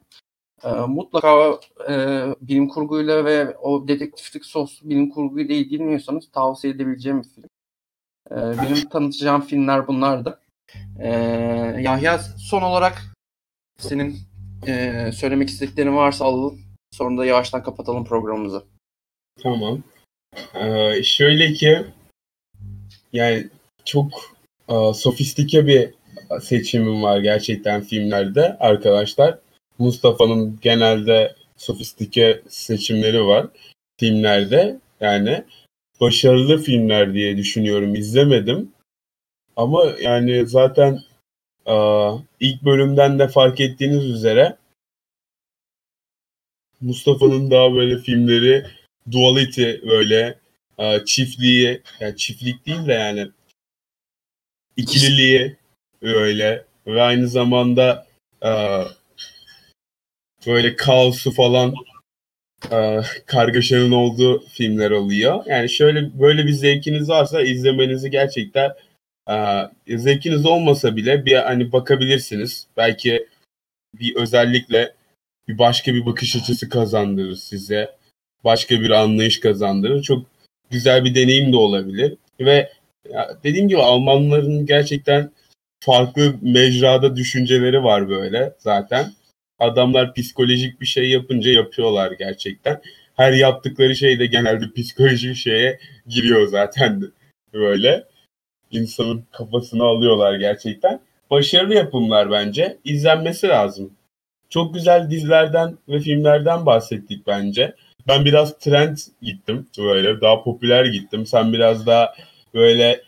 E, 0.63 0.71
mutlaka 0.71 1.59
e, 1.89 2.25
bilim 2.41 2.67
kurguyla 2.67 3.25
ve 3.25 3.57
o 3.57 3.87
dedektiflik 3.87 4.45
soslu 4.45 4.89
bilim 4.89 5.09
kurguyla 5.09 5.55
ilgileniyorsanız 5.55 6.31
tavsiye 6.31 6.73
edebileceğim 6.73 7.23
bir 7.23 7.29
film. 7.29 7.49
E, 8.31 8.35
benim 8.35 8.89
tanıtacağım 8.89 9.41
filmler 9.41 9.87
bunlardı. 9.87 10.39
E, 10.99 11.09
Yahya 11.79 12.19
son 12.19 12.61
olarak 12.61 13.01
senin 13.77 14.17
e, 14.67 15.11
söylemek 15.11 15.49
istediklerin 15.49 15.95
varsa 15.95 16.25
alalım. 16.25 16.61
Sonra 16.91 17.17
da 17.17 17.25
yavaştan 17.25 17.63
kapatalım 17.63 18.05
programımızı. 18.05 18.63
Tamam. 19.43 19.83
Ee, 20.55 21.03
şöyle 21.03 21.53
ki 21.53 21.85
yani 23.13 23.49
çok 23.85 24.11
e, 24.69 24.93
sofistike 24.93 25.67
bir 25.67 25.89
seçimim 26.41 27.03
var 27.03 27.19
gerçekten 27.19 27.81
filmlerde 27.81 28.57
arkadaşlar. 28.59 29.39
Mustafa'nın 29.79 30.59
genelde 30.61 31.35
sofistike 31.57 32.41
seçimleri 32.49 33.25
var 33.25 33.47
filmlerde. 33.99 34.79
Yani 35.01 35.43
başarılı 36.01 36.57
filmler 36.57 37.13
diye 37.13 37.37
düşünüyorum. 37.37 37.95
İzlemedim. 37.95 38.71
Ama 39.55 39.83
yani 40.01 40.47
zaten 40.47 40.99
e, 41.65 41.75
ilk 42.39 42.63
bölümden 42.63 43.19
de 43.19 43.27
fark 43.27 43.59
ettiğiniz 43.59 44.05
üzere 44.05 44.57
Mustafa'nın 46.81 47.51
daha 47.51 47.73
böyle 47.73 47.97
filmleri 47.97 48.65
duality 49.11 49.71
böyle 49.87 50.39
e, 50.77 51.05
çiftliği 51.05 51.81
yani 51.99 52.17
çiftlik 52.17 52.65
değil 52.65 52.87
de 52.87 52.93
yani 52.93 53.27
ikililiği 54.77 55.57
öyle 56.01 56.65
ve 56.87 57.01
aynı 57.01 57.27
zamanda 57.27 58.07
e, 58.45 58.51
böyle 60.47 60.75
kaosu 60.75 61.31
falan 61.31 61.73
e, 62.71 62.99
kargaşanın 63.25 63.91
olduğu 63.91 64.39
filmler 64.47 64.91
oluyor. 64.91 65.45
Yani 65.45 65.69
şöyle 65.69 66.19
böyle 66.19 66.45
bir 66.45 66.51
zevkiniz 66.51 67.09
varsa 67.09 67.41
izlemenizi 67.41 68.09
gerçekten 68.11 68.71
e, 69.87 69.97
zevkiniz 69.97 70.45
olmasa 70.45 70.95
bile 70.95 71.25
bir 71.25 71.35
hani 71.35 71.71
bakabilirsiniz. 71.71 72.67
Belki 72.77 73.27
bir 73.99 74.15
özellikle 74.15 74.93
bir 75.47 75.57
başka 75.57 75.93
bir 75.93 76.05
bakış 76.05 76.35
açısı 76.35 76.69
kazandırır 76.69 77.35
size. 77.35 77.95
Başka 78.43 78.81
bir 78.81 78.89
anlayış 78.89 79.39
kazandırır. 79.39 80.03
Çok 80.03 80.25
güzel 80.71 81.05
bir 81.05 81.15
deneyim 81.15 81.53
de 81.53 81.57
olabilir. 81.57 82.15
Ve 82.39 82.69
dediğim 83.43 83.67
gibi 83.67 83.81
Almanların 83.81 84.65
gerçekten 84.65 85.31
farklı 85.79 86.35
mecrada 86.41 87.15
düşünceleri 87.15 87.83
var 87.83 88.09
böyle 88.09 88.53
zaten. 88.59 89.13
Adamlar 89.59 90.13
psikolojik 90.13 90.81
bir 90.81 90.85
şey 90.85 91.09
yapınca 91.09 91.51
yapıyorlar 91.51 92.11
gerçekten. 92.11 92.81
Her 93.15 93.33
yaptıkları 93.33 93.95
şey 93.95 94.19
de 94.19 94.25
genelde 94.25 94.65
psikolojik 94.75 95.35
şeye 95.35 95.79
giriyor 96.07 96.47
zaten 96.47 97.03
böyle. 97.53 98.03
İnsanın 98.71 99.23
kafasını 99.31 99.83
alıyorlar 99.83 100.35
gerçekten. 100.35 100.99
Başarılı 101.31 101.73
yapımlar 101.73 102.31
bence. 102.31 102.77
İzlenmesi 102.83 103.47
lazım. 103.47 103.93
Çok 104.49 104.73
güzel 104.73 105.09
dizilerden 105.11 105.77
ve 105.89 105.99
filmlerden 105.99 106.65
bahsettik 106.65 107.27
bence. 107.27 107.75
Ben 108.07 108.25
biraz 108.25 108.57
trend 108.59 108.97
gittim 109.21 109.67
böyle 109.77 110.21
daha 110.21 110.43
popüler 110.43 110.85
gittim. 110.85 111.25
Sen 111.25 111.53
biraz 111.53 111.85
daha 111.85 112.13
böyle 112.53 113.01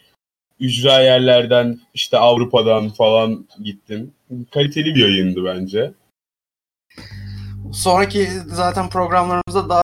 ücra 0.60 1.02
yerlerden 1.02 1.80
işte 1.93 2.18
Avrupa'dan 2.18 2.89
falan 2.89 3.48
gittin. 3.64 4.14
Kaliteli 4.52 4.96
bir 4.96 5.02
yayındı 5.02 5.46
bence. 5.46 5.93
Sonraki 7.74 8.28
zaten 8.48 8.89
programlarımızda 8.89 9.70
daha 9.70 9.82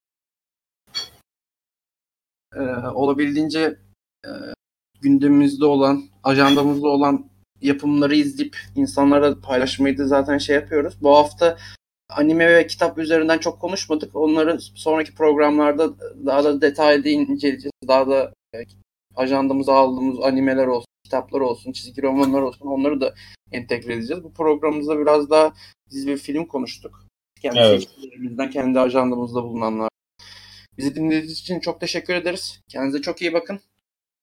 e, 2.55 2.61
olabildiğince 2.87 3.75
e, 4.25 4.29
gündemimizde 5.01 5.65
olan, 5.65 6.03
ajandamızda 6.23 6.87
olan 6.87 7.31
yapımları 7.61 8.15
izleyip 8.15 8.57
insanlara 8.75 9.41
paylaşmayı 9.41 9.97
da 9.97 10.07
zaten 10.07 10.37
şey 10.37 10.55
yapıyoruz. 10.55 10.93
Bu 11.01 11.17
hafta 11.17 11.57
anime 12.11 12.55
ve 12.55 12.67
kitap 12.67 12.97
üzerinden 12.97 13.37
çok 13.37 13.59
konuşmadık. 13.59 14.15
Onları 14.15 14.59
sonraki 14.59 15.15
programlarda 15.15 15.89
daha 16.25 16.43
da 16.43 16.61
detaylı 16.61 17.09
inceleyeceğiz. 17.09 17.71
Daha 17.87 18.07
da 18.07 18.33
e, 18.55 18.57
ajandamıza 19.15 19.73
aldığımız 19.73 20.19
animeler 20.19 20.67
olsun, 20.67 20.87
kitaplar 21.03 21.39
olsun, 21.39 21.71
çizgi 21.71 22.01
romanlar 22.01 22.41
olsun 22.41 22.67
onları 22.67 23.01
da 23.01 23.13
entegre 23.51 23.93
edeceğiz. 23.93 24.23
Bu 24.23 24.33
programımızda 24.33 24.99
biraz 24.99 25.29
daha 25.29 25.53
dizi 25.91 26.07
bir 26.07 26.17
film 26.17 26.45
konuştuk. 26.45 27.05
Kendi 27.41 27.59
Evet. 27.59 27.87
kendi 28.53 28.79
ajandamızda 28.79 29.43
bulunanlar. 29.43 29.89
Bizi 30.77 30.95
dinlediğiniz 30.95 31.39
için 31.39 31.59
çok 31.59 31.79
teşekkür 31.79 32.13
ederiz. 32.15 32.61
Kendinize 32.69 33.01
çok 33.01 33.21
iyi 33.21 33.33
bakın. 33.33 33.59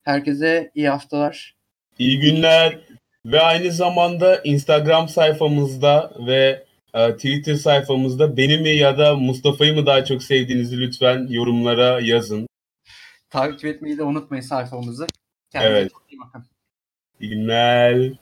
Herkese 0.04 0.70
iyi 0.74 0.88
haftalar. 0.88 1.54
İyi 1.98 2.20
günler 2.20 2.78
ve 3.26 3.40
aynı 3.40 3.72
zamanda 3.72 4.42
Instagram 4.44 5.08
sayfamızda 5.08 6.12
ve 6.26 6.67
Twitter 6.92 7.54
sayfamızda 7.54 8.36
beni 8.36 8.58
mi 8.58 8.68
ya 8.68 8.98
da 8.98 9.16
Mustafa'yı 9.16 9.74
mı 9.74 9.86
daha 9.86 10.04
çok 10.04 10.22
sevdiğinizi 10.22 10.80
lütfen 10.80 11.26
yorumlara 11.30 12.00
yazın. 12.00 12.48
Takip 13.30 13.64
etmeyi 13.64 13.98
de 13.98 14.02
unutmayın 14.02 14.42
sayfamızı. 14.42 15.06
Kendinize 15.52 15.78
Evet. 15.78 15.92
iyi 16.10 16.20
bakın. 16.20 16.44
İyi 17.20 17.30
günler. 17.30 18.12